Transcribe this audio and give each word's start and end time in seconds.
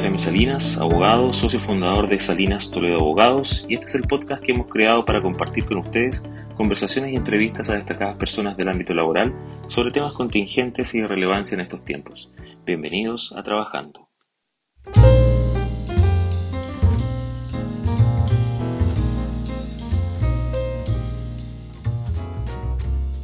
Femi 0.00 0.18
Salinas, 0.18 0.78
abogado, 0.78 1.30
socio 1.30 1.60
fundador 1.60 2.08
de 2.08 2.18
Salinas 2.18 2.70
Toledo 2.70 3.00
Abogados, 3.00 3.66
y 3.68 3.74
este 3.74 3.86
es 3.86 3.94
el 3.96 4.08
podcast 4.08 4.42
que 4.42 4.52
hemos 4.52 4.66
creado 4.68 5.04
para 5.04 5.20
compartir 5.20 5.66
con 5.66 5.76
ustedes 5.76 6.22
conversaciones 6.56 7.12
y 7.12 7.16
entrevistas 7.16 7.68
a 7.68 7.74
destacadas 7.74 8.16
personas 8.16 8.56
del 8.56 8.70
ámbito 8.70 8.94
laboral 8.94 9.34
sobre 9.68 9.90
temas 9.90 10.14
contingentes 10.14 10.94
y 10.94 11.02
de 11.02 11.06
relevancia 11.06 11.54
en 11.54 11.60
estos 11.60 11.84
tiempos. 11.84 12.32
Bienvenidos 12.64 13.34
a 13.36 13.42
Trabajando. 13.42 14.09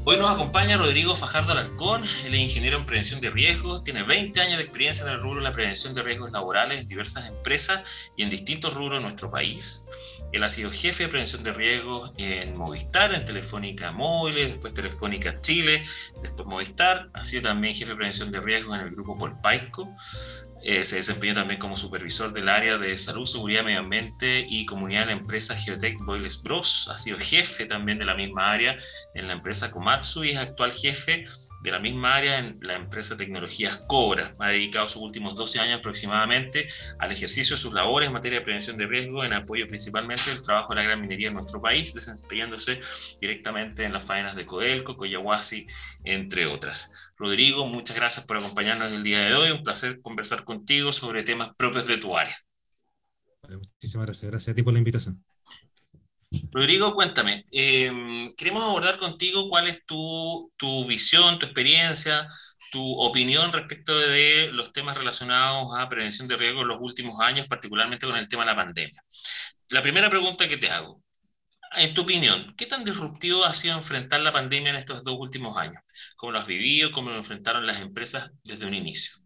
Hoy 0.08 0.18
nos 0.18 0.30
acompaña 0.30 0.76
Rodrigo 0.76 1.16
Fajardo 1.16 1.50
Alarcón, 1.50 2.04
él 2.24 2.32
es 2.32 2.40
ingeniero 2.40 2.78
en 2.78 2.86
prevención 2.86 3.20
de 3.20 3.28
riesgos, 3.28 3.82
tiene 3.82 4.04
20 4.04 4.40
años 4.40 4.58
de 4.58 4.62
experiencia 4.62 5.04
en 5.04 5.14
el 5.14 5.20
rubro 5.20 5.38
de 5.40 5.42
la 5.42 5.52
prevención 5.52 5.94
de 5.94 6.02
riesgos 6.04 6.30
laborales 6.30 6.78
en 6.78 6.86
diversas 6.86 7.26
empresas 7.26 7.82
y 8.14 8.22
en 8.22 8.30
distintos 8.30 8.72
rubros 8.74 9.00
de 9.00 9.02
nuestro 9.02 9.32
país. 9.32 9.88
Él 10.30 10.44
ha 10.44 10.48
sido 10.48 10.70
jefe 10.70 11.02
de 11.02 11.08
prevención 11.08 11.42
de 11.42 11.52
riesgos 11.52 12.12
en 12.18 12.56
Movistar, 12.56 13.14
en 13.14 13.24
Telefónica 13.24 13.90
Móviles, 13.90 14.46
después 14.46 14.74
Telefónica 14.74 15.40
Chile, 15.40 15.84
después 16.22 16.46
Movistar. 16.46 17.10
Ha 17.12 17.24
sido 17.24 17.42
también 17.42 17.74
jefe 17.74 17.90
de 17.90 17.96
prevención 17.96 18.30
de 18.30 18.40
riesgos 18.40 18.76
en 18.76 18.82
el 18.82 18.90
grupo 18.92 19.18
Polpaico. 19.18 19.92
Eh, 20.68 20.84
se 20.84 20.96
desempeñó 20.96 21.32
también 21.32 21.60
como 21.60 21.76
supervisor 21.76 22.32
del 22.32 22.48
área 22.48 22.76
de 22.76 22.98
salud, 22.98 23.24
seguridad, 23.24 23.62
medio 23.62 23.78
ambiente 23.78 24.44
y 24.50 24.66
comunidad 24.66 25.02
en 25.02 25.08
la 25.08 25.14
empresa 25.14 25.56
Geotech 25.56 25.96
Boiles 26.00 26.42
Bros. 26.42 26.88
Ha 26.92 26.98
sido 26.98 27.18
jefe 27.20 27.66
también 27.66 28.00
de 28.00 28.04
la 28.04 28.16
misma 28.16 28.50
área 28.50 28.76
en 29.14 29.28
la 29.28 29.34
empresa 29.34 29.70
Komatsu 29.70 30.24
y 30.24 30.30
es 30.30 30.38
actual 30.38 30.72
jefe 30.72 31.24
de 31.62 31.70
la 31.70 31.78
misma 31.78 32.16
área 32.16 32.38
en 32.38 32.58
la 32.62 32.74
empresa 32.74 33.16
Tecnologías 33.16 33.80
Cobra. 33.86 34.34
Ha 34.40 34.48
dedicado 34.48 34.88
sus 34.88 35.02
últimos 35.02 35.36
12 35.36 35.60
años 35.60 35.78
aproximadamente 35.78 36.66
al 36.98 37.12
ejercicio 37.12 37.54
de 37.54 37.62
sus 37.62 37.72
labores 37.72 38.08
en 38.08 38.12
materia 38.12 38.40
de 38.40 38.44
prevención 38.44 38.76
de 38.76 38.88
riesgo, 38.88 39.24
en 39.24 39.34
apoyo 39.34 39.68
principalmente 39.68 40.30
del 40.30 40.42
trabajo 40.42 40.70
de 40.70 40.80
la 40.80 40.82
gran 40.82 41.00
minería 41.00 41.28
en 41.28 41.34
nuestro 41.34 41.62
país, 41.62 41.94
desempeñándose 41.94 42.80
directamente 43.20 43.84
en 43.84 43.92
las 43.92 44.04
faenas 44.04 44.34
de 44.34 44.46
Codelco, 44.46 44.96
Coyahuasi, 44.96 45.66
entre 46.04 46.46
otras. 46.46 47.05
Rodrigo, 47.16 47.66
muchas 47.66 47.96
gracias 47.96 48.26
por 48.26 48.36
acompañarnos 48.36 48.92
el 48.92 49.02
día 49.02 49.20
de 49.20 49.34
hoy. 49.34 49.50
Un 49.50 49.62
placer 49.62 50.00
conversar 50.02 50.44
contigo 50.44 50.92
sobre 50.92 51.22
temas 51.22 51.50
propios 51.56 51.86
de 51.86 51.96
tu 51.96 52.16
área. 52.16 52.38
Muchísimas 53.48 54.06
gracias. 54.06 54.30
Gracias 54.30 54.52
a 54.52 54.54
ti 54.54 54.62
por 54.62 54.72
la 54.72 54.78
invitación. 54.80 55.24
Rodrigo, 56.50 56.92
cuéntame, 56.92 57.44
em, 57.52 58.28
queremos 58.36 58.62
abordar 58.62 58.98
contigo 58.98 59.48
cuál 59.48 59.68
es 59.68 59.84
tu, 59.86 60.52
tu, 60.56 60.86
visión, 60.86 61.38
tu 61.38 61.46
experiencia, 61.46 62.28
tu 62.72 62.82
opinión 63.00 63.52
respecto 63.52 63.96
de 63.96 64.50
los 64.52 64.72
temas 64.72 64.96
relacionados 64.96 65.68
a 65.78 65.88
prevención 65.88 66.26
de 66.28 66.36
riesgo 66.36 66.62
en 66.62 66.68
los 66.68 66.78
últimos 66.80 67.20
años, 67.20 67.46
particularmente 67.46 68.06
con 68.06 68.16
el 68.16 68.28
tema 68.28 68.42
de 68.44 68.50
la 68.50 68.56
pandemia. 68.56 69.02
La 69.70 69.82
primera 69.82 70.10
pregunta 70.10 70.48
que 70.48 70.56
te 70.56 70.68
hago, 70.68 71.02
en 71.76 71.94
tu 71.94 72.02
opinión, 72.02 72.54
¿qué 72.56 72.66
tan 72.66 72.84
disruptivo 72.84 73.44
ha 73.44 73.54
sido 73.54 73.76
enfrentar 73.76 74.20
la 74.20 74.32
pandemia 74.32 74.70
en 74.70 74.76
estos 74.76 75.04
dos 75.04 75.16
últimos 75.18 75.56
años? 75.56 75.82
¿Cómo 76.16 76.32
lo 76.32 76.38
has 76.38 76.46
vivido? 76.46 76.92
¿Cómo 76.92 77.10
lo 77.10 77.16
enfrentaron 77.16 77.66
las 77.66 77.80
empresas 77.80 78.32
desde 78.44 78.66
un 78.66 78.74
inicio? 78.74 79.16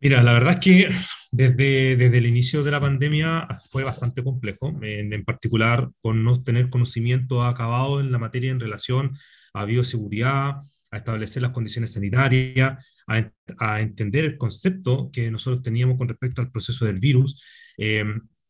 Mira, 0.00 0.22
la 0.22 0.32
verdad 0.32 0.54
es 0.54 0.60
que 0.60 0.88
desde, 1.32 1.96
desde 1.96 2.18
el 2.18 2.26
inicio 2.26 2.62
de 2.62 2.70
la 2.70 2.80
pandemia 2.80 3.48
fue 3.68 3.82
bastante 3.82 4.22
complejo, 4.22 4.68
en, 4.80 5.12
en, 5.12 5.24
particular 5.24 5.88
por 6.00 6.14
no 6.14 6.42
tener 6.42 6.70
conocimiento 6.70 7.42
acabado 7.42 8.00
en 8.00 8.12
la 8.12 8.18
materia 8.18 8.50
en 8.50 8.60
relación 8.60 9.16
a 9.54 9.64
bioseguridad, 9.64 10.56
a 10.90 10.96
establecer 10.96 11.42
las 11.42 11.52
condiciones 11.52 11.92
sanitarias, 11.92 12.84
a, 13.08 13.30
a 13.58 13.80
entender 13.80 14.24
el 14.24 14.38
concepto 14.38 15.10
que 15.12 15.30
nosotros 15.30 15.62
teníamos 15.62 15.98
con 15.98 16.08
respecto 16.08 16.40
al 16.40 16.50
proceso 16.50 16.84
del 16.84 17.00
virus. 17.00 17.42
Eh, 17.76 18.04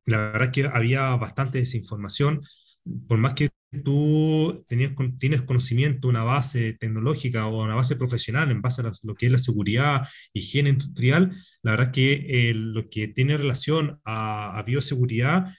la 0.08 0.18
verdad 0.32 0.44
es 0.44 0.52
que 0.52 0.70
había 0.72 1.14
bastante 1.16 1.58
desinformación, 1.58 2.40
por 3.06 3.18
más 3.18 3.34
que 3.34 3.50
tú 3.84 4.64
tenías, 4.66 4.92
tienes 5.18 5.42
conocimiento, 5.42 6.08
una 6.08 6.24
base 6.24 6.74
tecnológica 6.74 7.46
o 7.46 7.62
una 7.62 7.74
base 7.74 7.96
profesional 7.96 8.50
en 8.50 8.62
base 8.62 8.82
a 8.82 8.92
lo 9.02 9.14
que 9.14 9.26
es 9.26 9.32
la 9.32 9.38
seguridad, 9.38 10.08
higiene 10.32 10.70
industrial, 10.70 11.36
la 11.62 11.72
verdad 11.72 11.88
es 11.88 11.92
que 11.92 12.50
eh, 12.50 12.54
lo 12.54 12.88
que 12.88 13.08
tiene 13.08 13.36
relación 13.36 14.00
a, 14.04 14.58
a 14.58 14.62
bioseguridad 14.62 15.54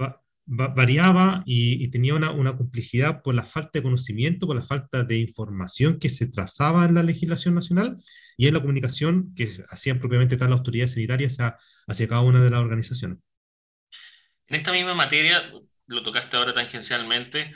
va, 0.00 0.22
va, 0.48 0.68
variaba 0.68 1.42
y, 1.46 1.84
y 1.84 1.88
tenía 1.88 2.14
una, 2.14 2.30
una, 2.32 2.56
complejidad 2.56 3.22
por 3.22 3.34
la 3.34 3.44
falta 3.44 3.70
de 3.74 3.82
conocimiento, 3.82 4.46
por 4.46 4.56
la 4.56 4.62
falta 4.62 5.04
de 5.04 5.18
información 5.18 5.98
que 5.98 6.08
se 6.08 6.26
trazaba 6.26 6.84
en 6.86 6.94
la 6.94 7.02
legislación 7.02 7.54
nacional 7.54 7.96
y 8.36 8.46
en 8.46 8.54
la 8.54 8.60
comunicación 8.60 9.34
que 9.34 9.48
hacían 9.70 9.98
propiamente 10.00 10.36
tal 10.36 10.50
las 10.50 10.58
autoridades 10.60 10.92
sanitarias 10.94 11.34
hacia, 11.34 11.56
hacia 11.86 12.08
cada 12.08 12.22
una 12.22 12.40
de 12.40 12.50
las 12.50 12.60
organizaciones. 12.60 13.18
En 14.54 14.58
esta 14.58 14.70
misma 14.70 14.94
materia, 14.94 15.52
lo 15.88 16.04
tocaste 16.04 16.36
ahora 16.36 16.54
tangencialmente, 16.54 17.52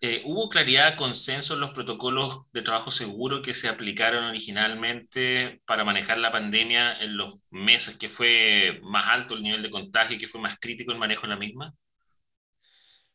eh, 0.00 0.20
¿hubo 0.24 0.48
claridad, 0.48 0.96
consenso 0.96 1.54
en 1.54 1.60
los 1.60 1.70
protocolos 1.70 2.46
de 2.52 2.62
trabajo 2.62 2.90
seguro 2.90 3.40
que 3.40 3.54
se 3.54 3.68
aplicaron 3.68 4.24
originalmente 4.24 5.62
para 5.64 5.84
manejar 5.84 6.18
la 6.18 6.32
pandemia 6.32 7.00
en 7.00 7.16
los 7.16 7.46
meses 7.52 7.96
que 7.98 8.08
fue 8.08 8.80
más 8.82 9.06
alto 9.10 9.36
el 9.36 9.44
nivel 9.44 9.62
de 9.62 9.70
contagio 9.70 10.16
y 10.16 10.18
que 10.18 10.26
fue 10.26 10.40
más 10.40 10.58
crítico 10.58 10.90
el 10.90 10.98
manejo 10.98 11.22
de 11.22 11.28
la 11.28 11.36
misma? 11.36 11.72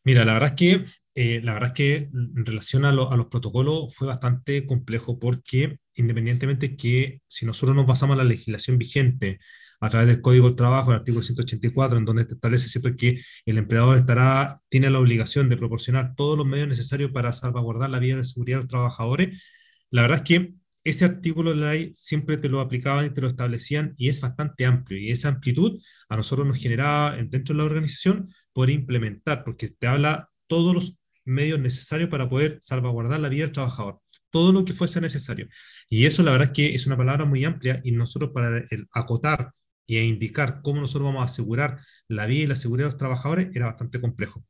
Mira, 0.05 0.23
la 0.23 0.31
verdad 0.31 0.51
es 0.51 0.55
que, 0.55 0.85
eh, 1.13 1.41
la 1.43 1.51
verdad 1.51 1.71
es 1.71 1.75
que 1.75 1.95
en 2.13 2.45
relación 2.45 2.85
a, 2.85 2.91
a, 2.91 2.93
los 2.93 3.27
protocolos 3.27 3.93
fue 3.93 4.07
bastante 4.07 4.65
complejo 4.65 5.19
porque 5.19 5.79
independientemente 5.95 6.77
que 6.77 7.19
si 7.27 7.45
nosotros 7.45 7.75
nos 7.75 7.85
basamos 7.85 8.13
en 8.13 8.19
la 8.19 8.23
legislación 8.23 8.77
vigente, 8.77 9.39
a 9.79 9.89
través 9.89 10.07
del 10.07 10.21
Código 10.21 10.47
del 10.47 10.55
Trabajo, 10.55 10.91
el 10.91 10.97
artículo 10.97 11.23
184, 11.23 11.97
en 11.97 12.05
donde 12.05 12.23
establece 12.23 12.67
¿cierto? 12.67 12.95
que 12.97 13.21
el 13.45 13.57
empleador 13.57 13.97
estará, 13.97 14.61
tiene 14.69 14.89
la 14.89 14.99
obligación 14.99 15.49
de 15.49 15.57
proporcionar 15.57 16.15
todos 16.15 16.37
los 16.37 16.45
medios 16.45 16.67
necesarios 16.67 17.11
para 17.11 17.33
salvaguardar 17.33 17.89
la 17.89 17.99
vida 17.99 18.17
de 18.17 18.25
seguridad 18.25 18.57
de 18.57 18.63
los 18.63 18.69
trabajadores. 18.69 19.41
La 19.89 20.03
verdad 20.03 20.17
es 20.17 20.23
que 20.23 20.53
ese 20.83 21.05
artículo 21.05 21.51
de 21.51 21.57
la 21.57 21.71
ley 21.71 21.91
siempre 21.95 22.37
te 22.37 22.49
lo 22.49 22.61
aplicaban 22.61 23.05
y 23.05 23.09
te 23.11 23.21
lo 23.21 23.27
establecían 23.27 23.93
y 23.97 24.09
es 24.09 24.21
bastante 24.21 24.65
amplio 24.65 24.97
y 24.97 25.11
esa 25.11 25.29
amplitud 25.29 25.81
a 26.07 26.15
nosotros 26.15 26.47
nos 26.47 26.57
generaba 26.57 27.15
dentro 27.17 27.53
de 27.53 27.57
la 27.57 27.65
organización 27.65 28.33
poder 28.53 28.71
implementar, 28.71 29.43
porque 29.43 29.69
te 29.69 29.87
habla 29.87 30.29
todos 30.47 30.73
los 30.73 30.97
medios 31.25 31.59
necesarios 31.59 32.09
para 32.09 32.29
poder 32.29 32.57
salvaguardar 32.61 33.19
la 33.19 33.29
vida 33.29 33.45
del 33.45 33.53
trabajador, 33.53 34.01
todo 34.31 34.51
lo 34.51 34.65
que 34.65 34.73
fuese 34.73 34.99
necesario. 35.01 35.47
Y 35.89 36.05
eso 36.05 36.23
la 36.23 36.31
verdad 36.31 36.47
es 36.49 36.53
que 36.53 36.75
es 36.75 36.87
una 36.87 36.97
palabra 36.97 37.25
muy 37.25 37.43
amplia 37.45 37.81
y 37.83 37.91
nosotros 37.91 38.31
para 38.33 38.59
el, 38.69 38.87
acotar 38.91 39.51
y 39.89 39.97
a 39.97 40.03
indicar 40.03 40.61
cómo 40.61 40.81
nosotros 40.81 41.07
vamos 41.07 41.23
a 41.23 41.25
asegurar 41.25 41.79
la 42.07 42.27
vida 42.27 42.43
y 42.43 42.47
la 42.47 42.55
seguridad 42.55 42.89
de 42.89 42.91
los 42.91 42.99
trabajadores 42.99 43.49
era 43.55 43.65
bastante 43.65 43.99
complejo. 43.99 44.45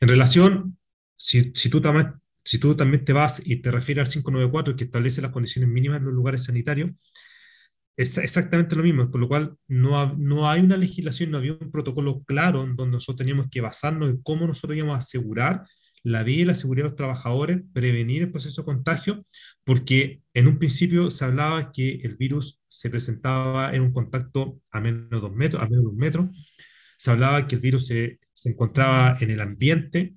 En 0.00 0.08
relación, 0.08 0.76
si, 1.16 1.50
si, 1.54 1.70
tú, 1.70 1.80
también, 1.80 2.12
si 2.44 2.58
tú 2.58 2.76
también 2.76 3.06
te 3.06 3.14
vas 3.14 3.40
y 3.42 3.56
te 3.56 3.70
refieres 3.70 4.06
al 4.06 4.12
594 4.12 4.76
que 4.76 4.84
establece 4.84 5.22
las 5.22 5.30
condiciones 5.30 5.70
mínimas 5.70 6.00
en 6.00 6.04
los 6.04 6.12
lugares 6.12 6.44
sanitarios, 6.44 6.90
es 7.96 8.18
exactamente 8.18 8.76
lo 8.76 8.82
mismo, 8.82 9.10
por 9.10 9.18
lo 9.18 9.28
cual 9.28 9.56
no, 9.66 10.14
no 10.14 10.50
hay 10.50 10.60
una 10.60 10.76
legislación, 10.76 11.30
no 11.30 11.38
había 11.38 11.54
un 11.54 11.70
protocolo 11.70 12.22
claro 12.24 12.64
en 12.64 12.76
donde 12.76 12.96
nosotros 12.96 13.16
teníamos 13.16 13.46
que 13.50 13.62
basarnos 13.62 14.10
en 14.10 14.20
cómo 14.20 14.46
nosotros 14.46 14.76
íbamos 14.76 14.96
a 14.96 14.98
asegurar 14.98 15.64
la 16.02 16.22
vida 16.22 16.42
y 16.42 16.44
la 16.44 16.54
seguridad 16.54 16.84
de 16.84 16.90
los 16.90 16.96
trabajadores, 16.96 17.62
prevenir 17.72 18.20
el 18.20 18.30
proceso 18.30 18.60
de 18.60 18.66
contagio, 18.66 19.24
porque 19.64 20.20
en 20.34 20.48
un 20.48 20.58
principio 20.58 21.10
se 21.10 21.24
hablaba 21.24 21.72
que 21.72 21.94
el 22.02 22.16
virus 22.16 22.60
se 22.78 22.90
presentaba 22.90 23.74
en 23.74 23.82
un 23.82 23.92
contacto 23.92 24.60
a 24.70 24.80
menos 24.80 25.10
de 25.10 25.20
dos 25.20 25.32
metros, 25.32 25.62
a 25.62 25.68
menos 25.68 25.84
de 25.84 25.90
un 25.90 25.96
metro, 25.96 26.30
se 26.98 27.10
hablaba 27.10 27.46
que 27.46 27.56
el 27.56 27.60
virus 27.60 27.86
se, 27.86 28.20
se 28.32 28.50
encontraba 28.50 29.16
en 29.20 29.30
el 29.30 29.40
ambiente, 29.40 30.14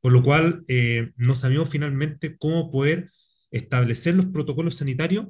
por 0.00 0.12
lo 0.12 0.22
cual 0.22 0.64
eh, 0.68 1.12
no 1.16 1.34
sabíamos 1.34 1.70
finalmente 1.70 2.36
cómo 2.36 2.70
poder 2.70 3.10
establecer 3.50 4.14
los 4.14 4.26
protocolos 4.26 4.76
sanitarios 4.76 5.28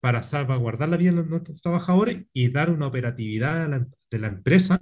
para 0.00 0.22
salvaguardar 0.22 0.88
la 0.88 0.96
vida 0.96 1.12
de 1.12 1.24
nuestros 1.24 1.60
trabajadores 1.62 2.24
y 2.32 2.48
dar 2.48 2.70
una 2.70 2.86
operatividad 2.86 3.68
la, 3.68 3.86
de 4.10 4.18
la 4.18 4.28
empresa 4.28 4.78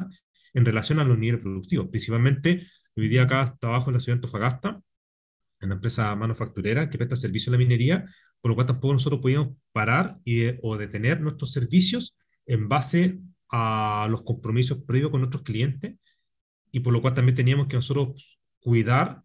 en 0.55 0.65
relación 0.65 0.99
a 0.99 1.05
los 1.05 1.19
niveles 1.19 1.41
productivos, 1.41 1.89
principalmente 1.89 2.67
Hoy 2.95 3.09
día 3.09 3.23
acá 3.23 3.57
trabajo 3.59 3.89
en 3.89 3.95
la 3.95 4.01
ciudad 4.01 4.17
de 4.17 4.19
Antofagasta, 4.19 4.83
en 5.61 5.67
una 5.69 5.77
empresa 5.77 6.15
manufacturera 6.15 6.91
que 6.91 6.99
presta 6.99 7.17
servicio 7.17 7.51
a 7.51 7.53
la 7.53 7.59
minería, 7.59 8.05
por 8.43 8.51
lo 8.51 8.57
cual 8.57 8.67
tampoco 8.67 8.95
nosotros 8.95 9.23
podíamos 9.23 9.57
parar 9.73 10.19
y 10.25 10.43
o 10.63 10.77
detener 10.77 11.21
nuestros 11.21 11.53
servicios 11.53 12.17
en 12.45 12.69
base 12.69 13.21
a 13.51 14.09
los 14.11 14.23
compromisos 14.23 14.83
previos 14.87 15.11
con 15.11 15.21
nuestros 15.21 15.45
clientes 15.45 15.97
y 16.73 16.81
por 16.81 16.93
lo 16.93 17.01
cual 17.01 17.15
también 17.15 17.37
teníamos 17.37 17.69
que 17.69 17.77
nosotros 17.77 18.39
cuidar 18.61 19.23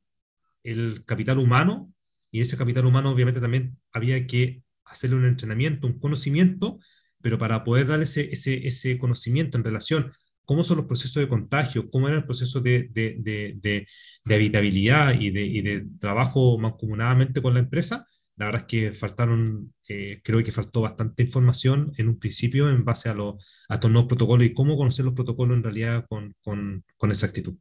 el 0.63 1.03
capital 1.05 1.39
humano 1.39 1.91
y 2.31 2.41
ese 2.41 2.57
capital 2.57 2.85
humano 2.85 3.11
obviamente 3.11 3.41
también 3.41 3.77
había 3.91 4.27
que 4.27 4.63
hacerle 4.85 5.17
un 5.17 5.25
entrenamiento, 5.25 5.87
un 5.87 5.99
conocimiento, 5.99 6.79
pero 7.21 7.37
para 7.37 7.63
poder 7.63 7.87
dar 7.87 8.01
ese, 8.01 8.31
ese, 8.31 8.67
ese 8.67 8.97
conocimiento 8.99 9.57
en 9.57 9.63
relación 9.63 10.13
cómo 10.45 10.63
son 10.63 10.77
los 10.77 10.85
procesos 10.85 11.21
de 11.21 11.27
contagio, 11.27 11.89
cómo 11.89 12.07
era 12.07 12.17
el 12.17 12.25
proceso 12.25 12.61
de, 12.61 12.87
de, 12.91 13.17
de, 13.19 13.87
de 14.23 14.35
habitabilidad 14.35 15.19
y, 15.19 15.27
y 15.27 15.61
de, 15.61 15.85
trabajo 15.99 16.57
mancomunadamente 16.57 17.41
con 17.41 17.53
la 17.53 17.59
empresa, 17.59 18.05
la 18.37 18.45
verdad 18.45 18.61
es 18.61 18.67
que 18.67 18.93
faltaron, 18.93 19.73
eh, 19.87 20.21
creo 20.23 20.43
que 20.43 20.51
faltó 20.51 20.81
bastante 20.81 21.23
información 21.23 21.91
en 21.97 22.07
un 22.07 22.19
principio 22.19 22.69
en 22.69 22.85
base 22.85 23.09
a, 23.09 23.13
lo, 23.13 23.37
a 23.67 23.73
estos 23.75 23.91
nuevos 23.91 24.07
protocolos 24.07 24.45
y 24.45 24.53
cómo 24.53 24.77
conocer 24.77 25.05
los 25.05 25.15
protocolos 25.15 25.57
en 25.57 25.63
realidad 25.63 26.05
con, 26.07 26.35
con, 26.41 26.85
con 26.97 27.09
exactitud. 27.11 27.55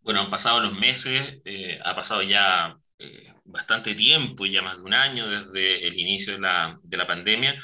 Bueno, 0.00 0.20
han 0.20 0.30
pasado 0.30 0.60
los 0.60 0.78
meses, 0.78 1.40
eh, 1.44 1.78
ha 1.84 1.94
pasado 1.94 2.22
ya 2.22 2.74
eh, 2.98 3.34
bastante 3.44 3.94
tiempo, 3.94 4.46
ya 4.46 4.62
más 4.62 4.78
de 4.78 4.82
un 4.82 4.94
año 4.94 5.28
desde 5.28 5.86
el 5.86 5.98
inicio 5.98 6.32
de 6.32 6.40
la, 6.40 6.78
de 6.82 6.96
la 6.96 7.06
pandemia. 7.06 7.54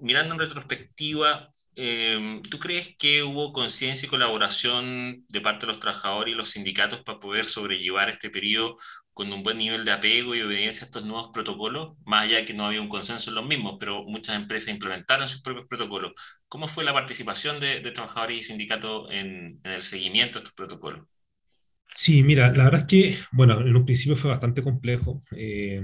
Mirando 0.00 0.34
en 0.34 0.40
retrospectiva, 0.40 1.52
Em, 1.82 2.42
¿Tú 2.42 2.58
crees 2.58 2.94
que 2.98 3.22
hubo 3.22 3.52
conciencia 3.54 4.06
y 4.06 4.10
colaboración 4.10 5.24
de 5.28 5.40
parte 5.40 5.64
de 5.64 5.68
los 5.72 5.80
trabajadores 5.80 6.34
y 6.34 6.36
los 6.36 6.50
sindicatos 6.50 7.02
para 7.02 7.20
poder 7.20 7.46
sobrellevar 7.46 8.10
este 8.10 8.28
periodo 8.28 8.76
con 9.14 9.32
un 9.32 9.42
buen 9.42 9.56
nivel 9.56 9.84
de 9.84 9.92
apego 9.92 10.34
y 10.34 10.42
obediencia 10.42 10.84
a 10.84 10.86
estos 10.86 11.04
nuevos 11.04 11.30
protocolos? 11.32 11.96
Más 12.04 12.24
allá 12.24 12.36
de 12.36 12.44
que 12.44 12.54
no 12.54 12.66
había 12.66 12.82
un 12.82 12.88
consenso 12.88 13.30
en 13.30 13.36
los 13.36 13.46
mismos, 13.46 13.76
pero 13.80 14.04
muchas 14.04 14.36
empresas 14.36 14.74
implementaron 14.74 15.26
sus 15.26 15.42
propios 15.42 15.68
protocolos. 15.68 16.12
¿Cómo 16.48 16.68
fue 16.68 16.84
la 16.84 16.92
participación 16.92 17.60
de, 17.60 17.80
trabajadores 17.92 18.40
y 18.40 18.42
sindicatos 18.42 19.08
en, 19.10 19.60
el 19.64 19.82
seguimiento 19.82 20.34
de 20.34 20.38
estos 20.40 20.54
protocolos? 20.54 21.06
Sí, 21.84 22.22
mira, 22.22 22.52
la 22.52 22.64
verdad 22.64 22.80
es 22.80 22.86
que, 22.86 23.18
bueno, 23.32 23.58
en 23.60 23.74
un 23.74 23.84
principio 23.84 24.16
fue 24.16 24.30
bastante 24.30 24.62
complejo. 24.62 25.22
Eh, 25.34 25.80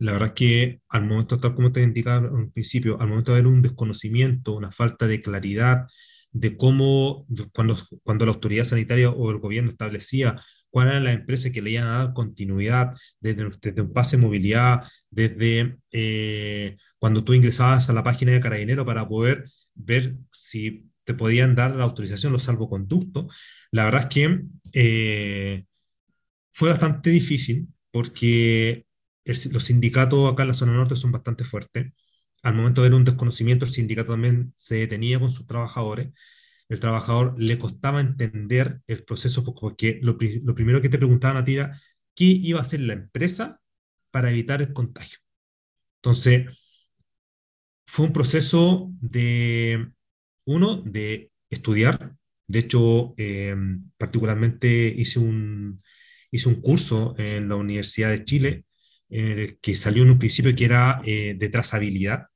la 0.00 0.12
verdad 0.12 0.28
es 0.28 0.34
que 0.34 0.80
al 0.88 1.04
momento, 1.04 1.38
tal 1.38 1.54
como 1.54 1.72
te 1.72 1.82
indicaba 1.82 2.26
al 2.26 2.50
principio, 2.50 3.00
al 3.00 3.08
momento 3.08 3.32
de 3.32 3.40
haber 3.40 3.52
un 3.52 3.62
desconocimiento, 3.62 4.54
una 4.56 4.70
falta 4.70 5.06
de 5.06 5.20
claridad 5.20 5.86
de 6.32 6.56
cómo, 6.56 7.26
cuando, 7.52 7.76
cuando 8.02 8.24
la 8.24 8.32
autoridad 8.32 8.64
sanitaria 8.64 9.10
o 9.10 9.30
el 9.30 9.38
gobierno 9.38 9.70
establecía 9.70 10.40
cuál 10.70 10.88
era 10.88 11.00
la 11.00 11.12
empresa 11.12 11.50
que 11.50 11.60
le 11.60 11.72
iban 11.72 11.86
a 11.86 11.98
dar 11.98 12.12
continuidad 12.14 12.94
desde, 13.20 13.50
desde 13.60 13.82
un 13.82 13.92
pase 13.92 14.16
de 14.16 14.22
movilidad, 14.22 14.84
desde 15.10 15.76
eh, 15.92 16.76
cuando 16.98 17.22
tú 17.22 17.34
ingresabas 17.34 17.90
a 17.90 17.92
la 17.92 18.04
página 18.04 18.32
de 18.32 18.40
Carabinero 18.40 18.86
para 18.86 19.06
poder 19.06 19.50
ver 19.74 20.16
si 20.32 20.86
te 21.04 21.12
podían 21.14 21.54
dar 21.54 21.76
la 21.76 21.84
autorización, 21.84 22.32
los 22.32 22.44
salvoconductos, 22.44 23.26
la 23.70 23.84
verdad 23.84 24.02
es 24.02 24.06
que 24.08 24.40
eh, 24.72 25.64
fue 26.52 26.70
bastante 26.70 27.10
difícil 27.10 27.68
porque 27.90 28.86
los 29.52 29.64
sindicatos 29.64 30.32
acá 30.32 30.42
en 30.42 30.48
la 30.48 30.54
zona 30.54 30.72
norte 30.72 30.96
son 30.96 31.12
bastante 31.12 31.44
fuertes. 31.44 31.92
Al 32.42 32.54
momento 32.54 32.82
de 32.82 32.88
ver 32.88 32.96
un 32.96 33.04
desconocimiento, 33.04 33.64
el 33.64 33.70
sindicato 33.70 34.12
también 34.12 34.52
se 34.56 34.76
detenía 34.76 35.20
con 35.20 35.30
sus 35.30 35.46
trabajadores. 35.46 36.12
El 36.68 36.80
trabajador 36.80 37.34
le 37.38 37.58
costaba 37.58 38.00
entender 38.00 38.80
el 38.86 39.04
proceso 39.04 39.44
porque 39.44 39.98
lo, 40.02 40.16
lo 40.44 40.54
primero 40.54 40.80
que 40.80 40.88
te 40.88 40.98
preguntaban 40.98 41.36
a 41.36 41.44
ti 41.44 41.56
era 41.56 41.80
qué 42.14 42.24
iba 42.24 42.58
a 42.60 42.62
hacer 42.62 42.80
la 42.80 42.94
empresa 42.94 43.60
para 44.10 44.30
evitar 44.30 44.62
el 44.62 44.72
contagio. 44.72 45.18
Entonces, 45.96 46.46
fue 47.86 48.06
un 48.06 48.12
proceso 48.12 48.90
de, 49.00 49.92
uno, 50.44 50.82
de 50.82 51.32
estudiar. 51.50 52.16
De 52.46 52.60
hecho, 52.60 53.14
eh, 53.16 53.54
particularmente 53.98 54.94
hice 54.96 55.18
un, 55.18 55.82
hice 56.30 56.48
un 56.48 56.60
curso 56.60 57.14
en 57.18 57.48
la 57.48 57.56
Universidad 57.56 58.10
de 58.10 58.24
Chile 58.24 58.64
eh, 59.10 59.58
que 59.60 59.74
salió 59.74 60.02
en 60.04 60.10
un 60.10 60.18
principio 60.18 60.54
que 60.54 60.64
era 60.64 61.02
eh, 61.04 61.34
de 61.38 61.48
trazabilidad, 61.48 62.26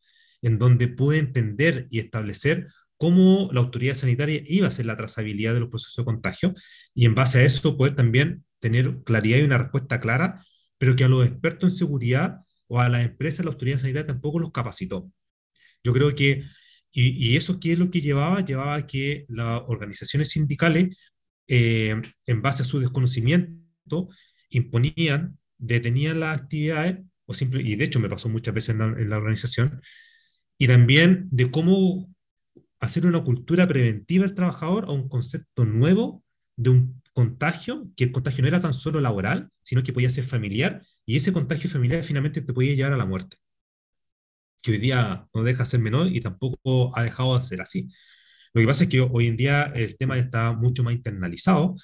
en 0.42 0.58
donde 0.58 0.88
pude 0.88 1.18
entender 1.18 1.86
y 1.90 2.00
establecer 2.00 2.66
cómo 2.96 3.50
la 3.52 3.60
autoridad 3.60 3.94
sanitaria 3.94 4.42
iba 4.46 4.66
a 4.66 4.68
hacer 4.68 4.86
la 4.86 4.96
trazabilidad 4.96 5.54
de 5.54 5.60
los 5.60 5.68
procesos 5.68 5.96
de 5.96 6.04
contagio 6.04 6.54
y 6.94 7.06
en 7.06 7.14
base 7.14 7.38
a 7.38 7.44
eso 7.44 7.76
poder 7.76 7.94
también 7.96 8.44
tener 8.60 9.02
claridad 9.04 9.38
y 9.38 9.42
una 9.42 9.58
respuesta 9.58 10.00
clara, 10.00 10.44
pero 10.78 10.96
que 10.96 11.04
a 11.04 11.08
los 11.08 11.26
expertos 11.26 11.72
en 11.72 11.76
seguridad 11.76 12.40
o 12.66 12.80
a 12.80 12.88
las 12.88 13.04
empresas 13.04 13.44
la 13.44 13.52
autoridad 13.52 13.78
sanitaria 13.78 14.06
tampoco 14.06 14.38
los 14.38 14.52
capacitó. 14.52 15.10
Yo 15.84 15.92
creo 15.92 16.14
que, 16.14 16.44
y, 16.92 17.36
eso 17.36 17.60
qué 17.60 17.72
es 17.74 17.78
lo 17.78 17.90
que 17.90 18.00
llevaba, 18.00 18.44
llevaba 18.44 18.76
a 18.76 18.86
que 18.86 19.26
las 19.28 19.62
organizaciones 19.66 20.30
sindicales, 20.30 20.96
eh, 21.46 22.00
en 22.26 22.42
base 22.42 22.62
a 22.62 22.64
su 22.64 22.80
desconocimiento, 22.80 24.08
imponían 24.50 25.38
detenían 25.58 26.20
las 26.20 26.40
actividades, 26.40 26.98
o 27.26 27.34
simple, 27.34 27.62
y 27.62 27.76
de 27.76 27.84
hecho 27.84 28.00
me 28.00 28.08
pasó 28.08 28.28
muchas 28.28 28.54
veces 28.54 28.70
en 28.70 29.08
la, 29.08 29.16
organización, 29.16 29.80
y 30.58 30.66
también 30.68 31.28
de 31.30 31.50
cómo 31.50 32.14
hacer 32.80 33.06
una 33.06 33.24
cultura 33.24 33.66
preventiva 33.66 34.24
al 34.24 34.34
trabajador 34.34 34.84
a 34.84 34.92
un 34.92 35.08
concepto 35.08 35.64
nuevo 35.64 36.22
de 36.56 36.70
un 36.70 37.02
contagio, 37.12 37.88
que 37.96 38.04
el 38.04 38.12
contagio 38.12 38.42
no 38.42 38.48
era 38.48 38.60
tan 38.60 38.74
solo 38.74 39.00
laboral, 39.00 39.48
sino 39.62 39.82
que 39.82 39.92
podía 39.92 40.10
ser 40.10 40.24
familiar, 40.24 40.82
y 41.06 41.16
ese 41.16 41.32
contagio 41.32 41.70
familiar 41.70 42.04
finalmente 42.04 42.42
te 42.42 42.52
podía 42.52 42.74
llevar 42.74 42.92
a 42.92 42.96
la 42.96 43.06
muerte, 43.06 43.36
que 44.62 44.72
hoy 44.72 44.78
día 44.78 45.26
no 45.34 45.42
deja 45.42 45.64
de 45.64 45.70
ser 45.70 45.80
menor 45.80 46.08
y 46.08 46.20
tampoco 46.20 46.96
ha 46.96 47.02
dejado 47.02 47.38
de 47.38 47.44
ser 47.44 47.60
así. 47.60 47.88
Lo 48.54 48.60
que 48.60 48.66
pasa 48.66 48.84
es 48.84 48.90
que 48.90 49.00
hoy 49.00 49.26
en 49.26 49.36
día 49.36 49.64
el 49.74 49.96
tema 49.96 50.18
está 50.18 50.52
mucho 50.52 50.82
más 50.84 50.94
internalizado, 50.94 51.76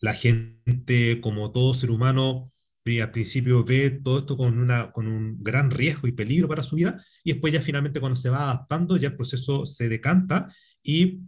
la 0.00 0.14
gente, 0.14 1.20
como 1.20 1.52
todo 1.52 1.72
ser 1.74 1.90
humano, 1.90 2.52
al 3.00 3.10
principio 3.10 3.64
ve 3.64 3.90
todo 4.02 4.18
esto 4.18 4.36
con, 4.36 4.58
una, 4.58 4.92
con 4.92 5.06
un 5.06 5.42
gran 5.42 5.70
riesgo 5.70 6.06
y 6.08 6.12
peligro 6.12 6.48
para 6.48 6.62
su 6.62 6.76
vida, 6.76 7.02
y 7.24 7.32
después 7.32 7.52
ya 7.52 7.60
finalmente 7.60 8.00
cuando 8.00 8.16
se 8.16 8.30
va 8.30 8.44
adaptando, 8.44 8.96
ya 8.96 9.08
el 9.08 9.16
proceso 9.16 9.66
se 9.66 9.88
decanta 9.88 10.48
y 10.82 11.20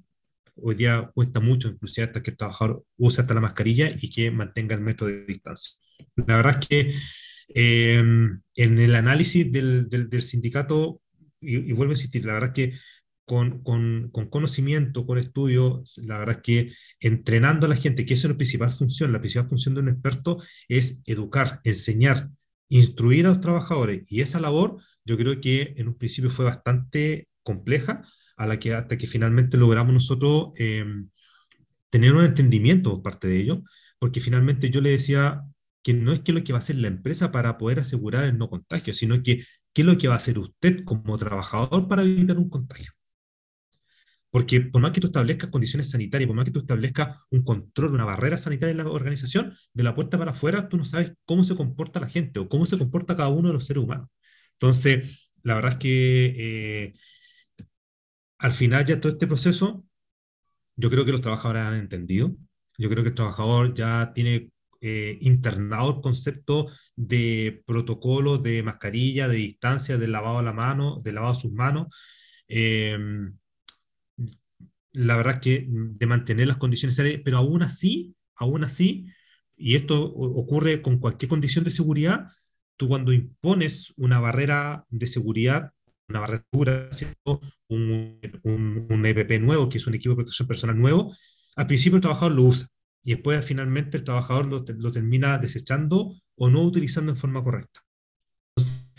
hoy 0.54 0.74
día 0.74 1.10
cuesta 1.14 1.40
mucho, 1.40 1.68
inclusive 1.68 2.06
hasta 2.06 2.22
que 2.22 2.30
el 2.30 2.36
trabajador 2.36 2.84
use 2.96 3.20
hasta 3.20 3.34
la 3.34 3.40
mascarilla 3.40 3.90
y 4.00 4.10
que 4.10 4.30
mantenga 4.30 4.74
el 4.74 4.80
metro 4.80 5.06
de 5.06 5.24
distancia. 5.24 5.76
La 6.14 6.36
verdad 6.36 6.58
es 6.60 6.68
que 6.68 6.94
em, 7.48 8.40
en 8.54 8.78
el 8.78 8.94
análisis 8.94 9.50
del, 9.50 9.88
del, 9.88 10.22
sindicato, 10.22 11.00
y, 11.40 11.56
y, 11.56 11.72
vuelvo 11.72 11.92
a 11.92 11.94
insistir, 11.96 12.24
la 12.24 12.34
verdad 12.34 12.52
es 12.56 12.70
que 12.72 12.78
con, 13.28 13.62
con, 13.62 14.08
con, 14.10 14.28
conocimiento, 14.30 15.06
con 15.06 15.18
estudio, 15.18 15.82
la 15.98 16.18
verdad 16.18 16.36
es 16.36 16.42
que 16.42 16.72
entrenando 16.98 17.66
a 17.66 17.68
la 17.68 17.76
gente, 17.76 18.06
que 18.06 18.14
es 18.14 18.24
la 18.24 18.34
principal 18.34 18.72
función, 18.72 19.12
la 19.12 19.20
principal 19.20 19.48
función 19.48 19.74
de 19.74 19.80
un 19.82 19.90
experto 19.90 20.42
es 20.66 21.02
educar, 21.04 21.60
enseñar, 21.64 22.30
instruir 22.70 23.26
a 23.26 23.28
los 23.28 23.40
trabajadores. 23.40 24.04
Y 24.08 24.22
esa 24.22 24.40
labor 24.40 24.82
yo 25.04 25.18
creo 25.18 25.40
que 25.40 25.74
en 25.76 25.88
un 25.88 25.98
principio 25.98 26.30
fue 26.30 26.46
bastante 26.46 27.28
compleja, 27.42 28.02
a 28.36 28.46
la 28.46 28.58
que 28.58 28.72
hasta 28.74 28.96
que 28.96 29.06
finalmente 29.06 29.58
logramos 29.58 29.92
nosotros 29.92 30.52
eh, 30.56 30.84
tener 31.90 32.14
un 32.14 32.24
entendimiento 32.24 32.92
por 32.94 33.02
parte 33.02 33.28
de 33.28 33.40
ellos, 33.40 33.58
porque 33.98 34.20
finalmente 34.20 34.70
yo 34.70 34.80
le 34.80 34.90
decía 34.90 35.42
que 35.82 35.92
no 35.94 36.12
es 36.12 36.20
que 36.20 36.32
lo 36.32 36.42
que 36.44 36.52
va 36.52 36.58
a 36.58 36.60
hacer 36.60 36.76
la 36.76 36.88
empresa 36.88 37.30
para 37.32 37.58
poder 37.58 37.80
asegurar 37.80 38.24
el 38.24 38.38
no 38.38 38.48
contagio, 38.48 38.94
sino 38.94 39.22
que 39.22 39.44
qué 39.74 39.82
es 39.82 39.86
lo 39.86 39.98
que 39.98 40.08
va 40.08 40.14
a 40.14 40.18
hacer 40.18 40.38
usted 40.38 40.84
como 40.84 41.18
trabajador 41.18 41.88
para 41.88 42.02
evitar 42.02 42.38
un 42.38 42.48
contagio. 42.48 42.92
Porque 44.30 44.60
por 44.60 44.82
más 44.82 44.92
que 44.92 45.00
tú 45.00 45.06
establezcas 45.06 45.50
condiciones 45.50 45.90
sanitarias, 45.90 46.28
por 46.28 46.36
más 46.36 46.44
que 46.44 46.50
tú 46.50 46.60
establezcas 46.60 47.16
un 47.30 47.42
control, 47.42 47.94
una 47.94 48.04
barrera 48.04 48.36
sanitaria 48.36 48.72
en 48.72 48.78
la 48.78 48.88
organización, 48.88 49.54
de 49.72 49.82
la 49.82 49.94
puerta 49.94 50.18
para 50.18 50.32
afuera 50.32 50.68
tú 50.68 50.76
no 50.76 50.84
sabes 50.84 51.12
cómo 51.24 51.44
se 51.44 51.56
comporta 51.56 52.00
la 52.00 52.08
gente 52.08 52.40
o 52.40 52.48
cómo 52.48 52.66
se 52.66 52.78
comporta 52.78 53.16
cada 53.16 53.28
uno 53.30 53.48
de 53.48 53.54
los 53.54 53.64
seres 53.66 53.82
humanos. 53.82 54.08
Entonces, 54.54 55.30
la 55.42 55.54
verdad 55.54 55.72
es 55.72 55.78
que 55.78 56.34
eh, 56.36 56.94
al 58.38 58.52
final 58.52 58.84
ya 58.84 59.00
todo 59.00 59.12
este 59.12 59.26
proceso, 59.26 59.84
yo 60.76 60.90
creo 60.90 61.04
que 61.04 61.12
los 61.12 61.20
trabajadores 61.20 61.62
han 61.62 61.74
entendido. 61.74 62.36
Yo 62.78 62.88
creo 62.88 63.02
que 63.02 63.10
el 63.10 63.14
trabajador 63.14 63.74
ya 63.74 64.12
tiene 64.14 64.50
eh, 64.80 65.18
internado 65.22 65.96
el 65.96 66.00
concepto 66.02 66.68
de 66.94 67.62
protocolo 67.66 68.38
de 68.38 68.62
mascarilla, 68.62 69.26
de 69.28 69.36
distancia, 69.36 69.98
de 69.98 70.08
lavado 70.08 70.38
a 70.38 70.42
la 70.42 70.52
mano, 70.52 71.00
de 71.02 71.12
lavado 71.12 71.32
a 71.32 71.36
sus 71.36 71.52
manos. 71.52 71.88
Eh, 72.48 72.96
la 74.92 75.16
verdad 75.16 75.34
es 75.34 75.40
que 75.40 75.66
de 75.68 76.06
mantener 76.06 76.48
las 76.48 76.56
condiciones 76.56 77.00
pero 77.24 77.38
aún 77.38 77.62
así, 77.62 78.14
aún 78.36 78.64
así, 78.64 79.06
y 79.56 79.74
esto 79.74 80.02
ocurre 80.04 80.82
con 80.82 80.98
cualquier 80.98 81.28
condición 81.28 81.64
de 81.64 81.70
seguridad, 81.70 82.28
tú 82.76 82.88
cuando 82.88 83.12
impones 83.12 83.92
una 83.96 84.20
barrera 84.20 84.84
de 84.88 85.06
seguridad, 85.06 85.72
una 86.08 86.20
barrera 86.20 86.46
dura, 86.52 86.90
un, 87.68 88.20
un, 88.44 88.86
un, 88.88 89.06
EPP 89.06 89.40
nuevo, 89.40 89.68
que 89.68 89.78
es 89.78 89.86
un 89.86 89.94
equipo 89.94 90.10
de 90.10 90.16
protección 90.16 90.48
personal 90.48 90.78
nuevo, 90.78 91.14
al 91.56 91.66
principio 91.66 91.96
el 91.96 92.02
trabajador 92.02 92.32
lo 92.32 92.42
usa 92.44 92.68
y 93.04 93.12
después 93.14 93.44
finalmente 93.44 93.96
el 93.96 94.04
trabajador 94.04 94.46
lo, 94.46 94.64
lo 94.78 94.92
termina 94.92 95.38
desechando 95.38 96.14
o 96.36 96.50
no 96.50 96.62
utilizando 96.62 97.12
en 97.12 97.16
forma 97.16 97.42
correcta. 97.42 97.80
Entonces, 98.56 98.94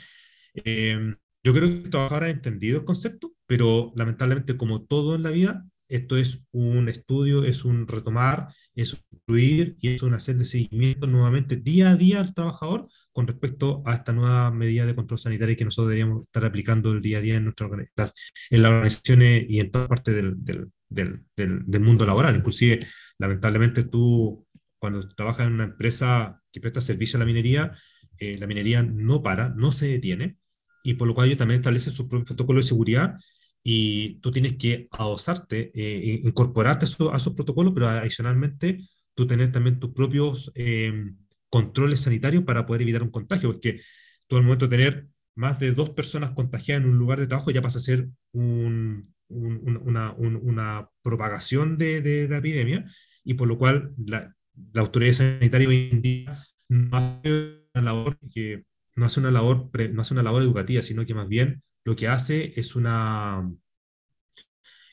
eh, 0.66 1.16
yo 1.44 1.54
creo 1.54 1.70
que 1.70 1.76
el 1.86 1.90
trabajador 1.90 2.24
ha 2.26 2.30
entendido 2.30 2.80
el 2.80 2.86
concepto, 2.86 3.34
pero 3.46 3.94
lamentablemente 3.96 4.58
como 4.58 4.84
todo 4.84 5.16
en 5.16 5.24
la 5.24 5.32
vida, 5.32 5.66
esto 5.90 6.18
es 6.18 6.42
un 6.52 6.88
estudio, 6.88 7.44
es 7.44 7.66
un 7.66 7.88
retomar, 7.88 8.48
es 8.76 8.96
incluir 9.12 9.76
y 9.82 9.96
es 9.96 10.04
un 10.04 10.14
hacer 10.14 10.38
de 10.38 10.46
seguimiento 10.46 11.08
nuevamente 11.08 11.58
día 11.58 11.92
a 11.92 11.96
día 11.96 12.20
al 12.20 12.34
trabajador 12.34 12.88
con 13.12 13.28
respecto 13.28 13.84
a 13.86 13.96
esta 13.96 14.14
nueva 14.14 14.52
medida 14.52 14.86
de 14.86 14.96
control 14.96 15.20
sanitario 15.20 15.58
que 15.58 15.66
nosotros 15.66 15.90
deberíamos 15.90 16.24
estar 16.26 16.46
aplicando 16.46 16.92
el 16.92 17.02
día 17.02 17.18
a 17.18 17.22
día 17.22 17.36
en, 17.36 17.46
nuestra, 17.46 17.68
en 17.68 18.62
las 18.62 18.72
organizaciones 18.72 19.46
y 19.50 19.60
en 19.60 19.72
toda 19.72 19.88
parte 19.88 20.14
del, 20.14 20.36
del, 20.38 20.72
del, 20.88 21.24
del, 21.36 21.82
mundo 21.82 22.06
laboral. 22.06 22.36
Inclusive, 22.36 22.86
lamentablemente, 23.18 23.84
tú 23.84 24.48
cuando 24.78 25.08
trabajas 25.10 25.48
en 25.48 25.54
una 25.54 25.66
empresa 25.66 26.42
que 26.52 26.62
presta 26.62 26.82
servicio 26.82 27.18
a 27.18 27.20
la 27.20 27.26
minería, 27.26 27.74
eh, 28.20 28.38
la 28.38 28.48
minería 28.48 28.84
no 28.84 29.22
para, 29.22 29.50
no 29.50 29.72
se 29.72 29.88
detiene, 29.88 30.38
y 30.84 30.94
por 30.94 31.08
lo 31.08 31.14
cual 31.14 31.28
ellos 31.28 31.40
también 31.40 31.60
establecen 31.60 31.94
su 31.94 32.08
propio 32.08 32.26
protocolo 32.26 32.60
de 32.60 32.68
seguridad 32.68 33.16
y 33.64 34.20
tú 34.22 34.32
tienes 34.32 34.58
que 34.58 34.88
adosarte, 34.92 35.72
eh, 35.74 36.22
incorporarte 36.24 36.86
a, 36.86 37.18
esos 37.18 37.34
protocolos, 37.34 37.74
pero 37.74 37.90
adicionalmente 37.90 38.88
tú 39.14 39.28
tener 39.28 39.52
también 39.52 39.80
tus 39.80 39.92
propios 39.92 40.52
eh, 40.56 41.12
controles 41.50 42.02
sanitarios 42.02 42.44
para 42.44 42.66
poder 42.66 42.84
evitar 42.84 43.04
un 43.04 43.12
contagio, 43.12 43.52
porque 43.52 43.82
todo 44.28 44.40
el 44.40 44.46
momento 44.46 44.70
tener 44.70 45.08
más 45.36 45.60
de 45.60 45.72
dos 45.72 45.90
personas 45.92 46.32
contagiadas 46.32 46.84
en 46.84 46.90
un 46.90 46.98
lugar 46.98 47.20
de 47.20 47.28
trabajo 47.28 47.52
ya 47.52 47.62
pasa 47.62 47.80
a 47.80 47.82
ser 47.82 48.08
un, 48.34 49.04
una, 49.28 50.14
una, 50.14 50.90
propagación 51.02 51.78
de, 51.78 52.02
de, 52.02 52.28
la 52.28 52.38
epidemia, 52.38 52.86
y 53.24 53.34
por 53.34 53.48
lo 53.48 53.58
cual 53.58 53.94
la, 54.06 54.36
la 54.74 54.82
autoridad 54.82 55.14
sanitaria 55.14 55.68
hoy 55.68 55.90
en 55.92 56.02
día 56.02 56.46
no 56.68 56.98
hace 56.98 57.64
una 57.74 57.84
labor 57.84 58.18
que 58.34 58.66
no 58.96 59.06
hace 59.06 59.20
una 59.20 59.32
labor, 59.32 59.70
no 59.92 60.02
hace 60.02 60.14
una 60.14 60.24
labor 60.24 60.44
educativa, 60.44 60.82
sino 60.82 61.06
que 61.06 61.14
más 61.14 61.28
bien 61.28 61.64
lo 61.90 61.96
que 61.96 62.08
hace 62.08 62.54
es 62.56 62.76
una, 62.76 63.52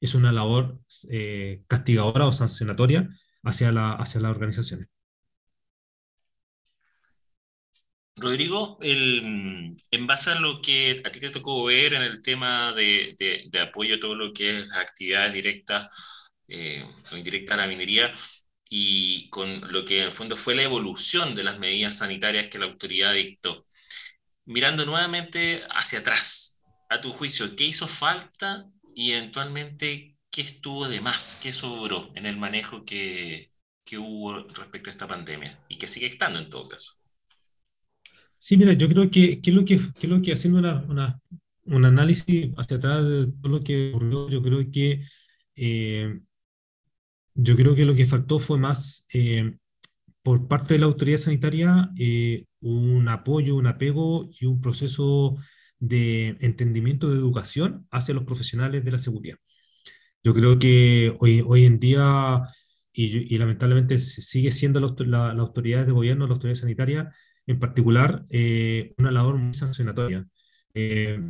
es 0.01 0.15
una 0.15 0.33
labor 0.33 0.81
eh, 1.11 1.63
castigadora 1.69 2.27
o 2.27 2.33
sancionatoria 2.33 3.07
hacia, 3.43 3.71
la, 3.71 3.93
hacia 3.93 4.23
las 4.23 4.31
organizaciones. 4.31 4.89
Rodrigo, 8.19 8.79
en 8.81 10.07
base 10.07 10.31
a 10.31 10.41
lo 10.41 10.63
que 10.63 11.03
a 11.05 11.11
ti 11.11 11.21
te 11.21 11.29
tocó 11.29 11.65
ver 11.65 11.93
en 11.93 12.03
el 12.03 12.23
tema 12.23 12.73
de, 12.73 13.15
de, 13.19 13.61
apoyo 13.61 13.97
a 13.97 14.01
todo 14.01 14.15
lo 14.15 14.33
que 14.33 14.59
es 14.61 14.73
actividades 14.73 15.35
directas 15.35 16.33
eh, 16.49 16.83
o 17.13 17.17
indirectas 17.19 17.59
a 17.59 17.61
la 17.61 17.69
minería, 17.69 18.11
y 18.71 19.29
con 19.29 19.71
lo 19.71 19.85
que 19.85 19.99
en 19.99 20.05
el 20.07 20.13
fondo 20.13 20.35
fue 20.35 20.55
la 20.55 20.63
evolución 20.63 21.35
de 21.35 21.45
las 21.45 21.59
medidas 21.59 21.99
sanitarias 21.99 22.49
que 22.49 22.59
la 22.59 22.65
autoridad 22.65 23.13
dictó. 23.13 23.67
Mirando 24.47 24.87
nuevamente 24.87 25.63
hacia 25.69 25.99
atrás, 25.99 26.56
a 26.89 27.01
tu 27.01 27.13
juicio, 27.13 27.55
¿qué 27.57 27.65
hizo 27.65 27.87
falta 27.89 28.71
y 28.95 29.13
eventualmente 29.13 30.17
qué 30.31 30.41
estuvo 30.43 30.89
de 30.89 31.01
más, 31.01 31.41
qué 31.43 31.53
sobró 31.53 32.11
en 32.15 32.27
el 32.27 32.37
manejo 32.37 32.85
que, 32.85 33.53
que 33.85 33.99
hubo 33.99 34.45
respecto 34.49 34.91
a 34.91 34.93
esta 34.93 35.09
pandemia 35.09 35.65
y 35.69 35.79
que 35.79 35.89
sigue 35.89 36.07
estando 36.07 36.39
en 36.39 36.51
todo 36.51 36.69
caso? 36.69 36.95
Sí, 38.39 38.57
mira, 38.57 38.73
yo 38.75 38.89
creo 38.89 39.11
que, 39.11 39.41
que 39.41 39.51
lo 39.53 39.65
que, 39.65 39.81
que 39.99 40.07
lo 40.07 40.23
que 40.23 40.33
haciendo 40.33 40.59
una, 40.61 40.85
una, 40.89 41.19
un 41.65 41.85
análisis 41.85 42.51
hacia 42.57 42.77
atrás 42.77 43.05
de 43.05 43.27
todo 43.27 43.49
lo 43.53 43.61
que 43.61 43.91
ocurrió, 43.91 44.29
yo 44.29 44.43
creo 44.43 44.71
que 44.71 45.03
eh, 45.57 46.21
yo 47.35 47.57
creo 47.57 47.75
que 47.75 47.85
lo 47.85 47.95
que 47.95 48.07
faltó 48.07 48.39
fue 48.39 48.59
más 48.59 49.07
eh, 49.13 49.57
por 50.23 50.49
parte 50.49 50.75
de 50.75 50.81
la 50.81 50.87
autoridad 50.87 51.19
sanitaria 51.19 51.91
eh, 51.99 52.47
un 52.61 53.09
apoyo, 53.09 53.57
un 53.57 53.67
apego 53.67 54.29
y 54.41 54.47
un 54.47 54.61
proceso 54.61 55.37
de 55.79 56.37
entendimiento 56.41 57.11
de 57.11 57.17
educación 57.17 57.87
hacia 57.91 58.15
los 58.15 58.25
profesionales 58.25 58.85
de 58.85 58.91
la 58.91 58.99
seguridad. 58.99 59.37
Yo 60.25 60.35
creo 60.35 60.59
que 60.59 61.15
hoy, 61.21 61.43
hoy 61.47 61.67
en 61.67 61.79
día, 61.79 62.43
y, 62.93 63.37
lamentablemente 63.39 63.99
sigue 63.99 64.53
siendo 64.53 64.81
la, 64.81 65.35
la, 65.35 65.43
autoridad 65.43 65.87
de 65.87 65.93
gobierno, 65.93 66.27
la 66.27 66.35
autoridad 66.35 66.57
sanitaria, 66.59 67.13
en 67.47 67.59
particular, 67.61 68.25
eh, 68.31 68.95
una 68.99 69.11
labor 69.11 69.37
muy 69.37 69.55
sancionatoria. 69.55 70.27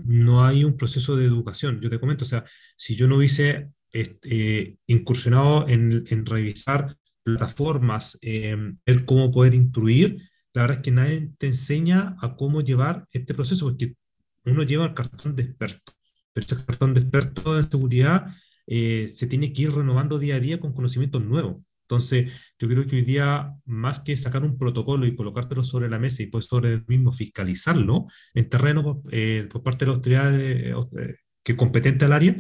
no 0.05 0.45
hay 0.45 0.65
un 0.65 0.77
proceso 0.77 1.17
de 1.17 1.27
educación. 1.27 1.81
Yo 1.81 1.91
te 1.91 2.01
comento, 2.01 2.25
o 2.25 2.29
sea, 2.29 2.45
si 2.77 2.97
yo 2.97 3.07
no 3.07 3.17
hubiese 3.17 3.71
eh, 3.93 4.77
incursionado 4.87 5.67
en, 5.69 6.27
revisar 6.27 6.97
plataformas, 7.23 8.19
eh, 8.21 8.57
ver 8.85 9.05
cómo 9.07 9.31
poder 9.33 9.55
instruir, 9.55 10.29
la 10.53 10.63
verdad 10.63 10.79
es 10.79 10.83
que 10.83 10.91
nadie 10.91 11.31
te 11.39 11.47
enseña 11.47 12.17
a 12.21 12.37
cómo 12.37 12.61
llevar 12.61 13.07
este 13.13 13.33
proceso, 13.35 13.67
porque 13.67 13.95
uno 14.47 14.63
lleva 14.63 14.87
el 14.87 14.95
cartón 14.95 15.37
de 15.37 15.43
experto, 15.45 15.93
pero 16.33 16.47
ese 16.47 16.65
cartón 16.65 16.95
de 16.95 17.01
experto 17.01 17.59
en 17.59 17.71
seguridad 17.71 18.27
eh, 18.67 19.09
se 19.13 19.27
tiene 19.27 19.53
que 19.53 19.63
ir 19.63 19.73
renovando 19.73 20.19
día 20.19 20.37
a 20.37 20.41
día 20.41 20.61
con 20.61 20.73
conocimientos 20.73 21.23
nuevos. 21.25 21.63
Entonces, 21.83 22.33
yo 22.59 22.69
creo 22.69 22.87
que 22.87 22.97
hoy 22.97 23.03
día, 23.03 23.55
más 23.65 24.01
que 24.01 24.17
sacar 24.17 24.43
un 24.43 24.59
protocolo 24.59 25.07
y 25.07 25.15
colocártelo 25.15 25.63
sobre 25.63 25.89
la 25.89 26.01
mesa 26.01 26.23
y 26.23 26.27
pues 26.27 26.47
sobre 26.47 26.73
el 26.73 26.85
mismo 26.89 27.13
fiscalizarlo 27.13 28.07
en 28.35 28.49
terreno 28.49 29.03
eh, 29.13 29.49
por 29.51 29.63
parte 29.63 29.85
de 29.85 29.91
la 29.91 29.97
autoridad 29.97 30.41
eh, 30.41 30.75
que 31.45 31.57
competente 31.57 32.05
al 32.05 32.13
área, 32.13 32.37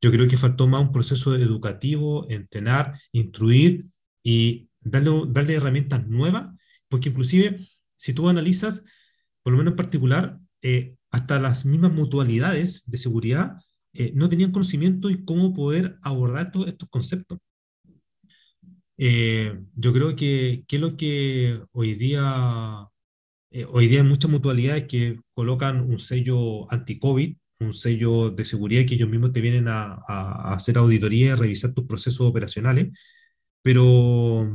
yo 0.00 0.10
creo 0.10 0.28
que 0.28 0.36
faltó 0.36 0.66
más 0.66 0.80
un 0.80 0.92
proceso 0.92 1.36
educativo, 1.36 2.26
entrenar, 2.28 2.98
instruir 3.12 3.86
y 4.22 4.68
darle, 4.80 5.12
darle 5.28 5.54
herramientas 5.54 6.06
nuevas, 6.08 6.54
porque 6.88 7.10
inclusive 7.10 7.60
si 7.96 8.12
tú 8.12 8.28
analizas, 8.28 8.84
por 9.42 9.52
lo 9.52 9.58
menos 9.58 9.72
en 9.72 9.76
particular, 9.76 10.38
eh, 10.62 10.96
hasta 11.10 11.38
las 11.38 11.64
mismas 11.64 11.92
mutualidades 11.92 12.82
de 12.86 12.98
seguridad 12.98 13.56
eh, 13.92 14.12
no 14.14 14.28
tenían 14.28 14.52
conocimiento 14.52 15.10
y 15.10 15.24
cómo 15.24 15.54
poder 15.54 15.98
abordar 16.02 16.52
todos 16.52 16.68
estos 16.68 16.88
conceptos. 16.90 17.38
Eh, 18.96 19.58
yo 19.74 19.92
creo 19.92 20.16
que, 20.16 20.64
que 20.66 20.78
lo 20.78 20.96
que 20.96 21.60
hoy 21.72 21.94
día, 21.94 22.88
hoy 23.68 23.88
día 23.88 24.00
hay 24.00 24.06
muchas 24.06 24.30
mutualidades 24.30 24.86
que 24.86 25.20
colocan 25.34 25.80
un 25.80 25.98
sello 25.98 26.70
anti-COVID 26.72 27.36
un 27.60 27.74
sello 27.74 28.30
de 28.30 28.44
seguridad 28.44 28.86
que 28.86 28.94
ellos 28.94 29.08
mismos 29.08 29.32
te 29.32 29.40
vienen 29.40 29.68
a, 29.68 29.94
hacer 30.54 30.78
auditoría 30.78 31.32
a 31.32 31.36
revisar 31.36 31.72
tus 31.74 31.86
procesos 31.86 32.20
operacionales, 32.26 32.88
pero 33.62 34.48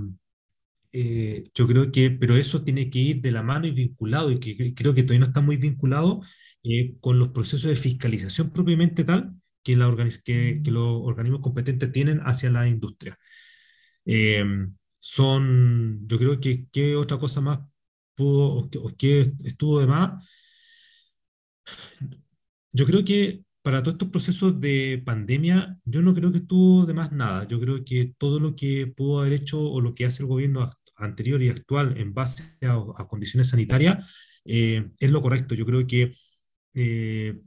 eh, 0.92 1.44
yo 1.54 1.68
creo 1.68 1.92
que, 1.92 2.12
pero 2.12 2.38
eso 2.38 2.64
tiene 2.64 2.90
que 2.90 3.00
ir 3.00 3.22
de 3.22 3.32
la 3.32 3.44
mano 3.44 3.68
y 3.68 3.72
vinculado, 3.72 4.32
y 4.32 4.40
que 4.40 4.74
creo 4.74 4.94
que 4.94 5.04
todavía 5.04 5.22
no 5.22 5.26
está 5.28 5.42
muy 5.42 5.58
vinculado 5.58 6.22
eh, 6.64 6.96
con 7.02 7.20
los 7.20 7.30
procesos 7.30 7.70
de 7.70 7.76
fiscalización 7.76 8.52
propiamente 8.52 9.04
tal 9.04 9.36
que, 9.64 9.76
la 9.76 9.94
que, 10.24 10.62
que 10.64 10.72
los 10.72 11.02
organismos 11.04 11.42
competentes 11.42 11.92
tienen 11.92 12.20
hacia 12.22 12.50
la 12.50 12.68
industria. 12.68 13.18
Eh, 14.06 14.46
son, 15.00 16.08
yo 16.08 16.18
creo 16.18 16.40
que 16.40 16.68
qué 16.72 16.96
otra 16.96 17.20
cosa 17.20 17.42
más 17.42 17.60
pudo, 18.16 18.70
o 18.82 18.96
qué 18.98 19.32
estuvo 19.44 19.80
de 19.80 19.88
más, 19.88 20.24
yo 22.72 22.86
creo 22.86 23.04
que 23.06 23.44
para 23.62 23.82
todos 23.82 23.96
estos 23.96 24.10
procesos 24.10 24.60
de 24.60 25.02
pandemia, 25.06 25.78
yo 25.86 26.02
no 26.02 26.14
creo 26.14 26.32
que 26.32 26.40
estuvo 26.40 26.86
de 26.86 26.94
más 26.94 27.12
nada. 27.12 27.48
Yo 27.48 27.60
creo 27.60 27.86
que 27.86 28.14
todo 28.18 28.40
lo 28.40 28.56
que 28.56 28.88
pudo 28.88 29.22
haber 29.22 29.34
hecho 29.34 29.62
o 29.62 29.80
lo 29.82 29.96
que 29.96 30.06
hace 30.06 30.24
el 30.24 30.28
gobierno 30.30 30.70
anterior 30.98 31.42
y 31.42 31.50
actual 31.50 31.98
en 31.98 32.14
base 32.14 32.44
a, 32.62 33.08
condiciones 33.08 33.50
sanitarias 33.50 34.10
eh, 34.46 34.90
es 35.00 35.12
lo 35.12 35.22
correcto. 35.22 35.56
Yo 35.56 35.66
creo 35.66 35.88
que, 35.88 36.14
eh, 36.74 37.40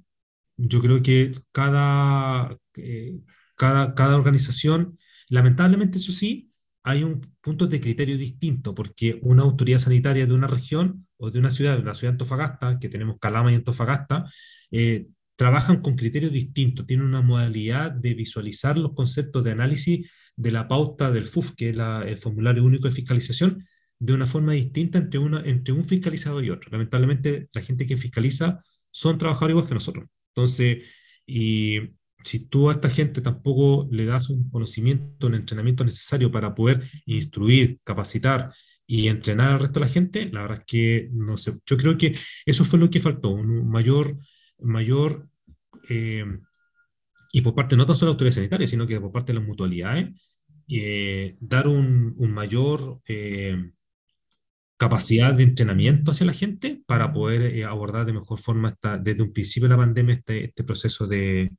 yo 0.56 0.80
creo 0.80 1.02
que 1.02 1.34
cada, 1.52 2.56
eh, 2.76 3.20
cada, 3.56 3.94
cada 3.94 4.16
organización, 4.16 4.98
lamentablemente 5.28 5.98
eso 5.98 6.12
sí, 6.12 6.50
hay 6.82 7.02
un 7.02 7.34
punto 7.40 7.66
de 7.66 7.80
criterio 7.80 8.16
distinto, 8.16 8.74
porque 8.74 9.18
una 9.22 9.42
autoridad 9.42 9.80
sanitaria 9.80 10.26
de 10.26 10.32
una 10.32 10.46
región 10.46 11.06
o 11.16 11.30
de 11.30 11.38
una 11.40 11.50
ciudad, 11.50 11.76
de 11.76 11.84
la 11.84 11.94
ciudad 11.94 12.12
de 12.12 12.14
Antofagasta, 12.14 12.78
que 12.78 12.88
tenemos 12.88 13.18
Calama 13.20 13.52
y 13.52 13.56
Antofagasta, 13.56 14.24
eh, 14.70 15.08
trabajan 15.34 15.82
con 15.82 15.96
criterios 15.96 16.32
distintos, 16.32 16.86
tienen 16.86 17.06
una 17.06 17.22
modalidad 17.22 17.90
de 17.90 18.14
visualizar 18.14 18.78
los 18.78 18.94
conceptos 18.94 19.44
de 19.44 19.50
análisis 19.50 20.08
de 20.36 20.50
la 20.52 20.68
pauta 20.68 21.10
del 21.10 21.24
FUF, 21.24 21.54
que 21.56 21.70
es 21.70 21.76
el 21.76 22.18
formulario 22.18 22.64
único 22.64 22.88
de 22.88 22.94
fiscalización, 22.94 23.66
de 23.98 24.12
una 24.12 24.26
forma 24.26 24.52
distinta 24.52 24.98
entre, 24.98 25.18
una, 25.18 25.40
entre 25.44 25.74
un 25.74 25.82
fiscalizador 25.82 26.44
y 26.44 26.50
otro. 26.50 26.70
Lamentablemente, 26.70 27.48
la 27.52 27.62
gente 27.62 27.86
que 27.86 27.96
fiscaliza 27.96 28.62
son 28.96 29.18
trabajadores 29.18 29.52
igual 29.52 29.68
que 29.68 29.74
nosotros. 29.74 30.06
Entonces, 30.34 30.84
y 31.26 31.80
si 32.24 32.48
tú 32.48 32.70
a 32.70 32.72
esta 32.72 32.88
gente 32.88 33.20
tampoco 33.20 33.86
le 33.90 34.06
das 34.06 34.30
un 34.30 34.48
conocimiento, 34.50 35.26
un 35.26 35.34
entrenamiento 35.34 35.84
necesario 35.84 36.30
para 36.30 36.54
poder 36.54 36.82
instruir, 37.04 37.78
capacitar 37.84 38.52
y 38.86 39.08
entrenar 39.08 39.52
al 39.52 39.60
resto 39.60 39.80
de 39.80 39.86
la 39.86 39.92
gente, 39.92 40.30
la 40.32 40.42
verdad 40.42 40.58
es 40.60 40.64
que 40.66 41.08
no 41.12 41.36
sé. 41.36 41.54
Yo 41.66 41.76
creo 41.76 41.98
que 41.98 42.14
eso 42.46 42.64
fue 42.64 42.78
lo 42.78 42.88
que 42.90 43.00
faltó, 43.00 43.30
un 43.30 43.68
mayor 43.68 44.16
mayor, 44.60 45.28
eh, 45.90 46.24
y 47.32 47.42
por 47.42 47.54
parte 47.54 47.76
no 47.76 47.84
tan 47.84 47.96
solo 47.96 48.10
de 48.10 48.12
la 48.12 48.14
autoridad 48.14 48.34
sanitaria, 48.34 48.66
sino 48.66 48.86
que 48.86 49.00
por 49.00 49.12
parte 49.12 49.32
de 49.32 49.38
las 49.40 49.46
mutualidades, 49.46 50.08
eh, 50.68 51.36
dar 51.40 51.68
un, 51.68 52.14
un 52.16 52.32
mayor 52.32 53.00
eh, 53.06 53.72
capacidad 54.76 55.34
de 55.34 55.44
entrenamiento 55.44 56.10
hacia 56.10 56.26
la 56.26 56.32
gente 56.32 56.82
para 56.86 57.12
poder 57.12 57.64
abordar 57.64 58.06
de 58.06 58.12
mejor 58.12 58.38
forma 58.38 58.70
esta, 58.70 58.98
desde 58.98 59.22
un 59.22 59.32
principio 59.32 59.68
de 59.68 59.74
la 59.74 59.80
pandemia 59.80 60.14
este, 60.14 60.44
este 60.46 60.64
proceso 60.64 61.06
de, 61.06 61.50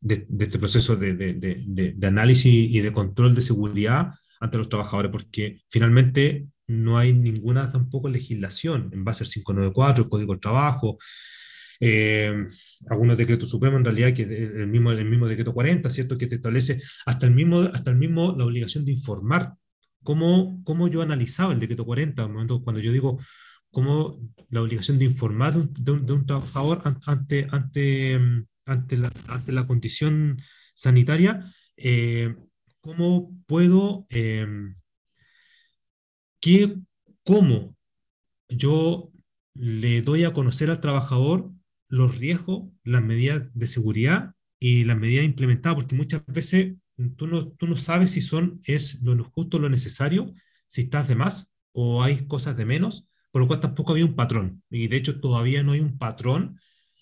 de, 0.00 0.26
este 0.38 0.58
proceso 0.58 0.96
de, 0.96 1.14
de, 1.14 1.94
de, 1.96 2.06
análisis 2.06 2.52
y 2.52 2.80
de 2.80 2.92
control 2.92 3.34
de 3.34 3.42
seguridad 3.42 4.12
ante 4.40 4.58
los 4.58 4.68
trabajadores, 4.68 5.10
porque 5.10 5.60
finalmente 5.68 6.46
no 6.66 6.98
hay 6.98 7.12
ninguna 7.12 7.70
tampoco 7.70 8.08
legislación 8.08 8.90
en 8.92 9.04
base 9.04 9.24
al 9.24 9.30
594, 9.30 10.04
el 10.04 10.10
Código 10.10 10.32
del 10.32 10.40
Trabajo, 10.40 10.98
eh, 11.82 12.46
algunos 12.90 13.16
decretos 13.16 13.48
supremos 13.48 13.78
en 13.78 13.84
realidad, 13.84 14.12
que 14.12 14.22
el 14.22 14.66
mismo, 14.66 14.92
el 14.92 15.04
mismo 15.06 15.26
decreto 15.26 15.54
40, 15.54 15.88
¿cierto? 15.88 16.18
Que 16.18 16.26
te 16.26 16.36
establece 16.36 16.80
hasta 17.06 17.26
el 17.26 17.34
mismo, 17.34 17.60
hasta 17.60 17.90
el 17.90 17.96
mismo 17.96 18.34
la 18.36 18.44
obligación 18.44 18.84
de 18.84 18.92
informar. 18.92 19.54
¿Cómo, 20.02 20.62
cómo 20.64 20.88
yo 20.88 21.02
analizaba 21.02 21.52
el 21.52 21.60
decreto 21.60 21.84
40? 21.84 22.26
Momento, 22.28 22.62
cuando 22.62 22.80
yo 22.80 22.92
digo 22.92 23.18
como 23.70 24.18
la 24.48 24.62
obligación 24.62 24.98
de 24.98 25.04
informar 25.04 25.54
de 25.54 25.92
un, 25.92 26.26
trabajador 26.26 26.82
ante, 27.04 27.46
ante, 27.50 28.18
ante, 28.66 28.96
la, 28.96 29.12
ante 29.28 29.52
la 29.52 29.66
condición 29.66 30.38
sanitaria, 30.74 31.44
eh, 31.76 32.34
cómo 32.80 33.36
puedo, 33.46 34.06
eh, 34.10 34.46
qué, 36.40 36.76
cómo 37.24 37.76
yo 38.48 39.12
le 39.54 40.02
doy 40.02 40.24
a 40.24 40.32
conocer 40.32 40.70
al 40.70 40.80
trabajador 40.80 41.50
los 41.88 42.18
riesgos, 42.18 42.70
las 42.84 43.02
medidas 43.02 43.42
de 43.54 43.66
seguridad 43.66 44.34
y 44.58 44.84
las 44.84 44.98
medidas 44.98 45.24
implementadas, 45.24 45.76
porque 45.76 45.94
muchas 45.94 46.24
veces 46.26 46.76
tú 47.16 47.26
no, 47.26 47.48
tú 47.52 47.66
no 47.66 47.76
sabes 47.76 48.12
si 48.12 48.20
son, 48.20 48.60
es 48.64 49.00
lo 49.02 49.24
justo, 49.24 49.58
lo 49.58 49.68
necesario, 49.68 50.32
si 50.66 50.82
estás 50.82 51.08
de 51.08 51.14
más 51.14 51.52
o 51.72 52.02
hay 52.02 52.26
cosas 52.26 52.56
de 52.56 52.64
menos, 52.64 53.06
por 53.30 53.42
lo 53.42 53.48
cual 53.48 53.60
tampoco 53.60 53.92
había 53.92 54.04
un 54.04 54.16
patrón. 54.16 54.62
Y 54.70 54.88
de 54.88 54.96
hecho 54.96 55.20
todavía 55.20 55.62
no 55.62 55.72
hay 55.72 55.80
un 55.80 55.98
patrón 55.98 56.58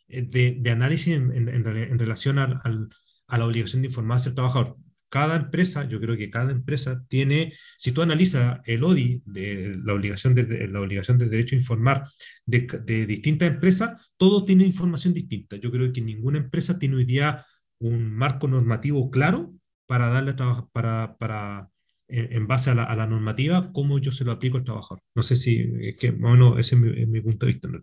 eh, 0.09 0.23
de, 0.23 0.57
de 0.61 0.71
análisis 0.71 1.15
en, 1.15 1.49
en, 1.49 1.65
relación 1.99 2.39
al, 2.39 2.89
a 3.27 3.39
la 3.39 3.47
obligación 3.47 3.83
de 3.83 3.89
informarse 3.89 4.29
al 4.29 4.35
trabajador. 4.35 4.77
Cada 5.11 5.37
empresa, 5.37 5.89
yo 5.89 6.01
creo 6.01 6.19
que 6.19 6.31
cada 6.31 6.53
empresa 6.53 7.03
tiene, 7.09 7.55
si 7.79 7.93
tú 7.93 8.03
analizas 8.03 8.61
el 8.67 8.85
ODI, 8.85 9.23
de 9.25 9.79
la 9.83 9.95
obligación 9.95 10.35
de, 10.35 10.69
la 10.69 10.81
obligación 10.81 11.17
de 11.17 11.29
derecho 11.31 11.57
a 11.57 11.59
informar 11.59 12.05
de, 12.45 12.67
de 12.85 13.07
distintas 13.07 13.49
empresas, 13.49 14.13
todo 14.19 14.45
tiene 14.45 14.67
información 14.67 15.15
distinta. 15.15 15.57
Yo 15.57 15.71
creo 15.71 15.93
que 15.93 16.03
ninguna 16.03 16.39
empresa 16.39 16.79
tiene 16.79 16.97
hoy 16.97 17.07
día 17.07 17.47
un 17.79 18.13
marco 18.13 18.49
normativo 18.49 19.11
claro 19.11 19.58
para 19.89 20.11
darle 20.11 20.35
para, 20.73 21.17
para 21.17 21.71
en, 22.09 22.47
base 22.47 22.71
a 22.71 22.75
la, 22.75 22.85
a 22.85 22.95
la, 22.95 23.07
normativa, 23.07 23.73
cómo 23.73 23.99
yo 23.99 24.13
se 24.13 24.25
lo 24.25 24.33
aplico 24.33 24.59
al 24.59 24.65
trabajador. 24.65 25.03
No 25.15 25.23
sé 25.23 25.35
si, 25.35 25.65
es 25.81 25.97
que, 25.97 26.11
bueno, 26.11 26.59
ese 26.59 26.75
es 26.75 26.81
mi, 26.81 27.03
es 27.03 27.09
mi 27.09 27.21
punto 27.23 27.47
de 27.47 27.53
vista. 27.53 27.69
¿no? 27.69 27.81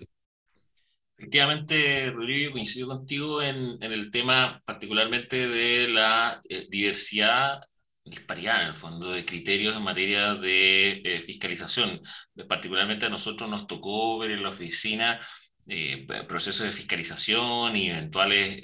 Efectivamente, 1.17 2.11
Rodrigo, 2.11 2.51
coincido 2.51 2.87
contigo 2.89 3.41
en, 3.41 3.77
en, 3.81 3.91
el 3.91 4.11
tema 4.11 4.61
particularmente 4.65 5.47
de 5.47 5.87
la 5.87 6.41
eh, 6.47 6.67
diversidad, 6.69 7.59
disparidad 8.03 8.61
en 8.61 8.69
el 8.69 8.75
fondo, 8.75 9.11
de 9.11 9.25
criterios 9.25 9.75
en 9.75 9.83
materia 9.83 10.35
de 10.35 11.01
eh, 11.03 11.21
fiscalización. 11.21 11.99
Particularmente 12.47 13.07
a 13.07 13.09
nosotros 13.09 13.49
nos 13.49 13.65
tocó 13.65 14.19
ver 14.19 14.31
en 14.31 14.43
la 14.43 14.49
oficina 14.49 15.19
eh, 15.67 16.05
procesos 16.27 16.67
de 16.67 16.71
fiscalización 16.71 17.75
y 17.75 17.89
eventuales 17.89 18.59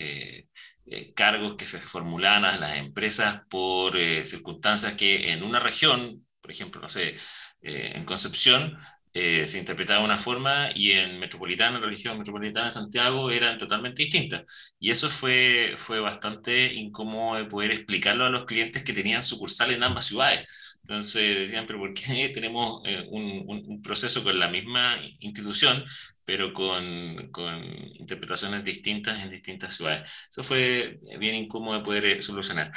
eh, 0.91 0.97
eh, 0.97 1.13
cargos 1.13 1.55
que 1.55 1.65
se 1.65 1.79
formulaban 1.79 2.45
a 2.45 2.57
las 2.57 2.77
empresas 2.77 3.41
por 3.49 3.97
circunstancias 4.25 4.93
que 4.95 5.31
en 5.31 5.43
una 5.43 5.59
región, 5.59 6.25
por 6.41 6.51
ejemplo, 6.51 6.81
no 6.81 6.89
sé, 6.89 7.15
en 7.61 8.05
Concepción, 8.05 8.77
eh, 9.13 9.45
se 9.45 9.59
interpretaba 9.59 9.99
de 9.99 10.05
una 10.05 10.17
forma 10.17 10.69
y 10.73 10.91
en 10.93 11.19
Metropolitana, 11.19 11.79
la 11.81 11.85
región 11.85 12.17
metropolitana 12.17 12.67
de 12.67 12.71
Santiago, 12.71 13.29
eran 13.29 13.57
totalmente 13.57 14.03
distintas. 14.03 14.75
Y 14.79 14.89
eso 14.89 15.09
fue, 15.09 15.73
fue 15.75 15.99
bastante 15.99 16.73
incómodo 16.73 17.37
de 17.37 17.45
poder 17.45 17.71
explicarlo 17.71 18.23
a 18.25 18.29
los 18.29 18.45
clientes 18.45 18.83
que 18.83 18.93
tenían 18.93 19.21
sucursales 19.21 19.75
en 19.75 19.83
ambas 19.83 20.05
ciudades. 20.05 20.47
Entonces 20.83 21.39
decían, 21.39 21.65
pero 21.67 21.79
¿por 21.79 21.93
qué 21.93 22.29
tenemos 22.33 22.81
eh, 22.85 23.05
un, 23.09 23.43
un, 23.47 23.81
proceso 23.81 24.23
con 24.23 24.39
la 24.39 24.47
misma 24.47 24.97
institución, 25.19 25.83
pero 26.31 26.53
con, 26.53 27.29
con, 27.33 27.61
interpretaciones 27.99 28.63
distintas 28.63 29.21
en 29.21 29.29
distintas 29.29 29.75
ciudades? 29.75 30.09
Eso 30.29 30.43
fue 30.43 30.97
bien 31.19 31.35
incómodo 31.35 31.77
de 31.77 31.83
poder 31.83 32.05
eh, 32.05 32.21
solucionar. 32.21 32.71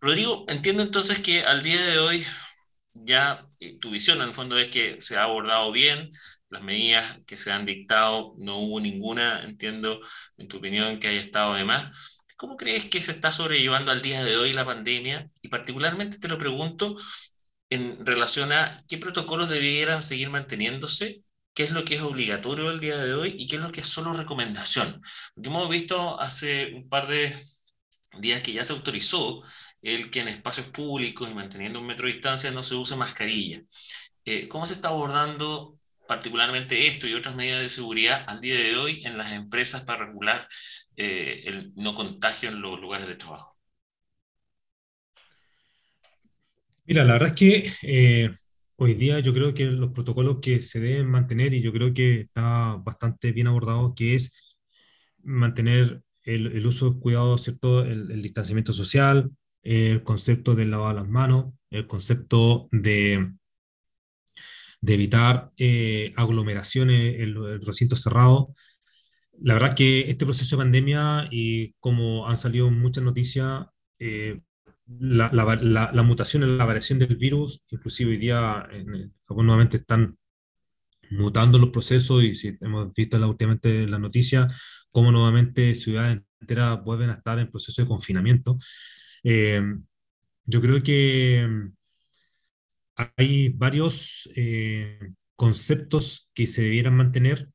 Rodrigo, 0.00 0.46
entiendo 0.48 0.82
entonces 0.82 1.18
que 1.18 1.44
al 1.44 1.62
día 1.62 1.84
de 1.84 1.98
hoy 1.98 2.26
ya 2.94 3.46
eh, 3.60 3.78
tu 3.78 3.90
visión 3.90 4.22
en 4.22 4.28
el 4.28 4.32
fondo 4.32 4.58
es 4.58 4.68
que 4.68 5.02
se 5.02 5.18
ha 5.18 5.24
abordado 5.24 5.70
bien, 5.70 6.10
las 6.48 6.62
medidas 6.62 7.18
que 7.26 7.36
se 7.36 7.52
han 7.52 7.66
dictado, 7.66 8.34
no 8.38 8.56
hubo 8.56 8.80
ninguna, 8.80 9.44
entiendo, 9.44 10.00
en 10.38 10.48
tu 10.48 10.56
opinión, 10.56 10.98
que 10.98 11.08
haya 11.08 11.20
estado 11.20 11.54
de 11.56 11.66
más. 11.66 12.24
¿Cómo 12.38 12.56
crees 12.56 12.86
que 12.86 13.02
se 13.02 13.10
está 13.10 13.32
sobrellevando 13.32 13.92
al 13.92 14.00
día 14.00 14.24
de 14.24 14.38
hoy 14.38 14.54
la 14.54 14.64
pandemia? 14.64 15.30
Y 15.42 15.48
particularmente 15.48 16.18
te 16.18 16.28
lo 16.28 16.38
pregunto 16.38 16.96
en 17.68 18.06
relación 18.06 18.50
a 18.52 18.82
qué 18.88 18.96
protocolos 18.96 19.50
debieran 19.50 20.00
seguir 20.00 20.30
manteniéndose, 20.30 21.22
qué 21.58 21.64
es 21.64 21.72
lo 21.72 21.84
que 21.84 21.96
es 21.96 22.02
obligatorio 22.02 22.70
el 22.70 22.78
día 22.78 22.96
de 22.96 23.14
hoy 23.14 23.34
y 23.36 23.48
qué 23.48 23.56
es 23.56 23.62
lo 23.62 23.72
que 23.72 23.80
es 23.80 23.86
solo 23.88 24.12
recomendación. 24.12 25.02
Porque 25.34 25.48
hemos 25.48 25.68
visto 25.68 26.20
hace 26.20 26.72
un 26.72 26.88
par 26.88 27.08
de 27.08 27.34
días 28.20 28.42
que 28.42 28.52
ya 28.52 28.62
se 28.62 28.74
autorizó 28.74 29.42
el 29.82 30.08
que 30.08 30.20
en 30.20 30.28
espacios 30.28 30.68
públicos 30.68 31.28
y 31.28 31.34
manteniendo 31.34 31.80
un 31.80 31.88
metro 31.88 32.06
de 32.06 32.12
distancia 32.12 32.52
no 32.52 32.62
se 32.62 32.76
use 32.76 32.94
mascarilla. 32.94 33.60
Eh, 34.24 34.46
¿Cómo 34.46 34.66
se 34.66 34.74
está 34.74 34.90
abordando 34.90 35.80
particularmente 36.06 36.86
esto 36.86 37.08
y 37.08 37.14
otras 37.14 37.34
medidas 37.34 37.60
de 37.60 37.70
seguridad 37.70 38.24
al 38.28 38.40
día 38.40 38.54
de 38.54 38.76
hoy 38.76 39.04
en 39.04 39.18
las 39.18 39.32
empresas 39.32 39.82
para 39.82 40.06
regular 40.06 40.48
eh, 40.94 41.42
el 41.46 41.72
no 41.74 41.92
contagio 41.92 42.50
en 42.50 42.60
los 42.60 42.78
lugares 42.78 43.08
de 43.08 43.16
trabajo? 43.16 43.58
Mira, 46.84 47.02
la 47.02 47.14
verdad 47.14 47.30
es 47.30 47.34
que 47.34 47.74
eh, 47.82 48.30
hoy 48.78 48.94
día 48.94 49.20
yo 49.20 49.34
creo 49.34 49.54
que 49.54 49.66
los 49.66 49.92
protocolos 49.92 50.38
que 50.40 50.62
se 50.62 50.80
deben 50.80 51.08
mantener, 51.10 51.54
y 51.54 51.62
yo 51.62 51.72
creo 51.72 51.92
que 51.94 52.22
está 52.22 52.76
bastante 52.76 53.32
bien 53.32 53.48
abordado, 53.48 53.94
que 53.94 54.14
es 54.14 54.32
mantener 55.22 56.02
el, 56.24 56.48
el 56.48 56.66
uso, 56.66 56.98
cuidado, 57.00 57.38
¿cierto? 57.38 57.82
El, 57.84 58.10
el, 58.10 58.22
distanciamiento 58.22 58.72
social, 58.72 59.30
el 59.62 60.02
concepto 60.04 60.54
del 60.54 60.70
lavado 60.70 60.90
de 60.90 61.00
las 61.02 61.08
manos, 61.08 61.46
el 61.70 61.86
concepto 61.86 62.68
de, 62.72 63.32
de 64.80 64.94
evitar 64.94 65.50
eh, 65.56 66.12
aglomeraciones 66.16 67.14
en 67.16 67.22
el 67.22 67.60
recinto 67.64 67.96
cerrado. 67.96 68.54
La 69.40 69.54
verdad 69.54 69.74
que 69.74 70.10
este 70.10 70.24
proceso 70.24 70.56
de 70.56 70.62
pandemia 70.62 71.28
y 71.30 71.72
como 71.80 72.28
han 72.28 72.36
salido 72.36 72.70
muchas 72.70 73.04
noticias, 73.04 73.66
eh, 73.98 74.40
la, 74.88 75.30
la, 75.32 75.56
la, 75.56 75.90
la, 75.92 76.02
mutación 76.02 76.42
en 76.42 76.58
la 76.58 76.64
variación 76.64 76.98
del 76.98 77.16
virus, 77.16 77.62
inclusive 77.68 78.12
hoy 78.12 78.16
día 78.16 78.66
en 78.72 79.12
Japón 79.26 79.46
nuevamente 79.46 79.76
están 79.78 80.16
mutando 81.10 81.58
los 81.58 81.70
procesos 81.70 82.22
y 82.22 82.34
si 82.34 82.56
hemos 82.60 82.92
visto 82.92 83.16
últimamente 83.28 83.86
la 83.86 83.98
noticia, 83.98 84.48
cómo 84.90 85.12
nuevamente 85.12 85.74
ciudades 85.74 86.20
enteras 86.40 86.82
vuelven 86.82 87.10
a 87.10 87.14
estar 87.14 87.38
en 87.38 87.50
proceso 87.50 87.82
de 87.82 87.88
confinamiento. 87.88 88.58
Eh, 89.22 89.62
yo 90.44 90.60
creo 90.60 90.82
que 90.82 91.46
mm, 91.48 91.72
hay 93.16 93.48
varios 93.50 94.28
eh, 94.34 95.12
conceptos 95.36 96.30
que 96.34 96.46
se 96.46 96.62
debieran 96.62 96.96
mantener. 96.96 97.48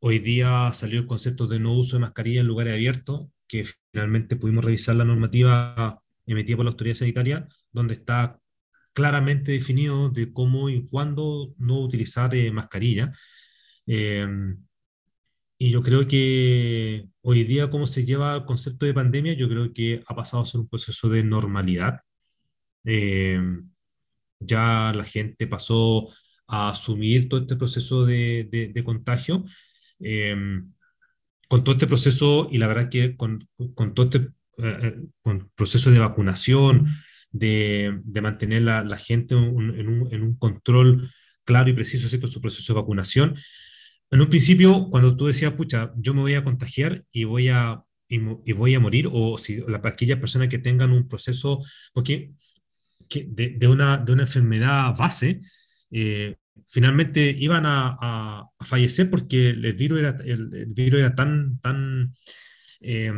Hoy 0.00 0.18
día 0.18 0.72
salió 0.74 1.00
el 1.00 1.06
concepto 1.06 1.46
de 1.46 1.60
no 1.60 1.74
uso 1.74 1.96
de 1.96 2.00
mascarilla 2.00 2.40
en 2.40 2.46
lugares 2.46 2.74
abiertos, 2.74 3.28
que 3.46 3.66
finalmente 3.92 4.36
pudimos 4.36 4.64
revisar 4.64 4.96
la 4.96 5.04
normativa 5.04 6.02
emitida 6.26 6.56
por 6.56 6.64
la 6.64 6.70
autoridad 6.72 6.96
sanitaria, 6.96 7.48
donde 7.72 7.94
está 7.94 8.38
claramente 8.92 9.52
definido 9.52 10.10
de 10.10 10.32
cómo 10.32 10.68
y 10.68 10.86
cuándo 10.88 11.54
no 11.58 11.80
utilizar 11.80 12.34
eh, 12.34 12.50
mascarilla. 12.50 13.12
Eh, 13.86 14.26
y 15.62 15.70
yo 15.70 15.80
creo 15.82 16.08
que 16.08 17.06
hoy 17.20 17.44
día, 17.44 17.70
cómo 17.70 17.86
se 17.86 18.04
lleva 18.04 18.34
el 18.34 18.44
concepto 18.44 18.84
de 18.84 18.94
pandemia, 18.94 19.34
yo 19.34 19.48
creo 19.48 19.72
que 19.72 20.02
ha 20.08 20.16
pasado 20.16 20.42
a 20.42 20.46
ser 20.46 20.60
un 20.60 20.68
proceso 20.68 21.08
de 21.08 21.22
normalidad. 21.22 22.00
Eh, 22.84 23.40
ya 24.40 24.92
la 24.92 25.04
gente 25.04 25.46
pasó 25.46 26.08
a 26.48 26.70
asumir 26.70 27.28
todo 27.28 27.42
este 27.42 27.56
proceso 27.56 28.04
de, 28.04 28.72
de, 28.74 28.84
contagio. 28.84 29.44
Eh, 30.00 30.34
con 31.48 31.64
todo 31.64 31.74
este 31.76 31.86
proceso, 31.86 32.48
y 32.50 32.58
la 32.58 32.66
verdad 32.66 32.88
que 32.90 33.16
con, 33.16 33.48
con 33.74 33.94
todo 33.94 34.06
este 34.06 34.32
eh, 34.58 34.78
eh 34.82 34.96
con 35.22 35.50
proceso 35.54 35.90
de 35.90 35.98
vacunación, 35.98 36.86
de, 37.30 38.00
de 38.04 38.20
mantener 38.20 38.62
la, 38.62 38.84
la 38.84 38.98
gente 38.98 39.34
un, 39.34 39.78
en, 39.78 39.88
un, 39.88 40.12
en, 40.12 40.22
un, 40.22 40.36
control 40.36 41.10
claro 41.44 41.70
y 41.70 41.72
preciso 41.72 42.08
de 42.08 42.26
su 42.26 42.40
proceso 42.40 42.72
de 42.72 42.80
vacunación, 42.80 43.36
en 44.12 44.20
un 44.20 44.28
principio, 44.28 44.88
cuando 44.90 45.16
tú 45.16 45.26
decías, 45.26 45.54
pucha, 45.54 45.90
yo 45.96 46.12
me 46.12 46.20
voy 46.20 46.34
a 46.34 46.44
contagiar 46.44 47.02
y 47.12 47.24
voy 47.24 47.48
a, 47.48 47.82
y, 48.08 48.16
y 48.44 48.52
voy 48.52 48.74
a 48.74 48.80
morir, 48.80 49.08
o 49.10 49.38
si 49.38 49.56
la, 49.66 49.80
aquellas 49.84 50.18
personas 50.18 50.48
que 50.48 50.58
tengan 50.58 50.92
un 50.92 51.08
proceso 51.08 51.64
porque, 51.94 52.32
que 53.08 53.26
de, 53.26 53.54
de, 53.56 53.68
una, 53.68 53.96
de 53.96 54.12
una 54.12 54.24
enfermedad 54.24 54.94
base, 54.94 55.40
eh, 55.90 56.36
finalmente 56.68 57.34
iban 57.38 57.64
a, 57.64 57.96
a, 57.98 58.44
a, 58.58 58.64
fallecer 58.66 59.08
porque 59.08 59.48
el 59.48 59.72
virus 59.72 60.00
era, 60.00 60.18
el, 60.26 60.54
el 60.54 60.74
virus 60.74 61.00
era 61.00 61.14
tan, 61.14 61.58
tan 61.60 62.14
eh, 62.80 63.14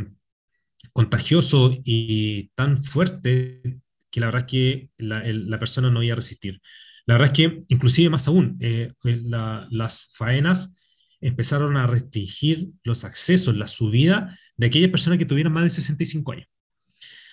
contagioso 0.94 1.76
y 1.84 2.50
tan 2.54 2.82
fuerte 2.82 3.80
que 4.10 4.20
la 4.20 4.26
verdad 4.26 4.46
que 4.46 4.90
la, 4.96 5.58
persona 5.58 5.90
no 5.90 6.02
iba 6.02 6.14
a 6.14 6.16
resistir. 6.16 6.62
La 7.04 7.14
verdad 7.14 7.32
es 7.32 7.36
que, 7.36 7.64
inclusive 7.68 8.08
más 8.10 8.28
aún, 8.28 8.56
eh, 8.60 8.92
la, 9.02 9.66
las 9.70 10.12
faenas 10.16 10.72
empezaron 11.20 11.76
a 11.76 11.88
restringir 11.88 12.68
los 12.84 13.04
accesos, 13.04 13.56
la 13.56 13.66
subida 13.66 14.38
de 14.56 14.68
aquellas 14.68 14.90
personas 14.90 15.18
que 15.18 15.26
tuvieran 15.26 15.52
más 15.52 15.64
de 15.64 15.70
65 15.70 16.32
años, 16.32 16.46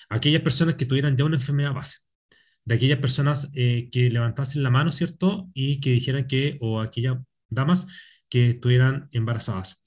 aquellas 0.10 0.42
personas 0.42 0.76
que 0.76 0.86
tuvieran 0.88 1.16
ya 1.16 1.26
una 1.26 1.36
enfermedad 1.36 1.74
base, 1.74 2.00
de 2.66 2.76
aquellas 2.76 3.00
personas 3.00 3.50
eh, 3.54 3.90
que 3.92 4.10
levantasen 4.10 4.64
la 4.64 4.72
mano, 4.72 4.92
¿cierto? 4.92 5.50
Y 5.54 5.80
que 5.82 5.92
dijeran 5.92 6.28
que, 6.28 6.58
o 6.62 6.82
aquellas 6.82 7.18
damas 7.50 7.86
que 8.28 8.52
estuvieran 8.52 9.08
embarazadas. 9.12 9.86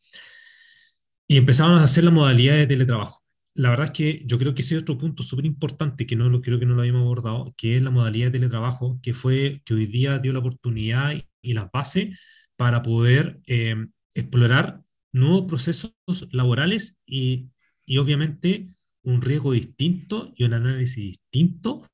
Y 1.26 1.38
empezaron 1.38 1.78
a 1.78 1.84
hacer 1.84 2.04
la 2.04 2.10
modalidad 2.10 2.54
de 2.54 2.66
teletrabajo. 2.68 3.23
La 3.54 3.70
verdad 3.70 3.86
es 3.86 3.92
que 3.92 4.22
yo 4.26 4.38
creo 4.38 4.54
que 4.54 4.62
ese 4.62 4.74
es 4.76 4.82
otro 4.82 4.98
punto 4.98 5.22
súper 5.22 5.46
importante 5.46 6.06
que 6.06 6.16
no 6.16 6.28
lo 6.28 6.42
creo 6.42 6.58
que 6.58 6.66
no 6.66 6.74
lo 6.74 6.80
habíamos 6.82 7.02
abordado, 7.02 7.54
que 7.56 7.76
es 7.76 7.82
la 7.82 7.90
modalidad 7.90 8.26
de 8.26 8.38
teletrabajo, 8.38 8.98
que 9.02 9.14
fue 9.14 9.62
que 9.64 9.74
hoy 9.74 9.86
día 9.86 10.18
dio 10.18 10.32
la 10.32 10.40
oportunidad 10.40 11.12
y, 11.12 11.28
y 11.40 11.54
las 11.54 11.70
bases 11.70 12.18
para 12.56 12.82
poder 12.82 13.40
eh, 13.46 13.76
explorar 14.14 14.82
nuevos 15.12 15.44
procesos 15.46 15.94
laborales 16.32 16.98
y, 17.06 17.50
y 17.86 17.98
obviamente 17.98 18.74
un 19.02 19.22
riesgo 19.22 19.52
distinto 19.52 20.32
y 20.36 20.44
un 20.44 20.54
análisis 20.54 20.96
distinto 20.96 21.86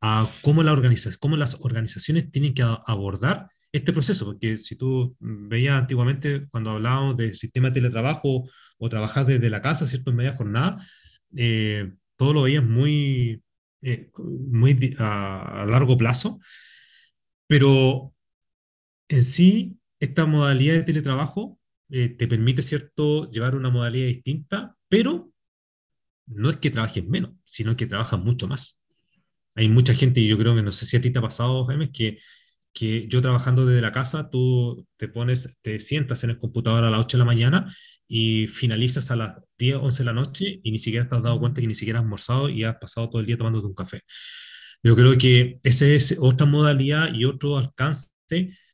a 0.00 0.28
cómo, 0.42 0.62
la 0.62 0.72
organiza 0.72 1.10
cómo 1.18 1.36
las 1.36 1.56
organizaciones 1.60 2.30
tienen 2.30 2.54
que 2.54 2.62
abordar 2.62 3.48
este 3.78 3.92
proceso, 3.92 4.26
porque 4.26 4.58
si 4.58 4.76
tú 4.76 5.16
veías 5.20 5.78
antiguamente 5.78 6.46
cuando 6.50 6.70
hablábamos 6.70 7.16
de 7.16 7.34
sistema 7.34 7.68
de 7.68 7.74
teletrabajo 7.74 8.48
o 8.78 8.88
trabajar 8.88 9.26
desde 9.26 9.50
la 9.50 9.62
casa, 9.62 9.86
¿cierto? 9.86 10.10
En 10.10 10.16
media 10.16 10.36
jornada, 10.36 10.86
eh, 11.36 11.92
todo 12.16 12.32
lo 12.34 12.42
veías 12.42 12.64
muy, 12.64 13.42
eh, 13.82 14.10
muy 14.16 14.96
a, 14.98 15.62
a, 15.62 15.66
largo 15.66 15.96
plazo, 15.96 16.40
pero 17.46 18.14
en 19.08 19.24
sí, 19.24 19.78
esta 20.00 20.26
modalidad 20.26 20.74
de 20.74 20.82
teletrabajo 20.82 21.58
eh, 21.90 22.10
te 22.10 22.28
permite, 22.28 22.62
¿cierto?, 22.62 23.30
llevar 23.30 23.56
una 23.56 23.70
modalidad 23.70 24.06
distinta, 24.06 24.76
pero 24.88 25.32
no 26.26 26.50
es 26.50 26.56
que 26.56 26.70
trabajes 26.70 27.06
menos, 27.06 27.32
sino 27.46 27.76
que 27.76 27.86
trabajas 27.86 28.20
mucho 28.20 28.46
más. 28.48 28.80
Hay 29.54 29.68
mucha 29.68 29.94
gente, 29.94 30.20
y 30.20 30.28
yo 30.28 30.38
creo 30.38 30.54
que 30.54 30.62
no 30.62 30.72
sé 30.72 30.86
si 30.86 30.96
a 30.96 31.00
ti 31.00 31.10
te 31.10 31.18
ha 31.18 31.22
pasado, 31.22 31.64
Jaime, 31.66 31.90
que, 31.90 32.18
que 32.72 33.08
yo 33.08 33.22
trabajando 33.22 33.66
desde 33.66 33.82
la 33.82 33.92
casa, 33.92 34.30
tú 34.30 34.86
te 34.96 35.08
pones, 35.08 35.56
te 35.62 35.80
sientas 35.80 36.24
en 36.24 36.30
el 36.30 36.38
computador 36.38 36.84
a 36.84 36.90
las 36.90 37.00
8 37.00 37.16
de 37.16 37.18
la 37.18 37.24
mañana 37.24 37.74
y 38.06 38.46
finalizas 38.46 39.10
a 39.10 39.16
las 39.16 39.36
10, 39.58 39.76
11 39.76 39.98
de 39.98 40.04
la 40.04 40.12
noche 40.12 40.60
y 40.62 40.70
ni 40.72 40.78
siquiera 40.78 41.08
te 41.08 41.16
has 41.16 41.22
dado 41.22 41.38
cuenta 41.40 41.60
que 41.60 41.66
ni 41.66 41.74
siquiera 41.74 41.98
has 41.98 42.04
almorzado 42.04 42.48
y 42.48 42.64
has 42.64 42.76
pasado 42.76 43.08
todo 43.10 43.20
el 43.20 43.26
día 43.26 43.36
tomándote 43.36 43.66
un 43.66 43.74
café. 43.74 44.02
Yo 44.82 44.96
creo 44.96 45.18
que 45.18 45.58
esa 45.62 45.86
es 45.86 46.16
otra 46.18 46.46
modalidad 46.46 47.12
y 47.12 47.24
otro 47.24 47.58
alcance 47.58 48.08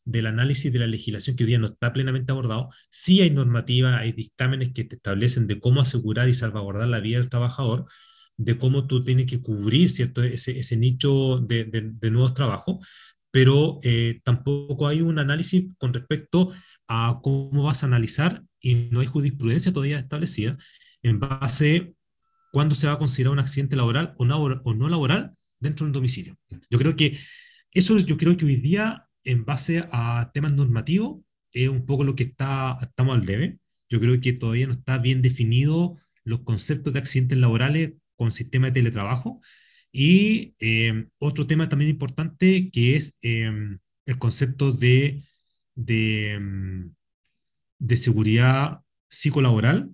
del 0.04 0.26
análisis 0.26 0.72
de 0.72 0.78
la 0.78 0.86
legislación 0.86 1.36
que 1.36 1.44
hoy 1.44 1.48
día 1.48 1.58
no 1.58 1.68
está 1.68 1.92
plenamente 1.92 2.32
abordado. 2.32 2.70
Sí 2.90 3.20
hay 3.22 3.30
normativa, 3.30 3.98
hay 3.98 4.12
dictámenes 4.12 4.72
que 4.74 4.84
te 4.84 4.96
establecen 4.96 5.46
de 5.46 5.60
cómo 5.60 5.80
asegurar 5.80 6.28
y 6.28 6.34
salvaguardar 6.34 6.88
la 6.88 7.00
vida 7.00 7.18
del 7.18 7.30
trabajador, 7.30 7.86
de 8.36 8.58
cómo 8.58 8.86
tú 8.86 9.02
tienes 9.02 9.26
que 9.26 9.40
cubrir 9.40 9.90
¿cierto? 9.90 10.22
Ese, 10.22 10.58
ese 10.58 10.76
nicho 10.76 11.38
de, 11.38 11.64
de, 11.64 11.90
de 11.94 12.10
nuevos 12.10 12.34
trabajos, 12.34 12.86
pero 13.34 13.80
eh, 13.82 14.20
tampoco 14.22 14.86
hay 14.86 15.00
un 15.00 15.18
análisis 15.18 15.64
con 15.78 15.92
respecto 15.92 16.52
a 16.86 17.18
cómo 17.20 17.64
vas 17.64 17.82
a 17.82 17.86
analizar 17.86 18.44
y 18.60 18.76
no 18.92 19.00
hay 19.00 19.08
jurisprudencia 19.08 19.72
todavía 19.72 19.98
establecida 19.98 20.56
en 21.02 21.18
base 21.18 21.96
cuándo 22.52 22.76
se 22.76 22.86
va 22.86 22.92
a 22.92 22.98
considerar 22.98 23.32
un 23.32 23.40
accidente 23.40 23.74
laboral 23.74 24.14
o 24.18 24.24
no, 24.24 24.40
o 24.40 24.74
no 24.74 24.88
laboral 24.88 25.32
dentro 25.58 25.84
de 25.84 25.88
un 25.88 25.94
domicilio. 25.94 26.38
Yo 26.70 26.78
creo 26.78 26.94
que 26.94 27.18
eso 27.72 27.96
yo 27.96 28.16
creo 28.16 28.36
que 28.36 28.44
hoy 28.44 28.54
día 28.54 29.08
en 29.24 29.44
base 29.44 29.84
a 29.90 30.30
temas 30.32 30.52
normativos, 30.52 31.24
es 31.50 31.68
un 31.68 31.86
poco 31.86 32.04
lo 32.04 32.14
que 32.14 32.22
está, 32.22 32.78
estamos 32.82 33.16
al 33.16 33.26
debe. 33.26 33.58
Yo 33.88 33.98
creo 33.98 34.20
que 34.20 34.32
todavía 34.32 34.68
no 34.68 34.74
está 34.74 34.98
bien 34.98 35.22
definido 35.22 35.96
los 36.22 36.42
conceptos 36.44 36.92
de 36.92 37.00
accidentes 37.00 37.38
laborales 37.38 37.94
con 38.14 38.30
sistema 38.30 38.66
de 38.66 38.74
teletrabajo. 38.74 39.40
Y 39.96 40.56
eh, 40.58 41.06
otro 41.18 41.46
tema 41.46 41.68
también 41.68 41.90
importante 41.90 42.68
que 42.72 42.96
es 42.96 43.16
eh, 43.22 43.48
el 44.06 44.18
concepto 44.18 44.72
de, 44.72 45.22
mm, 45.76 46.86
de 47.78 47.96
seguridad 47.96 48.80
psicolaboral, 49.08 49.90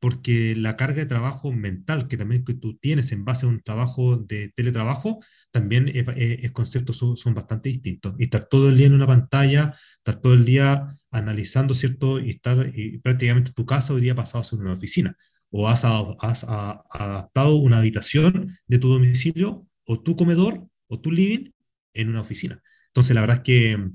porque 0.00 0.54
la 0.56 0.76
carga 0.76 0.98
de 1.00 1.06
trabajo 1.06 1.52
mental 1.52 2.06
que 2.08 2.16
también 2.16 2.44
que 2.44 2.54
tú 2.54 2.78
tienes 2.78 3.10
en 3.12 3.24
base 3.24 3.46
a 3.46 3.48
un 3.48 3.60
trabajo 3.62 4.16
de 4.18 4.52
teletrabajo 4.54 5.20
también 5.50 5.88
es, 5.88 6.06
es, 6.16 6.52
conceptos 6.52 6.98
son, 6.98 7.34
bastante 7.34 7.70
distintos. 7.70 8.14
Y 8.18 8.24
estar 8.24 8.46
todo 8.48 8.68
el 8.68 8.76
día 8.76 8.86
en 8.86 8.94
una 8.94 9.06
pantalla, 9.08 9.74
estar 9.98 10.20
todo 10.20 10.34
el 10.34 10.44
día 10.44 10.96
analizando, 11.10 11.74
¿cierto? 11.74 12.20
Y 12.20 12.30
estar 12.30 12.72
y 12.74 12.98
prácticamente 12.98 13.52
tu 13.52 13.66
casa 13.66 13.94
hoy 13.94 14.02
día 14.02 14.14
pasado 14.14 14.44
ser 14.44 14.60
una 14.60 14.74
oficina. 14.74 15.16
O 15.50 15.68
has, 15.68 15.84
has 15.84 16.44
a, 16.44 16.82
adaptado 16.90 17.56
una 17.56 17.78
habitación 17.78 18.56
de 18.66 18.78
tu 18.78 18.88
domicilio, 18.88 19.66
o 19.84 20.00
tu 20.02 20.16
comedor, 20.16 20.66
o 20.88 21.00
tu 21.00 21.10
living 21.10 21.50
en 21.94 22.08
una 22.08 22.20
oficina. 22.20 22.62
Entonces, 22.88 23.14
la 23.14 23.20
verdad 23.22 23.38
es 23.38 23.42
que 23.42 23.90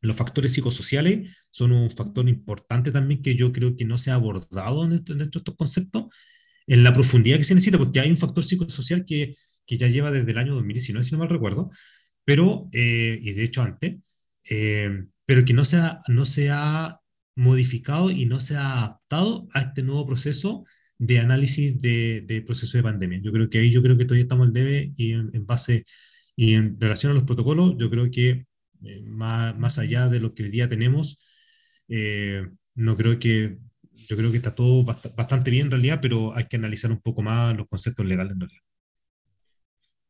los 0.00 0.16
factores 0.16 0.52
psicosociales 0.52 1.36
son 1.50 1.72
un 1.72 1.90
factor 1.90 2.28
importante 2.28 2.90
también 2.90 3.22
que 3.22 3.34
yo 3.34 3.52
creo 3.52 3.76
que 3.76 3.84
no 3.84 3.98
se 3.98 4.10
ha 4.10 4.14
abordado 4.14 4.86
dentro, 4.86 5.14
dentro 5.14 5.40
de 5.40 5.42
estos 5.42 5.56
conceptos 5.56 6.06
en 6.66 6.84
la 6.84 6.92
profundidad 6.94 7.38
que 7.38 7.44
se 7.44 7.54
necesita, 7.54 7.78
porque 7.78 8.00
hay 8.00 8.10
un 8.10 8.16
factor 8.16 8.44
psicosocial 8.44 9.04
que 9.04 9.34
que 9.66 9.78
ya 9.78 9.88
lleva 9.88 10.10
desde 10.10 10.30
el 10.32 10.38
año 10.38 10.54
2019, 10.54 11.04
si 11.04 11.12
no 11.12 11.18
mal 11.18 11.28
recuerdo, 11.28 11.70
pero, 12.24 12.68
eh, 12.72 13.18
y 13.22 13.32
de 13.32 13.42
hecho 13.44 13.62
antes, 13.62 13.96
eh, 14.44 15.04
pero 15.24 15.44
que 15.44 15.54
no 15.54 15.64
se, 15.64 15.78
ha, 15.78 16.02
no 16.08 16.26
se 16.26 16.50
ha 16.50 17.00
modificado 17.36 18.10
y 18.10 18.26
no 18.26 18.40
se 18.40 18.56
ha 18.56 18.78
adaptado 18.78 19.48
a 19.52 19.62
este 19.62 19.82
nuevo 19.82 20.06
proceso 20.06 20.64
de 20.98 21.18
análisis 21.20 21.80
de, 21.80 22.22
de 22.26 22.42
proceso 22.42 22.76
de 22.78 22.82
pandemia. 22.84 23.20
Yo 23.22 23.32
creo 23.32 23.50
que 23.50 23.58
ahí 23.58 23.70
yo 23.70 23.82
creo 23.82 23.96
que 23.98 24.04
todavía 24.04 24.24
estamos 24.24 24.46
al 24.46 24.52
debe 24.52 24.92
y 24.96 25.12
en, 25.12 25.30
en 25.34 25.46
base 25.46 25.84
y 26.36 26.54
en 26.54 26.80
relación 26.80 27.12
a 27.12 27.14
los 27.14 27.24
protocolos, 27.24 27.76
yo 27.78 27.90
creo 27.90 28.10
que 28.10 28.46
eh, 28.84 29.02
más, 29.06 29.56
más, 29.58 29.78
allá 29.78 30.08
de 30.08 30.20
lo 30.20 30.34
que 30.34 30.44
hoy 30.44 30.50
día 30.50 30.68
tenemos, 30.68 31.18
eh, 31.88 32.46
no 32.74 32.96
creo 32.96 33.18
que, 33.18 33.58
yo 34.08 34.16
creo 34.16 34.30
que 34.30 34.38
está 34.38 34.54
todo 34.54 34.84
bast 34.84 35.06
bastante 35.16 35.50
bien 35.50 35.66
en 35.66 35.70
realidad, 35.72 36.00
pero 36.02 36.34
hay 36.36 36.46
que 36.46 36.56
analizar 36.56 36.90
un 36.90 37.00
poco 37.00 37.22
más 37.22 37.56
los 37.56 37.68
conceptos 37.68 38.06
legales 38.06 38.32
en 38.34 38.40
realidad. 38.40 38.62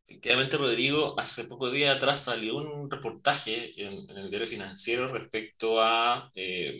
Efectivamente, 0.06 0.56
Rodrigo, 0.58 1.18
hace 1.18 1.44
poco 1.44 1.70
días 1.70 1.96
atrás 1.96 2.24
salió 2.24 2.56
un 2.56 2.90
reportaje 2.90 3.72
en, 3.82 4.08
en 4.10 4.18
el 4.18 4.28
diario 4.30 4.46
financiero 4.46 5.08
respecto 5.12 5.80
a 5.80 6.30
eh, 6.34 6.78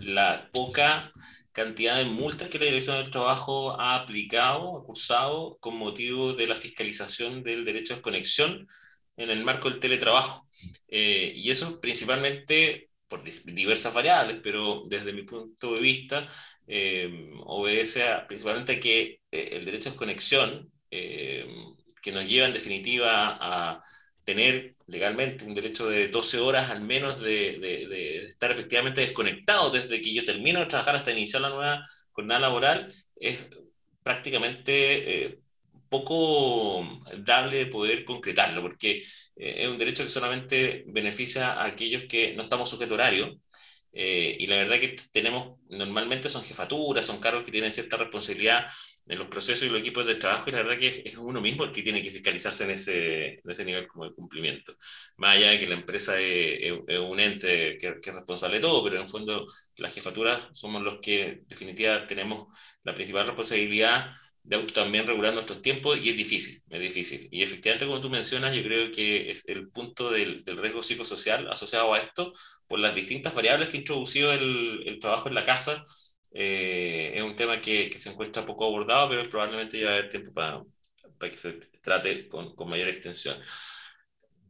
la 0.00 0.50
poca 0.52 1.12
cantidad 1.52 1.96
de 1.96 2.04
multas 2.04 2.48
que 2.48 2.58
la 2.58 2.66
Dirección 2.66 2.98
del 2.98 3.10
Trabajo 3.10 3.80
ha 3.80 3.96
aplicado, 3.96 4.78
ha 4.78 4.84
cursado 4.84 5.56
con 5.60 5.76
motivo 5.78 6.34
de 6.34 6.46
la 6.46 6.56
fiscalización 6.56 7.42
del 7.42 7.64
derecho 7.64 7.94
de 7.94 7.96
desconexión 7.96 8.68
en 9.16 9.30
el 9.30 9.44
marco 9.44 9.70
del 9.70 9.80
teletrabajo. 9.80 10.46
Eh, 10.88 11.32
y 11.34 11.50
eso 11.50 11.80
principalmente 11.80 12.90
por 13.08 13.22
diversas 13.24 13.94
variables, 13.94 14.40
pero 14.42 14.84
desde 14.88 15.14
mi 15.14 15.22
punto 15.22 15.74
de 15.74 15.80
vista 15.80 16.28
eh, 16.66 17.30
obedece 17.40 18.04
a, 18.04 18.26
principalmente 18.26 18.74
a 18.74 18.80
que 18.80 19.20
eh, 19.30 19.48
el 19.52 19.64
derecho 19.64 19.84
de 19.84 19.90
desconexión 19.92 20.70
que 22.08 22.14
nos 22.14 22.26
lleva 22.26 22.46
en 22.46 22.54
definitiva 22.54 23.36
a 23.38 23.84
tener 24.24 24.76
legalmente 24.86 25.44
un 25.44 25.54
derecho 25.54 25.88
de 25.88 26.08
12 26.08 26.38
horas 26.38 26.70
al 26.70 26.80
menos 26.80 27.20
de, 27.20 28.24
estar 28.26 28.50
efectivamente 28.50 29.02
desconectado 29.02 29.70
desde 29.70 30.00
que 30.00 30.14
yo 30.14 30.24
termino 30.24 30.60
de 30.60 30.66
trabajar 30.66 30.96
hasta 30.96 31.12
iniciar 31.12 31.42
la 31.42 31.50
nueva 31.50 31.82
jornada 32.12 32.40
laboral, 32.40 32.92
es 33.16 33.46
prácticamente 34.02 35.26
eh, 35.26 35.38
poco 35.90 37.02
dable 37.18 37.58
de 37.58 37.66
poder 37.66 38.06
concretarlo, 38.06 38.62
porque 38.62 39.02
eh, 39.36 39.54
es 39.58 39.68
un 39.68 39.76
derecho 39.76 40.04
que 40.04 40.10
solamente 40.10 40.84
beneficia 40.88 41.52
a 41.52 41.66
aquellos 41.66 42.04
que 42.04 42.34
no 42.34 42.42
estamos 42.42 42.70
sujetos 42.70 42.92
a 42.92 43.02
horario, 43.02 43.38
eh, 43.92 44.36
y 44.38 44.46
la 44.46 44.56
verdad 44.56 44.78
que 44.78 44.96
tenemos, 45.12 45.58
normalmente 45.68 46.28
son 46.28 46.42
jefaturas, 46.44 47.06
son 47.06 47.20
cargos 47.20 47.44
que 47.44 47.52
tienen 47.52 47.72
cierta 47.72 47.96
responsabilidad 47.96 48.66
en 49.06 49.18
los 49.18 49.28
procesos 49.28 49.66
y 49.66 49.70
los 49.70 49.80
equipos 49.80 50.06
de 50.06 50.16
trabajo, 50.16 50.48
y 50.48 50.52
la 50.52 50.58
verdad 50.62 50.78
que 50.78 50.88
es, 50.88 51.02
es 51.04 51.16
uno 51.16 51.40
mismo 51.40 51.64
el 51.64 51.72
que 51.72 51.82
tiene 51.82 52.02
que 52.02 52.10
fiscalizarse 52.10 52.64
en 52.64 52.70
ese, 52.70 53.26
en 53.34 53.50
ese 53.50 53.64
nivel 53.64 53.86
como 53.88 54.04
de 54.08 54.14
cumplimiento. 54.14 54.74
Más 55.16 55.36
allá 55.36 55.50
de 55.50 55.58
que 55.58 55.66
la 55.66 55.74
empresa 55.74 56.20
es, 56.20 56.58
es, 56.60 56.78
es 56.86 56.98
un 56.98 57.18
ente 57.20 57.76
que, 57.78 58.00
que, 58.00 58.10
es 58.10 58.16
responsable 58.16 58.56
de 58.56 58.62
todo, 58.62 58.82
pero 58.84 58.96
en 58.96 59.02
el 59.02 59.08
fondo 59.08 59.46
las 59.76 59.94
jefaturas 59.94 60.48
somos 60.52 60.82
los 60.82 60.98
que 61.00 61.22
en 61.28 61.46
definitiva 61.48 62.06
tenemos 62.06 62.46
la 62.84 62.94
principal 62.94 63.26
responsabilidad 63.26 64.10
de 64.48 64.56
auto 64.56 64.72
también 64.72 65.06
regular 65.06 65.34
nuestros 65.34 65.60
tiempos 65.60 65.98
y 66.02 66.08
es 66.08 66.16
difícil, 66.16 66.62
es 66.70 66.80
difícil. 66.80 67.28
Y 67.30 67.42
efectivamente, 67.42 67.86
como 67.86 68.00
tú 68.00 68.08
mencionas, 68.08 68.54
yo 68.54 68.62
creo 68.62 68.90
que 68.90 69.30
es 69.30 69.46
el 69.48 69.68
punto 69.68 70.10
del, 70.10 70.42
del 70.44 70.56
riesgo 70.56 70.82
psicosocial 70.82 71.50
asociado 71.52 71.92
a 71.92 71.98
esto, 71.98 72.32
por 72.66 72.78
las 72.78 72.94
distintas 72.94 73.34
variables 73.34 73.68
que 73.68 73.76
ha 73.76 73.80
introducido 73.80 74.32
el, 74.32 74.84
el 74.86 74.98
trabajo 75.00 75.28
en 75.28 75.34
la 75.34 75.44
casa, 75.44 75.84
eh, 76.32 77.12
es 77.14 77.22
un 77.22 77.36
tema 77.36 77.60
que, 77.60 77.90
que, 77.90 77.98
se 77.98 78.10
encuentra 78.10 78.46
poco 78.46 78.64
abordado, 78.64 79.10
pero 79.10 79.28
probablemente 79.28 79.84
va 79.84 79.90
a 79.90 79.94
haber 79.94 80.08
tiempo 80.08 80.32
para, 80.32 80.62
para 81.18 81.30
que 81.30 81.38
se 81.38 81.52
trate 81.82 82.28
con, 82.28 82.54
con 82.54 82.70
mayor 82.70 82.88
extensión. 82.88 83.38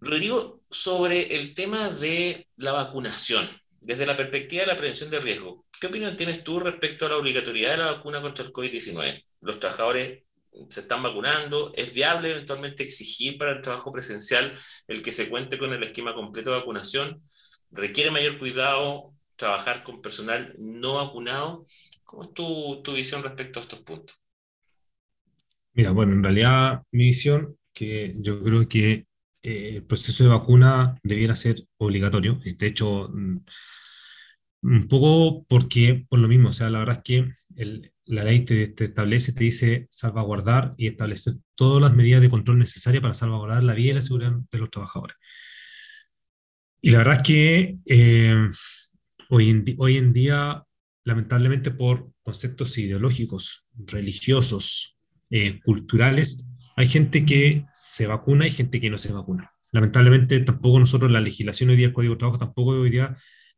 Rodrigo, 0.01 0.63
sobre 0.71 1.35
el 1.37 1.55
tema 1.55 1.89
de 1.89 2.47
la 2.57 2.71
vacunación, 2.73 3.51
desde 3.81 4.07
la 4.07 4.17
perspectiva 4.17 4.61
de 4.63 4.69
la 4.69 4.77
prevención 4.77 5.11
de 5.11 5.19
riesgo, 5.19 5.67
¿qué 5.81 5.89
opinión 5.89 6.17
tienes 6.17 6.45
tú 6.45 6.61
respecto 6.61 7.07
a 7.07 7.09
la 7.09 7.17
obligatoriedad 7.17 7.73
de 7.73 7.79
la 7.79 7.93
vacuna 7.93 8.23
contra 8.23 8.45
el 8.45 8.53
COVID-19? 8.53 9.28
Los 9.41 9.61
trabajadores 9.61 10.25
se 10.69 10.81
están 10.81 11.03
vacunando, 11.03 11.73
¿es 11.77 11.95
viable 11.95 12.33
eventualmente 12.33 12.83
exigir 12.83 13.39
para 13.39 13.53
el 13.53 13.63
trabajo 13.63 13.93
presencial 13.93 14.53
el 14.89 15.03
que 15.03 15.13
se 15.13 15.29
cuente 15.29 15.59
con 15.59 15.73
el 15.73 15.83
esquema 15.83 16.15
completo 16.15 16.51
de 16.51 16.59
vacunación? 16.59 17.21
¿Requiere 17.71 18.11
mayor 18.11 18.39
cuidado 18.39 19.15
trabajar 19.39 19.85
con 19.85 20.03
personal 20.03 20.55
no 20.59 20.97
vacunado. 20.97 21.65
¿Cómo 22.05 22.25
es 22.25 22.35
tu, 22.35 22.83
tu 22.83 22.93
visión 22.93 23.23
respecto 23.23 23.59
a 23.61 23.63
estos 23.63 23.81
puntos? 23.81 24.23
Mira, 25.73 25.93
bueno, 25.93 26.13
en 26.13 26.23
realidad 26.23 26.83
mi 26.91 27.05
visión, 27.05 27.57
que 27.73 28.13
yo 28.17 28.43
creo 28.43 28.69
que 28.69 29.07
eh, 29.43 29.77
el 29.77 29.85
proceso 29.85 30.25
de 30.25 30.31
vacuna 30.31 30.99
debiera 31.03 31.37
ser 31.37 31.65
obligatorio. 31.79 32.41
De 32.43 32.67
hecho, 32.67 33.09
mm, 33.13 33.39
un 34.63 34.89
poco 34.89 35.45
porque, 35.49 36.05
por 36.09 36.19
lo 36.19 36.29
mismo, 36.29 36.49
o 36.49 36.53
sea, 36.53 36.69
la 36.69 36.81
verdad 36.81 36.97
es 36.97 37.03
que 37.05 37.33
el, 37.57 37.93
la 38.09 38.25
ley 38.25 38.45
te, 38.45 38.69
te, 38.69 38.85
establece, 38.87 39.33
te 39.33 39.45
dice 39.45 39.87
salvaguardar 39.91 40.75
y 40.77 40.89
establecer 40.89 41.35
todas 41.55 41.83
las 41.83 41.95
medidas 41.95 42.23
de 42.23 42.31
control 42.31 42.59
necesarias 42.59 43.03
para 43.03 43.15
salvaguardar 43.15 43.63
la 43.63 43.75
vida 43.75 43.91
y 43.91 43.95
la 43.95 44.03
seguridad 44.03 44.33
de 44.51 44.59
los 44.59 44.71
trabajadores. 44.71 45.17
Y 46.81 46.91
la 46.91 46.99
verdad 46.99 47.17
es 47.17 47.23
que 47.23 47.79
eh, 47.87 48.51
hoy, 49.29 49.51
en, 49.51 50.13
día, 50.13 50.65
lamentablemente 51.05 51.71
por 51.71 52.11
conceptos 52.23 52.79
ideológicos, 52.79 53.67
religiosos, 53.77 54.97
eh, 55.31 55.61
culturales, 55.61 56.47
hay 56.77 56.89
gente 56.89 57.27
que 57.27 57.67
se 57.75 58.07
vacuna 58.07 58.47
y 58.47 58.53
gente 58.53 58.81
que 58.81 58.91
no 58.91 58.99
se 58.99 59.13
vacuna. 59.13 59.53
Lamentablemente 59.73 60.41
tampoco 60.41 60.79
nosotros, 60.79 61.11
la 61.11 61.21
legislación 61.21 61.71
hoy 61.71 61.77
día, 61.77 61.89
el 61.89 61.93
Código 61.93 62.15
de 62.15 62.19
Trabajo, 62.19 62.39
tampoco 62.39 62.71
hoy 62.71 62.91
día 62.91 63.15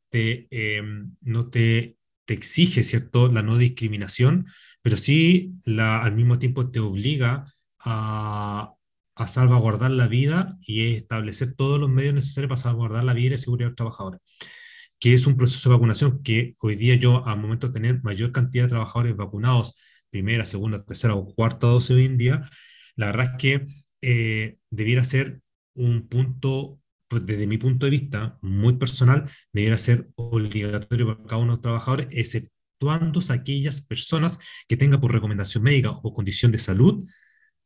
te, 0.08 0.48
eh, 0.50 0.82
no 1.20 1.50
te, 1.50 1.98
te, 2.30 2.34
exige, 2.34 2.82
¿cierto?, 2.82 3.28
la 3.28 3.42
no 3.42 3.58
discriminación, 3.58 4.46
pero 4.82 4.96
sí 4.96 5.54
al 5.78 6.14
mismo 6.14 6.38
tiempo 6.38 6.70
te 6.70 6.80
obliga 6.80 7.52
a, 7.78 8.74
salvaguardar 9.26 9.90
la 9.90 10.06
vida 10.08 10.56
y 10.62 10.94
establecer 10.94 11.54
todos 11.54 11.78
los 11.78 11.90
medios 11.90 12.14
necesarios 12.14 12.48
para 12.48 12.56
salvaguardar 12.62 13.04
la 13.04 13.12
vida 13.12 13.26
y 13.26 13.30
la 13.30 13.36
seguridad 13.36 13.66
de 13.66 13.70
los 13.72 13.76
trabajadores 13.76 14.20
que 14.98 15.14
es 15.14 15.26
un 15.26 15.36
proceso 15.36 15.68
de 15.70 15.76
vacunación 15.76 16.22
que 16.22 16.56
hoy 16.60 16.76
día 16.76 16.94
yo, 16.96 17.26
al 17.26 17.38
momento 17.40 17.68
de 17.68 17.72
tener 17.74 18.02
mayor 18.02 18.32
cantidad 18.32 18.64
de 18.64 18.70
trabajadores 18.70 19.16
vacunados, 19.16 19.74
primera, 20.10 20.44
segunda, 20.44 20.84
tercera 20.84 21.14
o 21.14 21.34
cuarta 21.34 21.68
dosis 21.68 21.96
hoy 21.96 22.04
en 22.04 22.18
día, 22.18 22.50
la 22.96 23.06
verdad 23.06 23.32
es 23.32 23.38
que 23.38 23.66
eh, 24.02 24.58
debiera 24.70 25.04
ser 25.04 25.40
un 25.74 26.08
punto, 26.08 26.80
desde 27.10 27.46
mi 27.46 27.58
punto 27.58 27.86
de 27.86 27.90
vista 27.90 28.38
muy 28.42 28.76
personal, 28.76 29.30
debiera 29.52 29.78
ser 29.78 30.08
obligatorio 30.16 31.06
para 31.06 31.28
cada 31.28 31.36
uno 31.38 31.52
de 31.52 31.56
los 31.56 31.62
trabajadores, 31.62 32.08
exceptuando 32.10 33.20
aquellas 33.30 33.82
personas 33.82 34.38
que 34.68 34.76
tengan 34.76 35.00
por 35.00 35.12
recomendación 35.12 35.64
médica 35.64 35.90
o 35.90 36.14
condición 36.14 36.52
de 36.52 36.58
salud, 36.58 37.08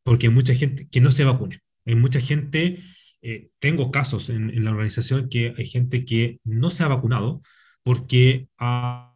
porque 0.03 0.27
hay 0.27 0.33
mucha 0.33 0.55
gente 0.55 0.87
que 0.89 1.01
no 1.01 1.11
se 1.11 1.23
vacune. 1.23 1.61
Hay 1.85 1.95
mucha 1.95 2.19
gente, 2.21 2.79
eh, 3.21 3.49
tengo 3.59 3.91
casos 3.91 4.29
en, 4.29 4.49
en, 4.49 4.63
la 4.65 4.71
organización 4.71 5.29
que 5.29 5.53
hay 5.57 5.67
gente 5.67 6.05
que 6.05 6.39
no 6.43 6.71
se 6.71 6.83
ha 6.83 6.87
vacunado 6.87 7.41
porque 7.83 8.49
ha, 8.57 9.15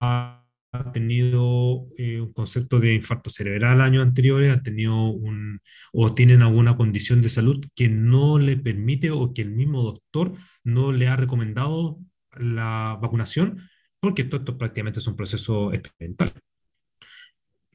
ha 0.00 0.43
ha 0.74 0.92
tenido 0.92 1.86
eh, 1.96 2.20
un 2.20 2.32
concepto 2.32 2.80
de 2.80 2.94
infarto 2.94 3.30
cerebral 3.30 3.80
años 3.80 4.02
anteriores, 4.02 4.52
han 4.52 4.62
tenido 4.62 5.06
un, 5.06 5.60
o 5.92 6.14
tienen 6.14 6.42
alguna 6.42 6.76
condición 6.76 7.22
de 7.22 7.28
salud 7.28 7.64
que 7.76 7.88
no 7.88 8.38
le 8.38 8.56
permite 8.56 9.10
o 9.12 9.32
que 9.32 9.42
el 9.42 9.50
mismo 9.52 9.82
doctor 9.82 10.32
no 10.64 10.90
le 10.90 11.06
ha 11.06 11.16
recomendado 11.16 11.98
la 12.36 12.98
vacunación, 13.00 13.68
porque 14.00 14.24
todo 14.24 14.38
esto 14.40 14.58
prácticamente 14.58 14.98
es 14.98 15.06
un 15.06 15.16
proceso 15.16 15.72
experimental. 15.72 16.32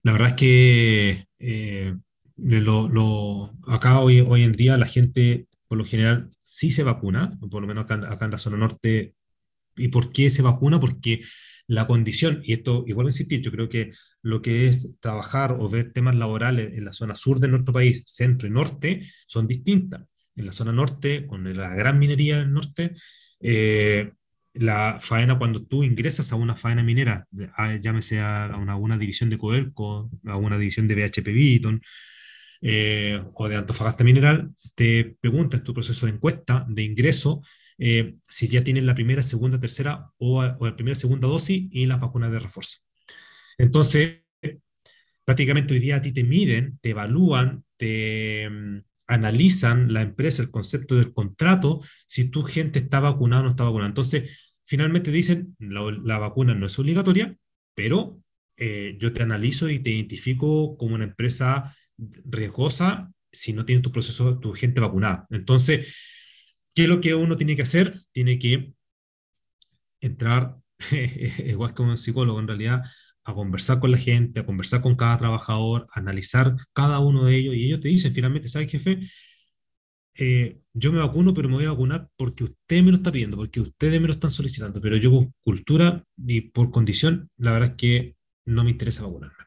La 0.03 0.11
verdad 0.11 0.29
es 0.29 0.35
que 0.35 1.25
eh, 1.39 1.95
lo, 2.35 2.89
lo, 2.89 3.53
acá 3.67 3.99
hoy, 3.99 4.19
hoy 4.19 4.43
en 4.43 4.53
día 4.53 4.77
la 4.77 4.87
gente 4.87 5.47
por 5.67 5.77
lo 5.77 5.85
general 5.85 6.29
sí 6.43 6.71
se 6.71 6.83
vacuna, 6.83 7.37
por 7.49 7.61
lo 7.61 7.67
menos 7.67 7.85
acá, 7.85 7.95
acá 8.11 8.25
en 8.25 8.31
la 8.31 8.37
zona 8.37 8.57
norte. 8.57 9.13
¿Y 9.77 9.87
por 9.87 10.11
qué 10.11 10.29
se 10.29 10.41
vacuna? 10.41 10.79
Porque 10.81 11.21
la 11.69 11.85
condición, 11.85 12.41
y 12.43 12.53
esto 12.53 12.83
igual 12.87 13.07
insistir, 13.07 13.41
yo 13.41 13.51
creo 13.51 13.69
que 13.69 13.91
lo 14.23 14.41
que 14.41 14.67
es 14.67 14.89
trabajar 14.99 15.55
o 15.59 15.69
ver 15.69 15.93
temas 15.93 16.15
laborales 16.15 16.75
en 16.75 16.83
la 16.83 16.91
zona 16.91 17.15
sur 17.15 17.39
de 17.39 17.47
nuestro 17.47 17.71
país, 17.71 18.03
centro 18.07 18.47
y 18.47 18.51
norte, 18.51 19.07
son 19.27 19.45
distintas. 19.47 20.01
En 20.35 20.47
la 20.47 20.51
zona 20.51 20.71
norte, 20.71 21.27
con 21.27 21.55
la 21.55 21.69
gran 21.75 21.99
minería 21.99 22.37
del 22.39 22.51
norte, 22.51 22.95
eh, 23.39 24.11
la 24.53 24.97
faena, 24.99 25.37
cuando 25.37 25.63
tú 25.63 25.83
ingresas 25.83 26.31
a 26.31 26.35
una 26.35 26.55
faena 26.55 26.81
minera, 26.81 27.27
llámese 27.79 28.19
a 28.19 28.57
una, 28.59 28.75
una 28.75 28.97
división 28.97 29.29
de 29.29 29.37
Codelco, 29.37 30.09
a 30.25 30.37
una 30.37 30.57
división 30.57 30.87
de 30.87 30.95
BHP 30.95 31.27
Billiton, 31.27 31.81
eh, 32.61 33.23
o 33.31 33.47
de 33.47 33.55
Antofagasta 33.57 34.03
Mineral, 34.03 34.49
te 34.73 35.15
preguntas 35.21 35.63
tu 35.63 35.73
proceso 35.75 36.07
de 36.07 36.13
encuesta 36.13 36.65
de 36.67 36.81
ingreso 36.81 37.43
eh, 37.79 38.15
si 38.27 38.47
ya 38.47 38.63
tienen 38.63 38.85
la 38.85 38.95
primera, 38.95 39.23
segunda, 39.23 39.59
tercera 39.59 40.11
o, 40.17 40.39
o, 40.41 40.65
la 40.65 40.75
primera, 40.75 40.95
segunda 40.95 41.27
dosis 41.27 41.67
y 41.71 41.85
las 41.85 41.99
vacunas 41.99 42.31
de 42.31 42.39
refuerzo. 42.39 42.79
Entonces, 43.57 44.19
prácticamente 45.25 45.73
hoy 45.73 45.79
día 45.79 45.97
a 45.97 46.01
ti 46.01 46.11
te 46.11 46.23
miden, 46.23 46.79
te 46.81 46.91
evalúan, 46.91 47.63
te 47.77 48.47
um, 48.47 48.81
analizan 49.07 49.93
la 49.93 50.01
empresa, 50.01 50.41
el 50.41 50.51
concepto 50.51 50.95
del 50.95 51.13
contrato, 51.13 51.81
si 52.05 52.25
tu 52.25 52.43
gente 52.43 52.79
está 52.79 52.99
vacunada 52.99 53.41
o 53.41 53.43
no 53.45 53.49
está 53.49 53.63
vacunada. 53.63 53.89
Entonces, 53.89 54.39
finalmente 54.65 55.11
dicen, 55.11 55.55
la, 55.59 55.81
la 56.03 56.19
vacuna 56.19 56.53
no 56.53 56.65
es 56.65 56.77
obligatoria, 56.79 57.35
pero 57.75 58.21
eh, 58.57 58.97
yo 58.99 59.13
te 59.13 59.23
analizo 59.23 59.69
y 59.69 59.79
te 59.79 59.91
identifico 59.91 60.75
como 60.77 60.95
una 60.95 61.05
empresa 61.05 61.75
riesgosa 61.97 63.11
si 63.31 63.53
no 63.53 63.65
tienes 63.65 63.83
tu 63.83 63.91
proceso, 63.91 64.37
tu 64.39 64.53
gente 64.53 64.81
vacunada. 64.81 65.25
Entonces, 65.29 65.87
¿Qué 66.73 66.83
es 66.83 66.87
lo 66.89 67.01
que 67.01 67.13
uno 67.15 67.37
tiene 67.37 67.55
que 67.55 67.63
hacer? 67.63 68.01
Tiene 68.11 68.39
que 68.39 68.73
entrar, 70.01 70.57
igual 71.45 71.73
que 71.73 71.81
un 71.81 71.97
psicólogo 71.97 72.39
en 72.39 72.47
realidad, 72.47 72.83
a 73.23 73.33
conversar 73.33 73.79
con 73.79 73.91
la 73.91 73.97
gente, 73.97 74.39
a 74.39 74.45
conversar 74.45 74.81
con 74.81 74.95
cada 74.95 75.17
trabajador, 75.17 75.87
analizar 75.93 76.55
cada 76.73 76.99
uno 76.99 77.25
de 77.25 77.35
ellos 77.37 77.55
y 77.55 77.65
ellos 77.65 77.81
te 77.81 77.89
dicen 77.89 78.13
finalmente, 78.13 78.49
¿sabes 78.49 78.71
jefe? 78.71 78.99
Eh, 80.15 80.59
yo 80.73 80.91
me 80.91 80.99
vacuno, 80.99 81.33
pero 81.33 81.47
me 81.47 81.55
voy 81.55 81.65
a 81.65 81.71
vacunar 81.71 82.09
porque 82.17 82.43
usted 82.43 82.83
me 82.83 82.91
lo 82.91 82.97
está 82.97 83.11
pidiendo, 83.11 83.37
porque 83.37 83.61
ustedes 83.61 84.01
me 84.01 84.07
lo 84.07 84.13
están 84.13 84.31
solicitando, 84.31 84.81
pero 84.81 84.97
yo 84.97 85.11
por 85.11 85.29
cultura 85.41 86.03
y 86.17 86.41
por 86.41 86.71
condición, 86.71 87.29
la 87.37 87.53
verdad 87.53 87.69
es 87.71 87.75
que 87.77 88.15
no 88.45 88.63
me 88.63 88.71
interesa 88.71 89.03
vacunarme. 89.03 89.45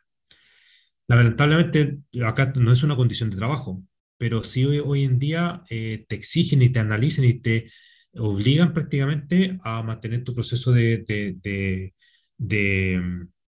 Lamentablemente, 1.09 1.99
acá 2.25 2.53
no 2.57 2.73
es 2.73 2.83
una 2.83 2.97
condición 2.97 3.31
de 3.31 3.37
trabajo, 3.37 3.83
pero 4.23 4.45
sí 4.45 4.65
hoy, 4.65 4.79
hoy 4.79 5.03
en 5.05 5.19
día 5.19 5.65
eh, 5.69 6.05
te 6.09 6.15
exigen 6.15 6.63
y 6.63 6.69
te 6.71 6.79
analizan 6.79 7.25
y 7.25 7.41
te 7.41 7.73
obligan 8.15 8.73
prácticamente 8.73 9.59
a 9.65 9.83
mantener 9.83 10.23
tu 10.23 10.33
proceso 10.33 10.71
de, 10.71 10.99
de, 10.99 11.35
de, 11.43 11.95
de, 12.39 13.03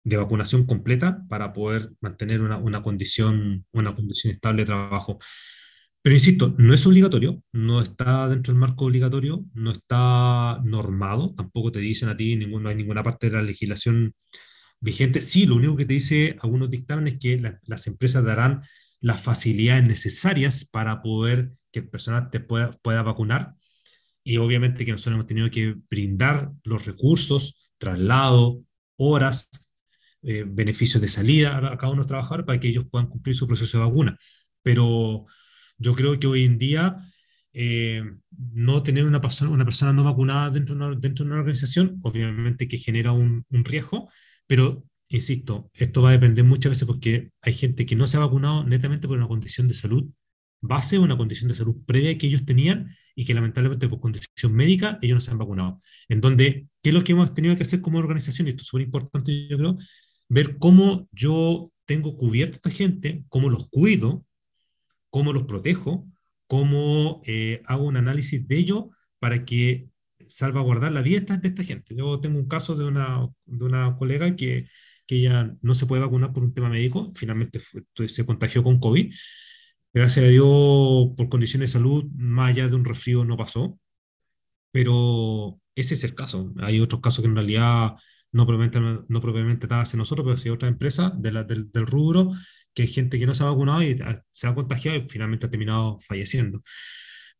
de 0.03 0.17
vacunación 0.17 0.65
completa 0.65 1.25
para 1.29 1.53
poder 1.53 1.91
mantener 2.01 2.41
una, 2.41 2.57
una, 2.57 2.83
condición, 2.83 3.67
una 3.73 3.95
condición 3.95 4.33
estable 4.33 4.63
de 4.63 4.67
trabajo. 4.69 5.19
Pero 6.01 6.17
insisto, 6.17 6.55
no 6.57 6.73
es 6.73 6.87
obligatorio, 6.87 7.43
no 7.53 7.83
está 7.83 8.27
dentro 8.31 8.55
del 8.55 8.61
marco 8.61 8.87
obligatorio, 8.87 9.45
no 9.53 9.73
está 9.73 10.59
normado, 10.65 11.35
tampoco 11.35 11.71
te 11.71 11.81
dicen 11.81 12.09
a 12.09 12.17
ti, 12.17 12.35
no 12.37 12.67
hay 12.67 12.77
ninguna 12.77 13.05
parte 13.05 13.29
de 13.29 13.37
la 13.37 13.43
legislación 13.43 14.15
vigente. 14.81 15.21
Sí, 15.21 15.45
lo 15.45 15.57
único 15.57 15.77
que 15.77 15.85
te 15.85 15.93
dice 15.95 16.39
algunos 16.41 16.71
dictámenes 16.71 17.15
es 17.15 17.21
que 17.21 17.39
la, 17.39 17.61
las 17.67 17.87
empresas 17.87 18.25
darán 18.25 18.63
las 19.03 19.21
facilidades 19.21 19.85
necesarias 19.85 20.65
para 20.65 21.03
poder 21.03 21.53
que 21.73 21.81
el 21.81 21.91
personal 21.91 22.31
te 22.31 22.41
pueda, 22.41 22.73
pueda 22.83 23.03
vacunar. 23.03 23.55
Y 24.25 24.39
obviamente 24.39 24.85
que 24.85 24.93
nosotros 24.93 25.15
hemos 25.15 25.27
tenido 25.27 25.51
que 25.51 25.75
brindar 25.91 26.53
los 26.65 26.87
recursos, 26.87 27.71
traslado, 27.79 28.63
horas, 28.97 29.51
eh, 30.23 30.45
beneficios 30.47 31.03
de 31.03 31.09
salida 31.09 31.59
a 31.59 31.77
cada 31.77 31.89
uno 31.89 31.97
de 31.97 31.99
los 31.99 32.07
trabajadores 32.07 32.47
para 32.47 32.61
que 32.61 32.69
ellos 32.69 32.87
puedan 32.91 33.09
cumplir 33.09 33.35
su 33.35 33.47
proceso 33.49 33.79
de 33.79 33.85
vacuna. 33.85 34.17
Pero 34.63 35.27
yo 35.79 35.95
creo 35.95 36.19
que 36.21 36.29
hoy 36.29 36.45
en 36.45 36.59
día 36.59 36.97
eh, 37.53 38.05
no 38.31 38.83
tener 38.85 39.05
una 39.05 39.21
persona, 39.21 39.51
una 39.51 39.65
persona 39.65 39.93
no 39.93 40.05
vacunada 40.05 40.51
dentro 40.51 40.77
de, 40.77 40.85
una, 40.85 40.97
dentro 40.97 41.25
de 41.25 41.31
una 41.33 41.41
organización, 41.41 41.99
obviamente 42.03 42.69
que 42.69 42.79
genera 42.79 43.11
un, 43.13 43.45
un 43.51 43.65
riesgo, 43.65 44.09
pero 44.47 44.85
insisto, 45.17 45.71
esto 45.75 46.03
va 46.03 46.11
a 46.11 46.13
depender 46.13 46.45
muchas 46.45 46.71
veces 46.71 46.87
porque 46.87 47.31
hay 47.41 47.55
gente 47.55 47.87
que 47.87 47.97
no 47.97 48.07
se 48.07 48.17
ha 48.17 48.21
vacunado 48.21 48.65
netamente 48.65 49.09
por 49.09 49.17
una 49.19 49.29
condición 49.29 49.69
de 49.69 49.75
salud 49.75 50.11
base 50.63 50.99
una 50.99 51.17
condición 51.17 51.49
de 51.49 51.55
salud 51.55 51.77
previa 51.85 52.17
que 52.17 52.29
ellos 52.29 52.45
tenían 52.47 52.97
y 53.15 53.25
que 53.27 53.35
lamentablemente 53.35 53.89
por 53.89 54.01
condición 54.01 54.55
médica 54.55 54.99
ellos 55.03 55.17
no 55.17 55.21
se 55.21 55.31
han 55.33 55.39
vacunado. 55.39 55.81
En 56.09 56.21
donde, 56.21 56.69
¿qué 56.83 56.91
es 56.91 56.95
lo 56.95 57.05
que 57.05 57.13
hemos 57.13 57.35
tenido 57.35 57.57
que 57.57 57.65
hacer 57.65 57.83
como 57.83 57.99
organización? 57.99 58.47
Y 58.47 58.51
esto 58.51 58.63
es 58.63 58.69
súper 58.69 58.87
importante, 58.87 59.49
yo 59.49 59.59
creo, 59.59 59.77
ver 60.29 60.57
cómo 60.59 61.09
yo 61.13 61.73
tengo 61.85 62.17
cubierta 62.17 62.57
a 62.57 62.59
esta 62.59 62.71
gente, 62.71 63.25
cómo 63.29 63.51
los 63.51 63.69
cuido, 63.69 64.25
cómo 65.11 65.33
los 65.33 65.45
protejo, 65.45 66.07
cómo 66.47 67.23
eh, 67.27 67.63
hago 67.67 67.85
un 67.85 67.97
análisis 67.97 68.47
de 68.47 68.57
ello 68.57 68.91
para 69.19 69.45
que 69.45 69.89
salvaguardar 70.29 70.93
la 70.93 71.03
vida 71.03 71.21
de 71.21 71.49
esta 71.49 71.65
gente. 71.65 71.95
Yo 71.95 72.21
tengo 72.21 72.39
un 72.39 72.49
caso 72.49 72.77
de 72.77 72.85
una, 72.85 73.29
de 73.45 73.65
una 73.65 73.97
colega 73.97 74.37
que 74.37 74.69
que 75.07 75.17
ella 75.17 75.55
no 75.63 75.75
se 75.75 75.87
puede 75.87 76.03
vacunar 76.03 76.33
por 76.33 76.43
un 76.43 76.55
tema 76.55 76.69
médico, 76.69 77.13
finalmente 77.15 77.61
fue, 77.61 77.85
se 78.09 78.27
contagió 78.27 78.63
con 78.63 78.79
COVID. 78.81 79.13
Gracias 79.95 80.25
a 80.25 80.29
Dios, 80.29 80.47
por 81.17 81.29
condiciones 81.29 81.71
de 81.71 81.79
salud, 81.79 82.05
más 82.17 82.51
allá 82.51 82.69
de 82.69 82.77
un 82.77 82.85
resfrío 82.85 83.25
no 83.25 83.37
pasó, 83.37 83.79
pero 84.71 85.61
ese 85.75 85.95
es 85.95 86.05
el 86.05 86.15
caso. 86.15 86.53
Hay 86.61 86.81
otros 86.81 87.01
casos 87.01 87.23
que 87.23 87.29
en 87.29 87.37
realidad 87.37 87.97
no 88.33 88.47
propiamente, 88.47 88.81
no 89.09 89.21
propiamente 89.21 89.67
está 89.67 89.81
hacia 89.83 89.99
nosotros, 89.99 90.25
pero 90.25 90.37
sí 90.37 90.49
otras 90.51 90.71
empresas 90.71 91.13
de 91.21 91.33
la, 91.33 91.45
del, 91.45 91.71
del, 91.71 91.87
rubro, 91.87 92.33
que 92.75 92.83
hay 92.83 92.89
gente 92.89 93.19
que 93.19 93.27
no 93.27 93.35
se 93.35 93.45
ha 93.45 93.47
vacunado 93.49 93.83
y 93.83 93.99
se 94.33 94.47
ha 94.47 94.55
contagiado 94.55 94.99
y 94.99 95.09
finalmente 95.09 95.47
ha 95.47 95.51
terminado 95.51 95.99
falleciendo. 96.01 96.63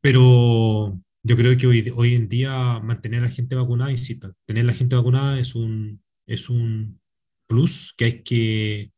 Pero 0.01 1.01
yo 1.23 1.37
creo 1.37 1.57
que 1.57 1.67
hoy, 1.67 1.93
hoy 1.95 2.15
en 2.15 2.29
día 2.29 2.81
mantener 2.81 3.21
a 3.21 3.25
la 3.27 3.31
gente 3.31 3.55
vacunada, 3.55 3.91
insisto, 3.91 4.35
tener 4.47 4.65
a 4.65 4.67
la 4.69 4.75
gente 4.75 4.97
vacunada 4.97 5.39
es 5.39 5.55
un, 5.55 6.03
es 6.27 6.51
un 6.51 7.01
plus 7.53 7.93
que 7.97 8.05
hay 8.07 8.23
que 8.23 8.93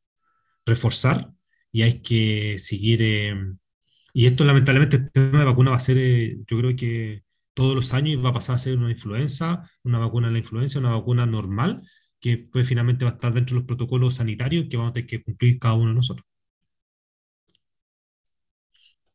reforzar 0.64 1.30
y 1.72 1.82
hay 1.82 2.02
que 2.02 2.58
seguir. 2.60 3.02
Eh, 3.02 3.34
y 4.14 4.26
esto 4.26 4.44
lamentablemente 4.44 4.96
el 4.96 5.10
tema 5.12 5.40
de 5.40 5.44
vacuna 5.46 5.72
va 5.72 5.76
a 5.78 5.80
ser, 5.80 5.98
eh, 5.98 6.36
yo 6.46 6.58
creo 6.58 6.76
que 6.76 7.24
todos 7.52 7.74
los 7.74 7.92
años 7.94 8.24
va 8.24 8.30
a 8.30 8.34
pasar 8.34 8.56
a 8.56 8.58
ser 8.58 8.76
una 8.78 8.92
influenza, 8.92 9.68
una 9.82 9.98
vacuna 9.98 10.28
de 10.28 10.34
la 10.34 10.38
influenza, 10.38 10.78
una 10.78 10.92
vacuna 10.92 11.26
normal, 11.26 11.82
que 12.20 12.38
pues 12.38 12.68
finalmente 12.68 13.04
va 13.04 13.10
a 13.12 13.14
estar 13.14 13.34
dentro 13.34 13.54
de 13.54 13.60
los 13.60 13.66
protocolos 13.66 14.14
sanitarios 14.14 14.66
que 14.70 14.76
vamos 14.76 14.90
a 14.92 14.94
tener 14.94 15.08
que 15.08 15.24
cumplir 15.24 15.58
cada 15.58 15.74
uno 15.74 15.88
de 15.88 15.96
nosotros. 15.96 16.26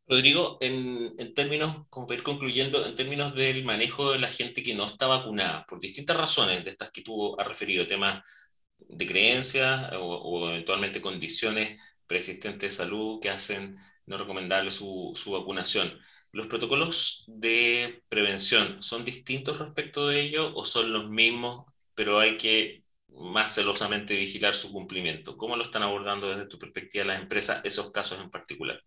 Rodrigo, 0.06 0.58
en, 0.60 1.13
en, 1.19 1.34
términos, 1.36 1.86
como 1.89 2.08
para 2.08 2.17
ir 2.17 2.23
concluyendo, 2.23 2.84
en 2.86 2.95
términos 2.95 3.36
del 3.36 3.63
manejo 3.63 4.12
de 4.12 4.19
la 4.19 4.28
gente 4.28 4.63
que 4.63 4.73
no 4.73 4.86
está 4.86 5.06
vacunada, 5.08 5.65
por 5.67 5.80
distintas 5.80 6.17
razones 6.17 6.65
de 6.65 6.71
estas 6.71 6.89
que 6.89 7.04
tú 7.04 7.39
has 7.39 7.47
referido, 7.47 7.86
temas 7.86 8.21
de 8.87 9.05
creencias 9.05 9.91
o, 9.93 10.49
eventualmente 10.49 11.01
condiciones 11.01 11.97
preexistentes 12.07 12.71
de 12.71 12.83
salud 12.83 13.19
que 13.21 13.29
hacen 13.29 13.75
no 14.05 14.17
recomendable 14.17 14.71
su, 14.71 15.11
su, 15.15 15.31
vacunación. 15.31 15.91
¿Los 16.31 16.47
protocolos 16.47 17.25
de 17.27 18.03
prevención 18.09 18.81
son 18.81 19.05
distintos 19.05 19.59
respecto 19.59 20.07
de 20.07 20.21
ello 20.21 20.53
o 20.55 20.65
son 20.65 20.91
los 20.91 21.09
mismos, 21.09 21.65
pero 21.93 22.19
hay 22.19 22.37
que 22.37 22.83
más 23.07 23.55
celosamente 23.55 24.15
vigilar 24.17 24.55
su 24.55 24.71
cumplimiento? 24.71 25.37
¿Cómo 25.37 25.55
lo 25.55 25.63
están 25.63 25.83
abordando 25.83 26.29
desde 26.29 26.47
tu 26.47 26.57
perspectiva 26.57 27.05
las 27.05 27.21
empresas 27.21 27.63
esos 27.65 27.91
casos 27.91 28.19
en 28.21 28.29
particular? 28.29 28.81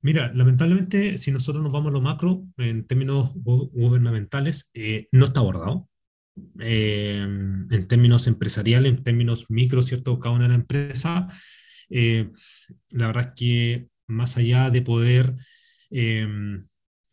Mira, 0.00 0.32
lamentablemente, 0.32 1.18
si 1.18 1.32
nosotros 1.32 1.62
nos 1.62 1.72
vamos 1.72 1.90
a 1.90 1.92
lo 1.92 2.00
macro, 2.00 2.44
en 2.56 2.86
términos 2.86 3.32
gubernamentales, 3.34 4.68
eh, 4.72 5.08
no 5.10 5.26
está 5.26 5.40
abordado. 5.40 5.88
Eh, 6.60 7.20
en 7.22 7.88
términos 7.88 8.26
empresariales, 8.26 8.90
en 8.90 9.02
términos 9.02 9.46
micro, 9.48 9.82
¿cierto? 9.82 10.18
Cada 10.18 10.34
una 10.34 10.44
de 10.44 10.50
las 10.50 10.60
empresas 10.60 11.32
eh, 11.90 12.30
la 12.90 13.06
verdad 13.06 13.28
es 13.28 13.32
que 13.34 13.88
más 14.06 14.36
allá 14.36 14.70
de 14.70 14.82
poder 14.82 15.34
em, 15.90 16.66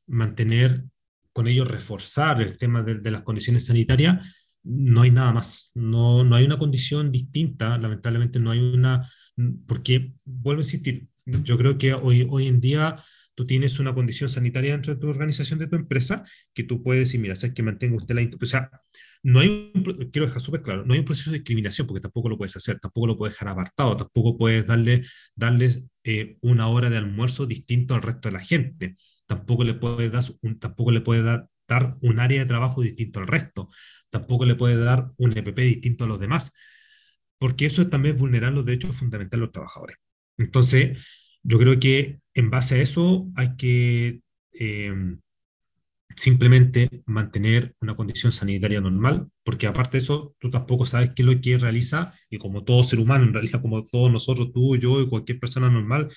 mantener 0.08 0.86
con 1.34 1.48
ellos, 1.48 1.68
reforzar 1.68 2.42
el 2.42 2.58
tema 2.58 2.82
de, 2.82 3.12
las 3.12 3.24
condiciones 3.24 3.66
sanitarias, 3.66 4.26
no 4.64 5.02
hay 5.02 5.12
nada 5.12 5.34
más. 5.34 5.72
No, 5.76 6.24
no 6.24 6.36
hay 6.36 6.46
una 6.46 6.58
condición 6.58 7.12
distinta, 7.12 7.78
lamentablemente 7.78 8.40
no 8.40 8.52
hay 8.52 8.60
una, 8.60 9.10
porque, 9.68 10.14
vuelvo 10.24 10.62
a 10.62 10.64
insistir, 10.64 11.08
yo 11.26 11.58
creo 11.58 11.78
que 11.78 11.94
hoy, 11.94 12.26
hoy 12.30 12.48
en 12.48 12.62
día 12.62 12.98
tú 13.36 13.46
tienes 13.46 13.80
una 13.80 13.94
condición 13.94 14.30
sanitaria 14.30 14.72
dentro 14.72 14.94
de 14.94 15.00
tu 15.02 15.10
organización, 15.10 15.60
de 15.60 15.68
tu 15.68 15.76
empresa, 15.76 16.24
que 16.54 16.64
tú 16.64 16.82
puedes 16.82 17.08
decir, 17.08 17.20
mira, 17.20 17.36
sabes 17.36 17.54
que 17.54 17.64
mantenga 17.64 17.98
usted 17.98 18.16
la... 18.16 18.30
O 18.42 18.46
sea, 18.46 18.70
no 19.26 19.40
hay, 19.40 19.72
un, 19.74 19.84
quiero 20.12 20.28
dejar 20.28 20.40
súper 20.40 20.62
claro, 20.62 20.86
no 20.86 20.94
hay 20.94 21.00
un 21.00 21.06
proceso 21.06 21.32
de 21.32 21.40
discriminación 21.40 21.88
porque 21.88 22.02
tampoco 22.02 22.30
lo 22.30 22.38
puedes 22.38 22.56
hacer, 22.56 22.80
tampoco 22.80 23.08
lo 23.08 23.18
puedes 23.18 23.34
dejar 23.34 23.48
apartado, 23.48 23.98
tampoco 23.98 24.38
puedes 24.38 24.68
darle, 24.68 25.04
darles 25.36 25.84
eh, 26.04 26.38
una 26.42 26.68
hora 26.68 26.92
de 26.92 26.98
almuerzo 26.98 27.48
distinto 27.48 27.96
al 27.96 28.04
resto 28.04 28.30
de 28.30 28.34
la 28.34 28.42
gente, 28.42 28.98
tampoco 29.26 29.64
le 29.64 29.74
puedes 29.74 30.12
dar 30.12 30.24
un, 30.44 30.60
tampoco 30.60 30.92
le 30.92 31.02
puedes 31.02 31.24
dar, 31.24 31.48
un 32.02 32.20
área 32.20 32.40
de 32.42 32.46
trabajo 32.46 32.82
distinto 32.84 33.20
al 33.20 33.26
resto, 33.26 33.68
tampoco 34.12 34.46
le 34.46 34.54
puedes 34.54 34.78
dar 34.78 35.12
un 35.18 35.36
EPP 35.36 35.58
distinto 35.58 36.04
a 36.04 36.08
los 36.08 36.20
demás, 36.20 36.54
porque 37.40 37.66
eso 37.66 37.82
es 37.82 37.90
también 37.90 38.18
vulnerar 38.18 38.54
los 38.54 38.64
derechos 38.64 38.96
fundamentales 38.96 39.42
de 39.42 39.46
los 39.48 39.52
trabajadores. 39.52 39.98
Entonces, 40.38 41.00
yo 41.42 41.58
creo 41.58 41.80
que 41.80 42.20
en 42.36 42.52
base 42.52 42.76
a 42.76 42.82
eso 42.84 43.28
hay 43.36 43.56
que 43.58 44.22
eh, 44.52 44.94
simplemente 46.16 46.90
mantener 47.06 47.76
una 47.82 47.96
condición 47.96 48.32
sanitaria 48.32 48.82
normal, 48.82 49.28
porque 49.44 49.68
aparte 49.68 49.98
de 49.98 50.04
eso, 50.04 50.36
tú 50.40 50.50
tampoco 50.50 50.86
sabes 50.86 51.12
qué 51.16 51.24
es 51.24 51.28
lo 51.28 51.42
que 51.42 51.58
realiza, 51.58 52.14
y 52.30 52.38
como 52.38 52.64
todo 52.64 52.84
ser 52.84 53.00
humano, 53.00 53.26
en 53.26 53.34
realidad 53.34 53.62
como 53.62 53.86
todos 53.86 54.12
nosotros, 54.12 54.52
tú, 54.54 54.78
yo 54.78 55.02
y 55.02 55.10
cualquier 55.10 55.40
persona 55.40 55.70
normal 55.70 56.10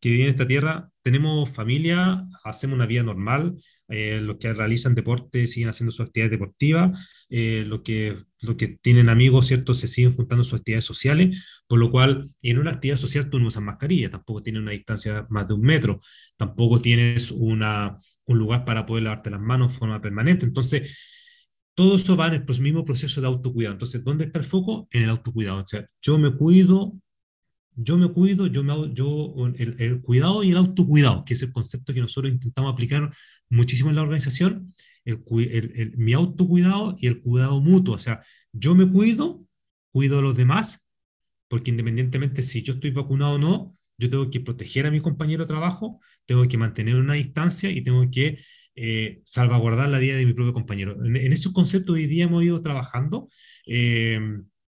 que 0.00 0.10
vive 0.10 0.24
en 0.24 0.30
esta 0.30 0.48
tierra, 0.48 0.90
tenemos 1.02 1.48
familia, 1.50 2.26
hacemos 2.42 2.74
una 2.74 2.86
vida 2.86 3.04
normal, 3.04 3.56
eh, 3.88 4.20
los 4.20 4.38
que 4.38 4.52
realizan 4.52 4.96
deporte 4.96 5.46
siguen 5.46 5.68
haciendo 5.68 5.92
su 5.92 6.02
actividad 6.02 6.30
deportiva, 6.30 6.92
eh, 7.28 7.62
los, 7.66 7.82
que, 7.82 8.16
los 8.40 8.56
que 8.56 8.68
tienen 8.68 9.08
amigos, 9.08 9.46
¿cierto?, 9.46 9.74
se 9.74 9.86
siguen 9.86 10.16
juntando 10.16 10.42
sus 10.42 10.58
actividades 10.58 10.86
sociales, 10.86 11.44
por 11.68 11.78
lo 11.78 11.92
cual 11.92 12.26
en 12.42 12.58
una 12.58 12.72
actividad 12.72 12.96
social 12.96 13.30
tú 13.30 13.38
no 13.38 13.46
usas 13.46 13.62
mascarilla, 13.62 14.10
tampoco 14.10 14.42
tienes 14.42 14.62
una 14.62 14.72
distancia 14.72 15.24
más 15.30 15.46
de 15.46 15.54
un 15.54 15.60
metro, 15.60 16.00
tampoco 16.36 16.80
tienes 16.80 17.30
una, 17.30 17.96
un 18.26 18.38
lugar 18.38 18.64
para 18.64 18.86
poder 18.86 19.04
lavarte 19.04 19.30
las 19.30 19.40
manos 19.40 19.72
de 19.72 19.78
forma 19.78 20.00
permanente. 20.00 20.46
Entonces, 20.46 20.96
todo 21.74 21.96
eso 21.96 22.16
va 22.16 22.26
en 22.28 22.34
el 22.34 22.60
mismo 22.60 22.84
proceso 22.84 23.20
de 23.20 23.26
autocuidado. 23.26 23.74
Entonces, 23.74 24.04
¿dónde 24.04 24.24
está 24.24 24.38
el 24.38 24.44
foco? 24.44 24.88
En 24.90 25.02
el 25.02 25.10
autocuidado. 25.10 25.62
O 25.62 25.66
sea, 25.66 25.86
yo 26.00 26.18
me 26.18 26.30
cuido, 26.30 26.94
yo 27.74 27.96
me 27.96 28.08
cuido, 28.12 28.46
yo 28.46 28.62
me 28.62 28.92
yo 28.94 29.34
el, 29.56 29.76
el, 29.80 30.02
cuidado 30.02 30.42
y 30.42 30.50
el 30.50 30.58
autocuidado, 30.58 31.24
que 31.24 31.34
es 31.34 31.42
el 31.42 31.52
concepto 31.52 31.94
que 31.94 32.00
nosotros 32.00 32.32
intentamos 32.32 32.72
aplicar 32.72 33.10
muchísimo 33.48 33.90
en 33.90 33.96
la 33.96 34.02
organización, 34.02 34.74
el, 35.04 35.22
el, 35.74 35.96
mi 35.96 36.12
autocuidado 36.12 36.96
y 36.98 37.06
el 37.06 37.20
cuidado 37.22 37.60
mutuo. 37.60 37.94
O 37.94 37.98
sea, 37.98 38.22
yo 38.52 38.74
me 38.74 38.90
cuido, 38.90 39.44
cuido 39.90 40.18
a 40.18 40.22
los 40.22 40.36
demás, 40.36 40.84
porque 41.48 41.70
independientemente 41.70 42.42
si 42.42 42.62
yo 42.62 42.74
estoy 42.74 42.90
vacunado 42.90 43.34
o 43.34 43.38
no, 43.38 43.76
yo 43.98 44.10
tengo 44.10 44.30
que 44.30 44.40
proteger 44.40 44.86
a 44.86 44.90
mi 44.90 45.00
compañero 45.00 45.44
de 45.44 45.48
trabajo, 45.48 46.00
tengo 46.26 46.46
que 46.48 46.58
mantener 46.58 46.96
una 46.96 47.14
distancia 47.14 47.70
y 47.70 47.82
tengo 47.82 48.10
que 48.10 48.38
eh, 48.74 49.20
salvaguardar 49.24 49.88
la 49.88 49.98
vida 49.98 50.16
de 50.16 50.26
mi 50.26 50.32
propio 50.32 50.52
compañero. 50.52 51.04
En, 51.04 51.16
en 51.16 51.32
esos 51.32 51.52
conceptos 51.52 51.94
hoy 51.94 52.06
día 52.06 52.24
hemos 52.24 52.42
ido 52.42 52.62
trabajando 52.62 53.28
eh, 53.66 54.20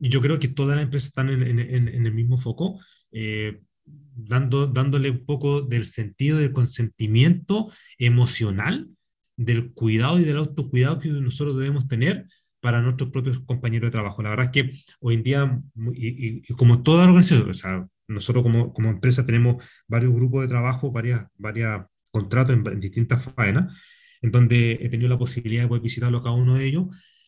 y 0.00 0.08
yo 0.08 0.20
creo 0.20 0.38
que 0.38 0.48
todas 0.48 0.76
las 0.76 0.84
empresas 0.84 1.08
están 1.08 1.30
en, 1.30 1.42
en, 1.42 1.88
en 1.88 2.06
el 2.06 2.12
mismo 2.12 2.36
foco, 2.36 2.80
eh, 3.12 3.60
dando, 3.84 4.66
dándole 4.66 5.10
un 5.10 5.24
poco 5.24 5.62
del 5.62 5.86
sentido 5.86 6.38
del 6.38 6.52
consentimiento 6.52 7.72
emocional, 7.98 8.88
del 9.36 9.72
cuidado 9.72 10.18
y 10.18 10.24
del 10.24 10.36
autocuidado 10.38 10.98
que 10.98 11.08
nosotros 11.08 11.56
debemos 11.56 11.88
tener 11.88 12.26
para 12.60 12.80
nuestros 12.80 13.10
propios 13.10 13.40
compañeros 13.40 13.88
de 13.88 13.92
trabajo. 13.92 14.22
La 14.22 14.30
verdad 14.30 14.50
es 14.54 14.62
que 14.62 14.78
hoy 15.00 15.14
en 15.14 15.22
día, 15.22 15.62
y, 15.94 16.38
y, 16.50 16.54
como 16.54 16.82
toda 16.82 17.04
organización, 17.04 17.50
o 17.50 17.54
sea, 17.54 17.86
nosotros 18.08 18.42
como, 18.42 18.72
como 18.72 18.90
empresa 18.90 19.26
tenemos 19.26 19.64
varios 19.88 20.12
grupos 20.12 20.42
de 20.42 20.48
trabajo, 20.48 20.92
varias, 20.92 21.26
varias 21.36 21.86
contratos 22.10 22.56
en, 22.56 22.66
en, 22.66 22.80
distintas 22.80 23.24
faenas, 23.34 23.74
en 24.22 24.30
donde 24.30 24.72
he 24.80 24.88
tenido 24.88 25.08
la 25.08 25.18
posibilidad 25.18 25.62
de 25.62 25.68
poder 25.68 25.82
visitarlo 25.82 26.22
cada 26.22 26.34
uno 26.34 26.56
de 26.56 26.64
ellos, 26.66 26.86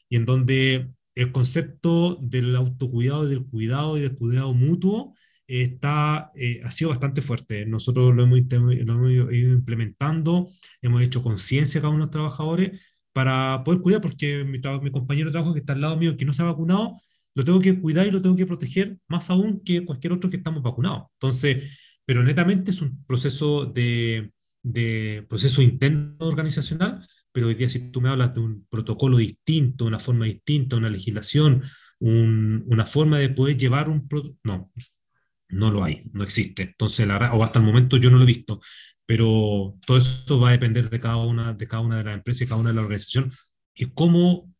y 0.08 0.16
en 0.16 0.24
donde 0.24 0.90
el 1.14 1.32
concepto 1.32 2.18
del 2.20 2.54
autocuidado 2.56 3.26
y 3.26 3.30
del 3.30 3.46
cuidado 3.46 3.96
y 3.98 4.02
del 4.02 4.16
cuidado 4.16 4.54
mutuo 4.54 5.14
está, 5.46 6.32
eh, 6.34 6.60
ha 6.64 6.70
sido 6.70 6.90
bastante 6.90 7.22
fuerte. 7.22 7.66
Nosotros 7.66 8.14
lo 8.14 8.24
hemos, 8.24 8.40
lo 8.50 8.94
hemos 8.94 9.10
ido 9.10 9.32
implementando, 9.32 10.48
hemos 10.82 11.02
hecho 11.02 11.22
conciencia 11.22 11.78
a 11.78 11.82
cada 11.82 11.94
uno 11.94 12.00
de 12.00 12.06
los 12.06 12.12
trabajadores 12.12 12.80
para 13.12 13.62
poder 13.64 13.80
cuidar, 13.80 14.00
porque 14.02 14.44
mi, 14.44 14.58
mi 14.82 14.90
compañero 14.90 15.28
de 15.28 15.32
trabajo 15.32 15.54
que 15.54 15.60
está 15.60 15.72
al 15.72 15.80
lado 15.80 15.96
mío, 15.96 16.16
que 16.16 16.24
no 16.24 16.34
se 16.34 16.42
ha 16.42 16.46
vacunado, 16.46 17.00
lo 17.36 17.44
tengo 17.44 17.60
que 17.60 17.78
cuidar 17.78 18.06
y 18.06 18.10
lo 18.10 18.22
tengo 18.22 18.34
que 18.34 18.46
proteger 18.46 18.98
más 19.08 19.28
aún 19.28 19.62
que 19.62 19.84
cualquier 19.84 20.14
otro 20.14 20.30
que 20.30 20.38
estamos 20.38 20.62
vacunados. 20.62 21.04
Entonces, 21.20 21.78
pero 22.06 22.24
netamente 22.24 22.70
es 22.70 22.80
un 22.80 23.04
proceso 23.04 23.66
de, 23.66 24.32
de 24.62 25.24
proceso 25.28 25.60
interno 25.60 26.16
organizacional, 26.20 27.06
pero 27.32 27.48
hoy 27.48 27.54
día 27.54 27.68
si 27.68 27.90
tú 27.90 28.00
me 28.00 28.08
hablas 28.08 28.32
de 28.32 28.40
un 28.40 28.66
protocolo 28.70 29.18
distinto, 29.18 29.84
una 29.84 29.98
forma 29.98 30.24
distinta, 30.24 30.76
una 30.76 30.88
legislación, 30.88 31.62
un, 31.98 32.64
una 32.68 32.86
forma 32.86 33.18
de 33.18 33.28
poder 33.28 33.58
llevar 33.58 33.90
un... 33.90 34.08
No, 34.42 34.72
no 35.50 35.70
lo 35.70 35.84
hay, 35.84 36.04
no 36.12 36.24
existe. 36.24 36.62
Entonces, 36.62 37.06
la, 37.06 37.34
o 37.34 37.44
hasta 37.44 37.58
el 37.58 37.66
momento 37.66 37.98
yo 37.98 38.10
no 38.10 38.16
lo 38.16 38.22
he 38.22 38.26
visto, 38.26 38.60
pero 39.04 39.76
todo 39.86 39.98
eso 39.98 40.40
va 40.40 40.48
a 40.48 40.52
depender 40.52 40.88
de 40.88 41.00
cada 41.00 41.16
una 41.18 41.52
de, 41.52 41.66
cada 41.66 41.82
una 41.82 41.98
de 41.98 42.04
las 42.04 42.14
empresas 42.14 42.48
cada 42.48 42.60
una 42.60 42.70
de 42.70 42.76
las 42.76 42.84
organizaciones 42.84 43.38
y 43.74 43.86
cómo, 43.92 44.50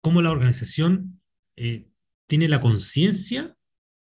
cómo 0.00 0.22
la 0.22 0.30
organización 0.30 1.20
eh, 1.56 1.88
tiene 2.26 2.48
la 2.48 2.60
conciencia 2.60 3.56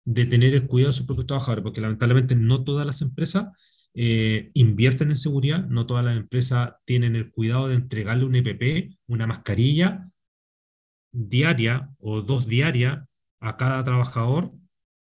de 0.05 0.27
tener 0.27 0.55
el 0.55 0.67
cuidado 0.67 0.93
de 0.93 0.97
sus 0.97 1.07
propios 1.07 1.27
trabajadores, 1.27 1.63
porque 1.63 1.81
lamentablemente 1.81 2.35
no 2.35 2.65
todas 2.65 2.87
las 2.87 3.03
empresas 3.03 3.49
eh, 3.95 4.51
invierten 4.55 5.11
en 5.11 5.17
seguridad, 5.17 5.67
no 5.67 5.87
todas 5.87 6.05
las 6.05 6.17
empresas 6.17 6.75
tienen 6.85 7.15
el 7.17 7.31
cuidado 7.31 7.69
de 7.69 7.77
entregarle 7.77 8.25
un 8.25 8.35
EPP, 8.35 8.97
una 9.07 9.27
mascarilla 9.27 10.09
diaria 11.13 11.91
o 11.99 12.23
dos 12.23 12.47
diarias 12.49 13.01
a 13.41 13.57
cada 13.57 13.85
trabajador, 13.85 14.53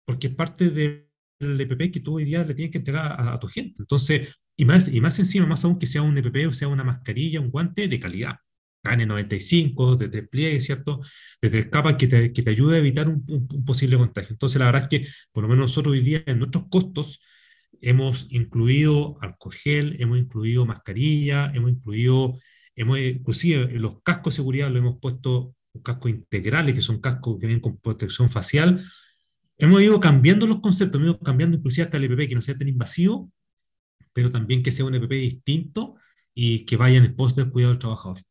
porque 0.06 0.28
es 0.28 0.36
parte 0.36 0.70
del 0.72 1.08
EPP 1.39 1.91
que 1.93 2.00
tú 2.00 2.16
hoy 2.16 2.26
día 2.26 2.43
le 2.43 2.56
tienes 2.56 2.72
que 2.72 2.80
entregar 2.80 3.06
a, 3.06 3.34
a, 3.34 3.39
tu 3.39 3.47
gente. 3.47 3.76
Entonces, 3.80 4.30
y 4.58 4.66
más, 4.66 4.88
y 4.88 5.00
más 5.02 5.20
encima, 5.20 5.45
más 5.45 5.64
aún 5.66 5.80
que 5.80 5.88
sea 5.88 6.02
un 6.02 6.18
EPP 6.18 6.47
o 6.47 6.52
sea 6.54 6.68
una 6.68 6.84
mascarilla, 6.84 7.39
un 7.39 7.52
guante 7.52 7.88
de 7.88 8.00
calidad. 8.00 8.36
N95, 8.84 9.97
de 9.97 10.09
tres 10.09 10.30
pliegues, 10.30 10.65
¿cierto? 10.65 11.01
De 11.41 11.49
tres 11.49 11.67
capas 11.67 11.95
que 11.95 12.07
te, 12.07 12.34
que 12.34 12.43
te 12.43 12.49
ayude 12.51 12.77
a 12.77 12.80
evitar 12.80 13.07
un, 13.07 13.25
posible 13.65 13.97
contagio. 13.97 14.32
Entonces, 14.34 14.59
la 14.59 14.65
verdad 14.65 14.84
es 14.84 14.89
que, 14.89 15.07
por 15.32 15.43
lo 15.43 15.49
menos 15.49 15.63
nosotros 15.63 15.93
hoy 15.93 16.01
día, 16.01 16.23
en 16.25 16.39
nuestros 16.39 16.65
costos, 16.69 17.21
hemos 17.82 18.27
incluido 18.32 19.17
alcohol 19.21 19.53
gel, 19.53 19.97
hemos 19.99 20.17
incluido 20.19 20.65
mascarilla, 20.65 21.51
hemos 21.53 21.71
incluido, 21.71 22.38
hemos, 22.75 22.99
inclusive 22.99 23.71
los 23.80 24.01
cascos 24.03 24.34
de 24.34 24.36
seguridad 24.38 24.69
lo 24.69 24.80
hemos 24.80 24.99
puesto 24.99 25.55
cascos 25.84 26.11
integrales, 26.11 26.75
que 26.75 26.82
son 26.82 26.99
cascos 26.99 27.38
que 27.39 27.47
vienen 27.47 27.61
con 27.61 27.77
protección 27.77 28.30
facial. 28.30 28.84
Hemos 29.57 29.84
ido 29.84 29.99
cambiando 29.99 30.47
los 30.47 30.61
conceptos, 30.61 31.01
hemos 31.01 31.15
ido 31.15 31.19
cambiando 31.19 31.57
inclusive 31.57 31.86
hasta 31.86 31.97
el 31.97 32.05
EPP, 32.05 32.30
que 32.30 32.36
no 32.36 32.41
sea 32.41 32.57
tan 32.57 32.67
invasivo, 32.67 33.32
pero 34.13 34.32
también 34.32 34.63
que 34.63 34.71
sea 34.71 34.86
un 34.86 34.95
EPP 34.95 35.11
distinto 35.11 35.95
y 36.34 36.65
que 36.65 36.77
vaya 36.77 36.97
en 36.97 37.15
pos 37.15 37.36
del 37.36 37.49
cuidado 37.49 37.73
del 37.73 37.80
trabajador. 37.80 38.21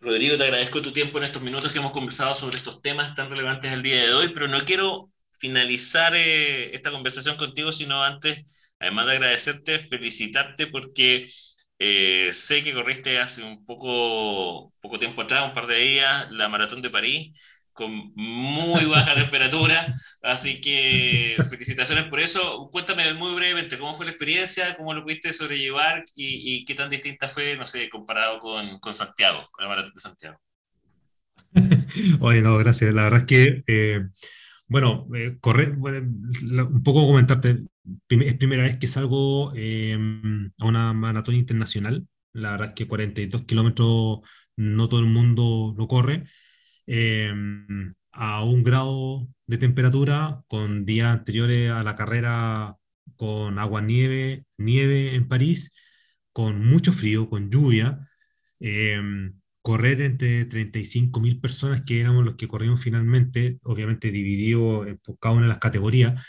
Rodrigo, 0.00 0.36
te 0.36 0.44
agradezco 0.44 0.82
tu 0.82 0.92
tiempo 0.92 1.18
en 1.18 1.24
estos 1.24 1.42
minutos 1.42 1.72
que 1.72 1.78
hemos 1.78 1.90
conversado 1.90 2.34
sobre 2.34 2.56
estos 2.56 2.82
temas 2.82 3.14
tan 3.14 3.30
relevantes 3.30 3.72
el 3.72 3.82
día 3.82 3.96
de 4.04 4.12
hoy, 4.14 4.28
pero 4.32 4.46
no 4.46 4.60
quiero 4.60 5.10
finalizar 5.38 6.14
eh, 6.14 6.74
esta 6.74 6.90
conversación 6.90 7.36
contigo, 7.36 7.72
sino 7.72 8.02
antes, 8.02 8.74
además 8.78 9.06
de 9.06 9.12
agradecerte, 9.12 9.78
felicitarte 9.78 10.66
porque 10.68 11.28
eh, 11.78 12.30
sé 12.32 12.62
que 12.62 12.74
corriste 12.74 13.18
hace 13.18 13.42
un 13.42 13.64
poco, 13.64 14.72
poco 14.80 14.98
tiempo 14.98 15.22
atrás, 15.22 15.48
un 15.48 15.54
par 15.54 15.66
de 15.66 15.76
días, 15.76 16.30
la 16.30 16.48
maratón 16.48 16.82
de 16.82 16.90
París 16.90 17.55
con 17.76 18.12
muy 18.16 18.84
baja 18.86 19.14
temperatura, 19.14 19.94
así 20.22 20.60
que 20.60 21.36
felicitaciones 21.48 22.04
por 22.04 22.18
eso. 22.18 22.68
Cuéntame 22.72 23.14
muy 23.14 23.34
brevemente 23.34 23.78
cómo 23.78 23.94
fue 23.94 24.06
la 24.06 24.12
experiencia, 24.12 24.74
cómo 24.76 24.94
lo 24.94 25.04
pudiste 25.04 25.32
sobrellevar 25.32 26.02
y, 26.16 26.64
qué 26.64 26.74
tan 26.74 26.90
distinta 26.90 27.28
fue, 27.28 27.56
no 27.56 27.66
sé, 27.66 27.88
comparado 27.88 28.40
con, 28.40 28.80
con 28.80 28.94
Santiago, 28.94 29.44
con 29.52 29.62
la 29.62 29.68
maratón 29.68 29.92
de 29.94 30.00
Santiago. 30.00 30.38
Oye, 32.20 32.42
no, 32.42 32.56
gracias. 32.58 32.92
La 32.94 33.04
verdad 33.04 33.20
es 33.20 33.26
que, 33.26 33.62
eh, 33.66 34.06
bueno, 34.68 35.06
eh, 35.14 35.36
correr, 35.40 35.76
un 35.76 36.82
poco 36.82 37.06
comentarte, 37.06 37.64
es 38.08 38.34
primera 38.34 38.64
vez 38.64 38.78
que 38.78 38.86
salgo 38.86 39.52
eh, 39.54 39.96
a 40.58 40.64
una 40.64 40.92
maratón 40.94 41.34
internacional. 41.34 42.06
La 42.32 42.52
verdad 42.52 42.68
es 42.68 42.74
que 42.74 42.86
42 42.86 43.44
kilómetros 43.44 44.20
no 44.56 44.88
todo 44.88 45.00
el 45.00 45.06
mundo 45.06 45.74
lo 45.76 45.86
corre. 45.86 46.24
Em, 46.86 47.94
a 48.12 48.44
un 48.44 48.62
grado 48.62 49.28
de 49.46 49.58
temperatura, 49.58 50.42
con 50.48 50.84
días 50.86 51.08
anteriores 51.12 51.70
a 51.70 51.82
la 51.82 51.96
carrera 51.96 52.76
con 53.16 53.58
agua 53.58 53.80
nieve, 53.80 54.44
nieve 54.56 55.14
en 55.14 55.28
París, 55.28 55.72
con 56.32 56.64
mucho 56.64 56.92
frío, 56.92 57.28
con 57.28 57.50
lluvia, 57.50 58.08
em, 58.60 59.34
correr 59.62 60.00
entre 60.02 60.44
35.000 60.46 61.40
personas, 61.40 61.82
que 61.84 62.00
éramos 62.00 62.24
los 62.24 62.36
que 62.36 62.48
corrimos 62.48 62.82
finalmente, 62.82 63.58
obviamente 63.64 64.10
dividido 64.10 64.86
por 65.04 65.18
cada 65.18 65.34
una 65.34 65.42
de 65.44 65.48
las 65.48 65.58
categorías, 65.58 66.24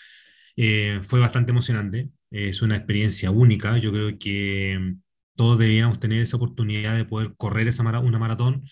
eh, 0.56 1.02
fue 1.04 1.20
bastante 1.20 1.52
emocionante. 1.52 2.10
Es 2.32 2.62
una 2.62 2.76
experiencia 2.76 3.32
única. 3.32 3.78
Yo 3.78 3.92
creo 3.92 4.18
que 4.20 4.74
em, 4.74 5.02
todos 5.36 5.60
deberíamos 5.60 6.00
tener 6.00 6.22
esa 6.22 6.38
oportunidad 6.38 6.96
de 6.98 7.06
poder 7.06 7.36
correr 7.38 7.68
esa 7.68 7.84
una 8.00 8.20
maratón 8.20 8.64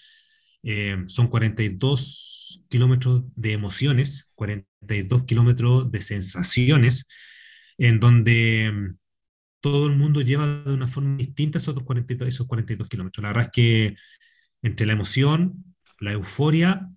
eh, 0.65 1.03
son 1.07 1.27
42 1.27 2.63
kilómetros 2.69 3.23
de 3.35 3.53
emociones, 3.53 4.33
42 4.35 5.23
kilómetros 5.25 5.91
de 5.91 6.01
sensaciones, 6.01 7.07
en 7.77 7.99
donde 7.99 8.71
mm, 8.73 8.97
todo 9.61 9.87
el 9.87 9.95
mundo 9.95 10.21
lleva 10.21 10.47
de 10.47 10.73
una 10.73 10.87
forma 10.87 11.17
distinta 11.17 11.59
esos 11.59 11.81
42, 11.83 12.27
esos 12.27 12.47
42 12.47 12.89
kilómetros. 12.89 13.21
La 13.21 13.29
verdad 13.29 13.45
es 13.45 13.51
que 13.51 13.95
entre 14.63 14.87
la 14.87 14.93
emoción, 14.93 15.75
la 15.99 16.13
euforia, 16.13 16.89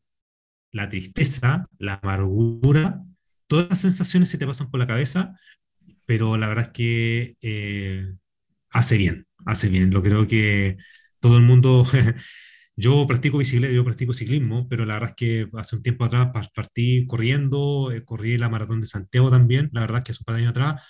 la 0.72 0.88
tristeza, 0.88 1.66
la 1.78 2.00
amargura, 2.02 3.02
todas 3.48 3.68
las 3.68 3.80
sensaciones 3.80 4.30
se 4.30 4.38
te 4.38 4.46
pasan 4.46 4.70
por 4.70 4.80
la 4.80 4.86
cabeza, 4.86 5.38
pero 6.06 6.38
la 6.38 6.48
verdad 6.48 6.66
es 6.66 6.70
que 6.72 7.36
eh, 7.42 8.14
hace 8.70 8.96
bien, 8.96 9.26
hace 9.44 9.68
bien. 9.68 9.90
Lo 9.90 10.02
creo 10.02 10.26
que 10.26 10.78
todo 11.20 11.36
el 11.36 11.42
mundo 11.42 11.84
Yo 12.80 13.08
practico 13.08 13.38
bicicleta, 13.38 13.74
yo 13.74 13.84
practico 13.84 14.12
ciclismo, 14.12 14.68
pero 14.68 14.86
la 14.86 14.94
verdad 14.94 15.10
es 15.10 15.16
que 15.16 15.48
hace 15.58 15.74
un 15.74 15.82
tiempo 15.82 16.04
atrás 16.04 16.28
partí 16.54 17.06
corriendo, 17.08 17.90
eh, 17.90 18.04
corrí 18.04 18.38
la 18.38 18.48
maratón 18.48 18.80
de 18.80 18.86
Santiago 18.86 19.30
también, 19.32 19.68
la 19.72 19.80
verdad 19.80 19.98
es 19.98 20.04
que 20.04 20.12
hace 20.12 20.20
un 20.22 20.24
par 20.26 20.36
de 20.36 20.42
años 20.42 20.50
atrás, 20.52 20.82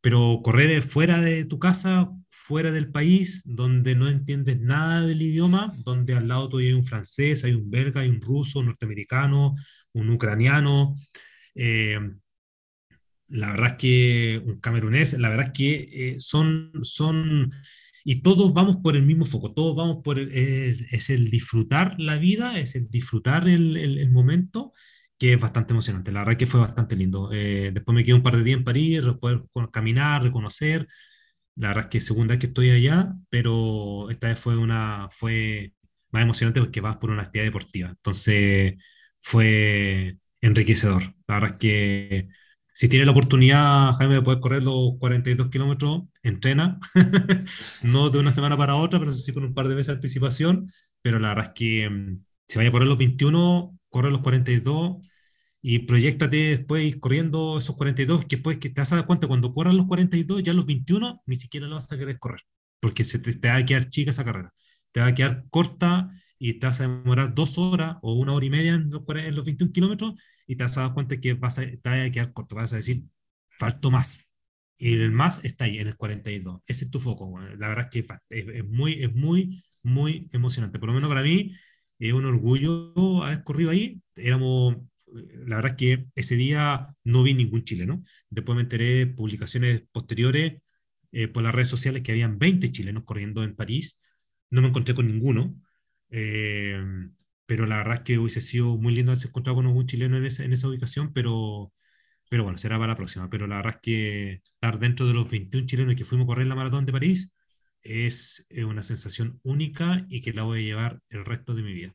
pero 0.00 0.40
correr 0.44 0.80
fuera 0.84 1.20
de 1.20 1.44
tu 1.44 1.58
casa, 1.58 2.08
fuera 2.30 2.70
del 2.70 2.92
país, 2.92 3.42
donde 3.44 3.96
no 3.96 4.08
entiendes 4.08 4.60
nada 4.60 5.04
del 5.04 5.22
idioma, 5.22 5.72
donde 5.84 6.14
al 6.14 6.28
lado 6.28 6.48
tuyo 6.48 6.68
hay 6.68 6.72
un 6.74 6.84
francés, 6.84 7.42
hay 7.42 7.54
un 7.54 7.68
belga, 7.68 8.02
hay 8.02 8.10
un 8.10 8.20
ruso, 8.20 8.60
un 8.60 8.66
norteamericano, 8.66 9.54
un 9.92 10.10
ucraniano, 10.10 10.94
eh, 11.56 11.98
la 13.28 13.50
verdad 13.50 13.70
es 13.72 13.76
que 13.78 14.42
un 14.46 14.60
camerunés, 14.60 15.14
la 15.18 15.30
verdad 15.30 15.46
es 15.46 15.52
que 15.52 15.88
eh, 15.90 16.20
son, 16.20 16.70
son 16.82 17.50
y 18.04 18.22
todos 18.22 18.52
vamos 18.52 18.76
por 18.82 18.96
el 18.96 19.02
mismo 19.04 19.24
foco, 19.24 19.52
todos 19.54 19.76
vamos 19.76 20.02
por 20.04 20.18
el, 20.18 20.30
es, 20.32 21.10
el 21.10 21.30
disfrutar 21.30 21.96
la 21.98 22.18
vida, 22.18 22.58
es 22.60 22.74
el 22.76 22.88
disfrutar 22.90 23.48
el, 23.48 23.76
el, 23.78 24.10
momento, 24.10 24.72
que 25.18 25.32
es 25.32 25.40
bastante 25.40 25.72
emocionante. 25.72 26.12
La 26.12 26.20
verdad 26.20 26.38
que 26.38 26.46
fue 26.46 26.60
bastante 26.60 26.96
lindo. 26.96 27.30
Eh, 27.32 27.70
después 27.72 27.94
me 27.94 28.04
quedé 28.04 28.14
un 28.14 28.22
par 28.22 28.36
de 28.36 28.44
días 28.44 28.58
en 28.58 28.64
París, 28.64 29.02
poder 29.20 29.44
caminar, 29.72 30.22
reconocer. 30.22 30.86
La 31.56 31.68
verdad 31.68 31.84
es 31.84 31.90
que 31.90 32.00
segunda 32.00 32.34
vez 32.34 32.40
que 32.40 32.46
estoy 32.48 32.70
allá, 32.70 33.14
pero 33.30 34.10
esta 34.10 34.28
vez 34.28 34.38
fue 34.38 34.56
una 34.56 35.08
fue 35.12 35.72
más 36.10 36.22
emocionante 36.24 36.60
porque 36.60 36.80
vas 36.80 36.96
por 36.98 37.10
una 37.10 37.22
actividad 37.22 37.46
deportiva. 37.46 37.88
Entonces 37.90 38.74
fue 39.20 40.18
enriquecedor. 40.40 41.14
La 41.26 41.36
verdad 41.36 41.52
es 41.52 41.58
que 41.58 42.28
si 42.74 42.88
tiene 42.88 43.06
la 43.06 43.12
oportunidad, 43.12 43.92
Jaime, 43.94 44.16
de 44.16 44.22
poder 44.22 44.40
correr 44.40 44.62
los 44.62 44.98
42 44.98 45.48
kilómetros, 45.48 46.02
entrena, 46.22 46.80
no 47.84 48.10
de 48.10 48.18
una 48.18 48.32
semana 48.32 48.56
para 48.56 48.74
otra, 48.74 48.98
pero 48.98 49.14
sí 49.14 49.32
con 49.32 49.44
un 49.44 49.54
par 49.54 49.68
de 49.68 49.76
meses 49.76 49.88
de 49.88 49.92
anticipación, 49.94 50.72
pero 51.00 51.20
la 51.20 51.28
verdad 51.28 51.46
es 51.46 51.52
que 51.54 51.88
mm, 51.88 52.24
si 52.48 52.58
vaya 52.58 52.70
a 52.70 52.72
correr 52.72 52.88
los 52.88 52.98
21, 52.98 53.78
corre 53.88 54.10
los 54.10 54.22
42 54.22 54.96
y 55.62 55.80
proyectate 55.80 56.36
después 56.36 56.96
corriendo 56.96 57.58
esos 57.58 57.76
42, 57.76 58.22
que 58.26 58.36
después 58.36 58.58
que 58.58 58.70
te 58.70 58.80
vas 58.80 58.92
a 58.92 58.96
dar 58.96 59.06
cuenta, 59.06 59.28
cuando 59.28 59.54
corras 59.54 59.74
los 59.74 59.86
42, 59.86 60.42
ya 60.42 60.52
los 60.52 60.66
21, 60.66 61.22
ni 61.26 61.36
siquiera 61.36 61.68
lo 61.68 61.76
vas 61.76 61.90
a 61.92 61.98
querer 61.98 62.18
correr, 62.18 62.42
porque 62.80 63.04
se 63.04 63.20
te, 63.20 63.48
va 63.48 63.56
a 63.56 63.64
quedar 63.64 63.88
chica 63.88 64.10
esa 64.10 64.24
carrera, 64.24 64.52
te 64.92 65.00
va 65.00 65.06
a 65.08 65.14
quedar 65.14 65.44
corta 65.50 66.10
y 66.38 66.54
te 66.58 66.66
vas 66.66 66.80
a 66.80 66.88
demorar 66.88 67.34
dos 67.34 67.56
horas 67.56 67.96
o 68.02 68.14
una 68.14 68.32
hora 68.32 68.46
y 68.46 68.50
media 68.50 68.74
en 68.74 68.90
los, 68.90 69.02
en 69.08 69.34
los 69.36 69.44
21 69.44 69.72
kilómetros 69.72 70.14
y 70.46 70.56
te 70.56 70.64
a 70.64 70.68
dar 70.68 70.94
cuenta 70.94 71.20
que 71.20 71.34
vas 71.34 71.58
a, 71.58 71.62
te 71.62 71.80
vas 71.84 72.06
a 72.08 72.10
quedar 72.10 72.32
corto, 72.32 72.56
vas 72.56 72.72
a 72.72 72.76
decir, 72.76 73.04
falto 73.48 73.90
más. 73.90 74.20
Y 74.78 74.94
el 74.94 75.12
más 75.12 75.40
está 75.44 75.64
ahí, 75.66 75.78
en 75.78 75.88
el 75.88 75.96
42. 75.96 76.62
Ese 76.66 76.84
es 76.86 76.90
tu 76.90 77.00
foco. 77.00 77.38
La 77.40 77.68
verdad 77.68 77.88
es 77.92 78.04
que 78.04 78.06
es, 78.30 78.64
muy, 78.66 79.02
es 79.02 79.14
muy, 79.14 79.64
muy 79.82 80.28
emocionante. 80.32 80.78
Por 80.78 80.88
lo 80.88 80.94
menos 80.94 81.08
para 81.08 81.22
mí 81.22 81.54
es 81.98 82.12
un 82.12 82.26
orgullo 82.26 82.92
haber 83.24 83.44
corrido 83.44 83.70
ahí. 83.70 84.02
Éramos, 84.16 84.76
la 85.12 85.56
verdad 85.56 85.72
es 85.72 85.76
que 85.76 86.06
ese 86.14 86.36
día 86.36 86.94
no 87.04 87.22
vi 87.22 87.34
ningún 87.34 87.64
chileno. 87.64 88.02
Después 88.30 88.56
me 88.56 88.62
enteré 88.62 89.06
publicaciones 89.06 89.82
posteriores 89.92 90.60
eh, 91.12 91.28
por 91.28 91.42
las 91.42 91.54
redes 91.54 91.68
sociales 91.68 92.02
que 92.02 92.12
habían 92.12 92.38
20 92.38 92.70
chilenos 92.72 93.04
corriendo 93.04 93.44
en 93.44 93.54
París. 93.56 94.00
No 94.50 94.62
me 94.62 94.68
encontré 94.68 94.94
con 94.94 95.06
ninguno. 95.06 95.54
Eh, 96.10 96.82
pero 97.46 97.66
la 97.66 97.78
verdad 97.78 97.94
es 97.96 98.00
que 98.02 98.18
hubiese 98.18 98.40
sido 98.40 98.76
muy 98.76 98.94
lindo 98.94 99.12
haberse 99.12 99.28
encontrado 99.28 99.56
con 99.56 99.66
un 99.66 99.86
chileno 99.86 100.16
en, 100.16 100.24
en 100.24 100.52
esa 100.52 100.68
ubicación, 100.68 101.12
pero, 101.12 101.72
pero 102.28 102.44
bueno, 102.44 102.58
será 102.58 102.78
para 102.78 102.92
la 102.92 102.96
próxima. 102.96 103.28
Pero 103.30 103.46
la 103.46 103.56
verdad 103.56 103.74
es 103.76 103.80
que 103.82 104.32
estar 104.44 104.78
dentro 104.78 105.06
de 105.06 105.14
los 105.14 105.28
21 105.30 105.66
chilenos 105.66 105.96
que 105.96 106.04
fuimos 106.04 106.24
a 106.24 106.28
correr 106.28 106.46
la 106.46 106.54
maratón 106.54 106.86
de 106.86 106.92
París 106.92 107.30
es 107.82 108.46
una 108.66 108.82
sensación 108.82 109.40
única 109.44 110.06
y 110.08 110.22
que 110.22 110.32
la 110.32 110.42
voy 110.44 110.60
a 110.60 110.62
llevar 110.62 111.00
el 111.10 111.24
resto 111.24 111.54
de 111.54 111.62
mi 111.62 111.72
vida. 111.74 111.94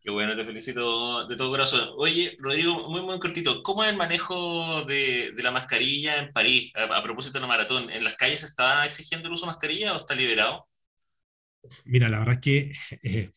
Qué 0.00 0.12
bueno, 0.12 0.36
te 0.36 0.44
felicito 0.44 1.26
de 1.26 1.36
todo 1.36 1.50
corazón. 1.50 1.90
Oye, 1.96 2.36
Rodrigo, 2.38 2.88
muy, 2.88 3.02
muy 3.02 3.18
cortito, 3.18 3.60
¿cómo 3.64 3.82
es 3.82 3.90
el 3.90 3.96
manejo 3.96 4.84
de, 4.84 5.32
de 5.32 5.42
la 5.42 5.50
mascarilla 5.50 6.18
en 6.18 6.32
París? 6.32 6.70
A, 6.76 6.84
a, 6.84 7.02
propósito 7.02 7.38
de 7.38 7.40
la 7.40 7.48
maratón, 7.48 7.90
¿en 7.90 8.04
las 8.04 8.14
calles 8.14 8.40
se 8.40 8.46
está 8.46 8.86
exigiendo 8.86 9.26
el 9.26 9.34
uso 9.34 9.46
de 9.46 9.52
mascarilla 9.52 9.94
o 9.94 9.96
está 9.96 10.14
liberado? 10.14 10.68
Mira, 11.84 12.08
la 12.08 12.18
verdad 12.18 12.34
es 12.34 12.40
que, 12.40 12.72
eh, 13.02 13.30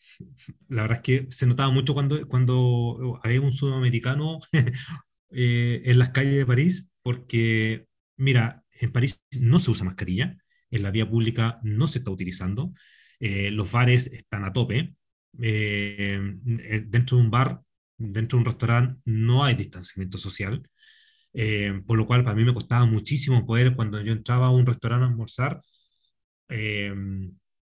la 0.69 0.84
verdad 0.84 0.97
es 0.99 1.03
que 1.03 1.27
se 1.32 1.47
notaba 1.47 1.71
mucho 1.71 1.93
cuando, 1.93 2.27
cuando 2.27 3.19
había 3.23 3.41
un 3.41 3.53
sudamericano 3.53 4.39
eh, 5.32 5.82
en 5.86 5.99
las 5.99 6.09
calles 6.11 6.36
de 6.38 6.45
París, 6.45 6.89
porque, 7.03 7.88
mira, 8.17 8.63
en 8.80 8.91
París 8.91 9.21
no 9.39 9.59
se 9.59 9.71
usa 9.71 9.86
mascarilla, 9.86 10.38
en 10.71 10.84
la 10.84 10.91
vía 10.91 11.09
pública 11.09 11.59
no 11.63 11.88
se 11.88 11.99
está 11.99 12.11
utilizando, 12.11 12.73
eh, 13.19 13.51
los 13.51 13.71
bares 13.71 14.07
están 14.07 14.45
a 14.45 14.53
tope, 14.53 14.95
dentro 15.34 17.17
de 17.17 17.23
un 17.23 17.32
bar, 17.32 17.61
dentro 17.97 18.38
de 18.38 18.41
un 18.41 18.45
restaurante 18.45 19.01
no 19.05 19.43
hay 19.43 19.55
distanciamiento 19.55 20.17
social, 20.17 20.63
por 21.86 21.97
lo 21.97 22.07
cual 22.07 22.23
para 22.23 22.36
mí 22.36 22.43
me 22.43 22.53
costaba 22.53 22.86
muchísimo 22.86 23.45
poder, 23.45 23.75
cuando 23.75 24.01
yo 24.01 24.13
entraba 24.13 24.47
a 24.47 24.51
un 24.51 24.65
restaurante 24.65 25.05
a 25.05 25.09
almorzar, 25.09 25.61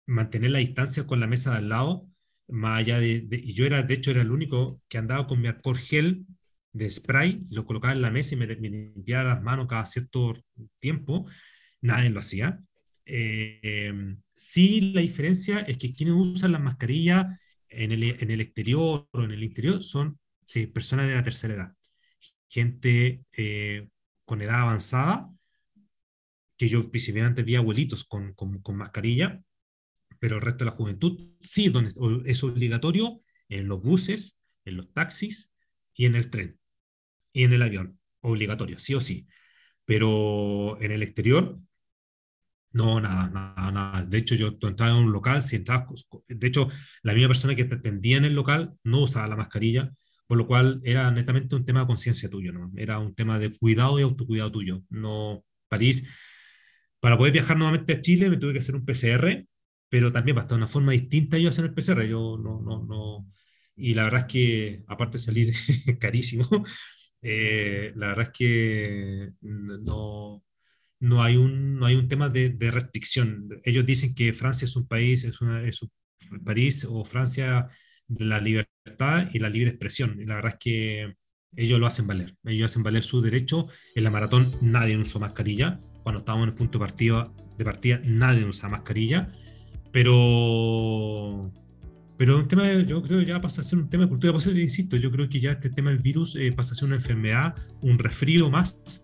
mantener 0.06 0.52
la 0.52 0.60
distancia 0.60 1.06
con 1.06 1.20
la 1.20 1.28
mesa 1.28 1.52
de 1.52 1.58
al 1.58 1.70
lado, 1.70 2.08
más 2.48 2.80
allá 2.80 3.00
de, 3.00 3.28
y 3.32 3.54
yo 3.54 3.66
era, 3.66 3.84
de 3.84 3.94
hecho, 3.94 4.12
era 4.12 4.22
el 4.22 4.32
único 4.32 4.82
que 4.88 4.98
andaba 4.98 5.28
con 5.28 5.42
mi 5.42 5.48
alcohol 5.48 5.78
gel 5.78 6.26
de 6.74 6.90
spray, 6.90 7.46
lo 7.50 7.66
colocaba 7.66 7.94
en 7.94 8.02
la 8.02 8.12
mesa 8.12 8.36
y 8.36 8.38
me, 8.38 8.48
limpiaba 8.48 9.36
las 9.36 9.44
manos 9.44 9.68
cada 9.68 9.86
cierto 9.86 10.36
tiempo, 10.80 11.28
nadie 11.82 12.10
lo 12.10 12.20
hacía. 12.20 12.60
Eh, 13.06 13.94
sí, 14.36 14.94
la 14.94 15.02
diferencia 15.02 15.60
es 15.62 15.78
que 15.78 15.94
quienes 15.94 16.16
usan 16.16 16.52
las 16.52 16.62
mascarillas 16.62 17.40
en 17.70 17.92
el, 17.92 18.04
en 18.04 18.32
el 18.32 18.42
exterior 18.42 19.08
o 19.12 19.24
en 19.24 19.32
el 19.32 19.44
interior 19.44 19.82
son 19.84 20.20
eh, 20.54 20.68
personas 20.68 21.08
de 21.08 21.16
la 21.16 21.24
tercera 21.24 21.54
edad, 21.54 21.74
gente 22.48 23.24
eh, 23.36 23.90
con 24.26 24.42
edad 24.42 24.62
avanzada, 24.62 25.30
que 26.58 26.68
yo 26.68 26.90
principalmente 26.90 27.44
vi 27.44 27.56
abuelitos 27.56 28.06
con, 28.06 28.34
con, 28.34 28.62
con 28.62 28.76
mascarilla, 28.78 29.42
pero 30.24 30.38
el 30.38 30.42
resto 30.42 30.60
de 30.60 30.72
la 30.72 30.78
juventud 30.78 31.20
sí, 31.42 31.68
donde 31.68 31.92
es 32.24 32.44
obligatorio 32.46 33.20
en 33.50 33.68
los 33.68 33.82
buses, 33.82 34.40
en 34.64 34.78
los 34.78 34.94
taxis 34.94 35.52
y 35.94 36.06
en 36.06 36.16
el 36.16 36.30
tren 36.30 36.58
y 37.34 37.44
en 37.44 37.52
el 37.52 37.62
avión, 37.62 38.00
obligatorio, 38.22 38.80
sí 38.80 38.96
o 38.96 39.02
sí. 39.02 39.28
Pero 39.84 40.82
en 40.82 40.94
el 40.94 41.04
exterior, 41.04 41.60
no, 42.72 43.02
nada, 43.02 43.28
nada, 43.32 43.70
nada. 43.70 44.06
De 44.06 44.18
hecho, 44.18 44.36
yo 44.36 44.58
entraba 44.62 44.98
en 44.98 45.04
un 45.04 45.12
local, 45.12 45.44
si 45.44 45.58
entrabas, 45.58 46.08
de 46.30 46.48
hecho, 46.48 46.70
la 47.02 47.14
misma 47.14 47.28
persona 47.28 47.54
que 47.54 47.66
te 47.66 47.76
atendía 47.76 48.16
en 48.16 48.24
el 48.24 48.34
local 48.34 48.74
no 48.86 49.02
usaba 49.02 49.28
la 49.28 49.36
mascarilla, 49.36 49.92
por 50.26 50.38
lo 50.38 50.48
cual 50.48 50.80
era 50.86 51.12
netamente 51.12 51.54
un 51.58 51.66
tema 51.66 51.82
de 51.82 51.88
conciencia 51.88 52.30
tuyo, 52.30 52.54
¿no? 52.54 52.72
Era 52.78 52.98
un 52.98 53.14
tema 53.14 53.40
de 53.40 53.52
cuidado 53.52 54.00
y 54.00 54.04
autocuidado 54.04 54.54
tuyo. 54.54 54.84
No, 54.90 55.44
París, 55.68 56.08
para 57.02 57.18
poder 57.18 57.34
viajar 57.34 57.58
nuevamente 57.58 57.92
a 57.92 58.00
Chile 58.00 58.30
me 58.30 58.38
tuve 58.38 58.54
que 58.54 58.60
hacer 58.60 58.76
un 58.76 58.86
PCR, 58.86 59.46
pero 59.94 60.12
también 60.12 60.36
bastante 60.36 60.56
una 60.56 60.68
forma 60.68 60.92
distinta 60.94 61.38
yo 61.38 61.50
hacer 61.50 61.66
el 61.66 61.74
PCR. 61.76 62.08
Yo 62.08 62.36
no, 62.36 62.60
no, 62.64 62.84
no. 62.84 63.32
Y 63.76 63.94
la 63.94 64.06
verdad 64.06 64.22
es 64.22 64.26
que, 64.26 64.84
aparte 64.88 65.20
de 65.20 65.24
salir 65.24 65.54
carísimo, 66.00 66.48
eh, 67.22 67.94
la 67.96 68.08
verdad 68.08 68.26
es 68.26 68.32
que 68.32 69.30
no, 69.42 70.44
no, 71.00 71.24
hay, 71.24 71.38
un, 71.38 71.78
no 71.78 71.86
hay 71.86 71.94
un 71.94 72.08
tema 72.08 72.28
de, 72.28 72.50
de, 72.50 72.72
restricción. 72.72 73.48
Ellos 73.64 73.86
dicen 73.86 74.16
que 74.16 74.34
Francia 74.34 74.66
es 74.66 74.76
un 74.76 74.88
país, 74.88 75.26
es, 75.26 75.42
una, 75.42 75.62
es 75.64 75.84
un, 75.84 75.92
París 76.44 76.88
o 76.90 77.06
Francia 77.06 77.70
de 78.08 78.26
la 78.26 78.40
libertad 78.40 79.30
y 79.32 79.38
la 79.38 79.50
libre 79.50 79.70
expresión. 79.70 80.20
Y 80.20 80.26
la 80.26 80.36
verdad 80.38 80.54
es 80.54 80.60
que 80.60 81.14
ellos 81.56 81.80
lo 81.80 81.86
hacen 81.86 82.08
valer. 82.08 82.36
Ellos 82.46 82.72
hacen 82.72 82.82
valer 82.82 83.04
su 83.04 83.22
derecho. 83.22 83.68
En 83.96 84.06
la 84.06 84.10
maratón 84.10 84.48
nadie 84.64 84.98
usó 84.98 85.20
mascarilla. 85.20 85.80
Cuando 86.02 86.22
estábamos 86.22 86.46
en 86.48 86.54
el 86.54 86.56
punto 86.56 86.80
de 86.80 86.86
partida, 86.86 87.32
de 87.60 87.64
partida 87.64 88.02
nadie 88.04 88.44
usa 88.44 88.70
mascarilla. 88.70 89.32
Pero 89.94 91.54
pero 92.18 92.38
un 92.38 92.48
tema, 92.48 92.72
yo 92.84 93.02
creo 93.02 93.20
que 93.20 93.26
ya 93.26 93.42
pasa 93.42 93.62
a 93.62 93.64
ser 93.64 93.80
un 93.80 93.90
tema 93.90 94.04
de 94.04 94.10
cultura. 94.10 94.32
Pues, 94.34 94.46
insisto, 94.48 94.96
yo 94.98 95.12
creo 95.12 95.28
que 95.28 95.40
ya 95.40 95.52
este 95.52 95.70
tema 95.70 95.90
del 95.90 96.00
virus 96.00 96.36
eh, 96.36 96.52
pasa 96.52 96.74
a 96.74 96.76
ser 96.76 96.86
una 96.86 96.96
enfermedad, 96.96 97.56
un 97.82 97.98
resfrío 97.98 98.50
más. 98.50 99.04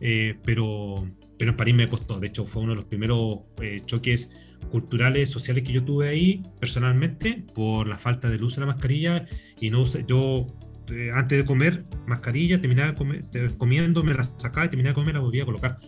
Eh, 0.00 0.36
pero, 0.44 1.06
pero 1.38 1.50
en 1.50 1.56
París 1.56 1.76
me 1.76 1.88
costó. 1.88 2.18
De 2.18 2.28
hecho, 2.28 2.46
fue 2.46 2.62
uno 2.62 2.72
de 2.72 2.76
los 2.76 2.86
primeros 2.86 3.40
eh, 3.60 3.80
choques 3.84 4.30
culturales, 4.70 5.28
sociales 5.28 5.62
que 5.62 5.72
yo 5.72 5.84
tuve 5.84 6.08
ahí 6.08 6.42
personalmente 6.58 7.44
por 7.54 7.86
la 7.86 7.98
falta 7.98 8.30
del 8.30 8.42
uso 8.42 8.60
de 8.60 8.66
la 8.66 8.72
mascarilla. 8.72 9.26
Y 9.60 9.70
no 9.70 9.84
yo 10.06 10.46
antes 11.14 11.38
de 11.38 11.44
comer 11.44 11.84
mascarilla, 12.06 12.60
terminaba 12.60 12.96
comer, 12.96 13.20
comiendo, 13.58 14.02
me 14.02 14.12
la 14.12 14.24
sacaba 14.24 14.66
y 14.66 14.70
terminaba 14.70 14.90
de 14.90 14.94
comer, 14.94 15.14
la 15.14 15.20
volvía 15.20 15.44
a 15.44 15.46
colocar. 15.46 15.78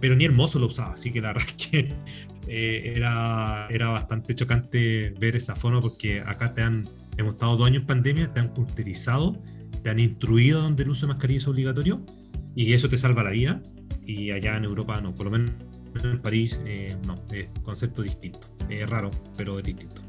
Pero 0.00 0.14
ni 0.14 0.24
el 0.24 0.32
mozo 0.32 0.60
lo 0.60 0.66
usaba, 0.66 0.92
así 0.92 1.10
que 1.10 1.20
la 1.20 1.28
verdad 1.32 1.48
es 1.48 1.66
que 1.66 1.94
eh, 2.48 2.94
era, 2.96 3.68
era 3.70 3.88
bastante 3.88 4.34
chocante 4.34 5.14
ver 5.18 5.36
esa 5.36 5.54
forma 5.54 5.80
porque 5.80 6.20
acá 6.20 6.52
te 6.52 6.62
han, 6.62 6.84
hemos 7.16 7.34
estado 7.34 7.56
dos 7.56 7.66
años 7.66 7.82
en 7.82 7.86
pandemia, 7.86 8.32
te 8.32 8.40
han 8.40 8.48
culturizado, 8.48 9.40
te 9.82 9.90
han 9.90 9.98
instruido 9.98 10.62
donde 10.62 10.82
el 10.82 10.90
uso 10.90 11.06
de 11.06 11.12
mascarilla 11.12 11.38
es 11.38 11.46
obligatorio 11.46 12.04
y 12.54 12.72
eso 12.72 12.88
te 12.88 12.98
salva 12.98 13.22
la 13.22 13.30
vida 13.30 13.62
y 14.04 14.30
allá 14.32 14.56
en 14.56 14.64
Europa 14.64 15.00
no, 15.00 15.14
por 15.14 15.26
lo 15.26 15.32
menos 15.32 15.52
en 16.02 16.20
París 16.20 16.58
eh, 16.66 16.96
no, 17.06 17.22
es 17.32 17.46
concepto 17.62 18.02
distinto, 18.02 18.48
es 18.68 18.88
raro, 18.88 19.10
pero 19.36 19.58
es 19.58 19.64
distinto. 19.64 20.02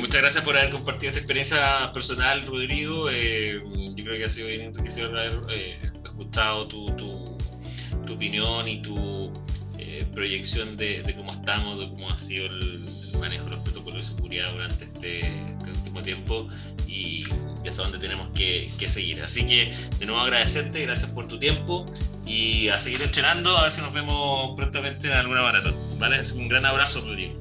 muchas 0.00 0.20
gracias 0.20 0.44
por 0.44 0.56
haber 0.56 0.70
compartido 0.70 1.10
esta 1.10 1.20
experiencia 1.20 1.90
personal, 1.92 2.44
Rodrigo. 2.46 3.08
Eh, 3.10 3.62
yo 3.96 4.04
creo 4.04 4.16
que 4.16 4.24
ha 4.24 4.28
sido 4.28 4.48
bien 4.48 4.62
enriquecedor 4.62 5.16
haber 5.16 5.34
escuchado 6.04 6.66
tu, 6.66 6.90
tu, 6.96 7.38
tu 8.06 8.14
opinión 8.14 8.66
y 8.66 8.82
tu 8.82 9.32
proyección 10.16 10.78
de, 10.78 11.14
cómo 11.14 11.30
estamos, 11.30 11.78
de 11.78 11.90
cómo 11.90 12.10
ha 12.10 12.16
sido 12.16 12.46
el, 12.46 12.80
manejo 13.20 13.44
de 13.44 13.50
los 13.52 13.60
protocolos 13.60 13.96
de 13.96 14.14
seguridad 14.14 14.50
durante 14.52 14.84
este, 14.84 15.20
este 15.46 15.70
último 15.70 16.02
tiempo 16.02 16.48
y 16.86 17.24
ya 17.62 17.70
es 17.70 17.76
dónde 17.76 17.98
tenemos 17.98 18.28
que, 18.34 18.70
seguir. 18.88 19.22
Así 19.22 19.46
que 19.46 19.74
de 19.98 20.06
nuevo 20.06 20.20
agradecerte, 20.20 20.82
gracias 20.82 21.10
por 21.10 21.26
tu 21.28 21.38
tiempo 21.38 21.86
y 22.26 22.68
a 22.68 22.78
seguir 22.78 23.02
entrenando, 23.02 23.56
a 23.56 23.62
ver 23.62 23.70
si 23.70 23.82
nos 23.82 23.92
vemos 23.92 24.56
prontamente 24.56 25.08
en 25.08 25.14
alguna 25.14 25.42
maratón. 25.42 25.74
¿vale? 25.98 26.20
Un 26.34 26.48
gran 26.48 26.64
abrazo, 26.64 27.02
Rodrigo. 27.02 27.34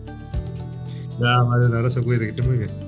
Ya, 1.19 1.43
vale, 1.43 1.67
un 1.67 1.75
abrazo, 1.75 2.03
cuídate, 2.03 2.25
que 2.25 2.29
estés 2.31 2.45
muy 2.45 2.57
bien. 2.57 2.84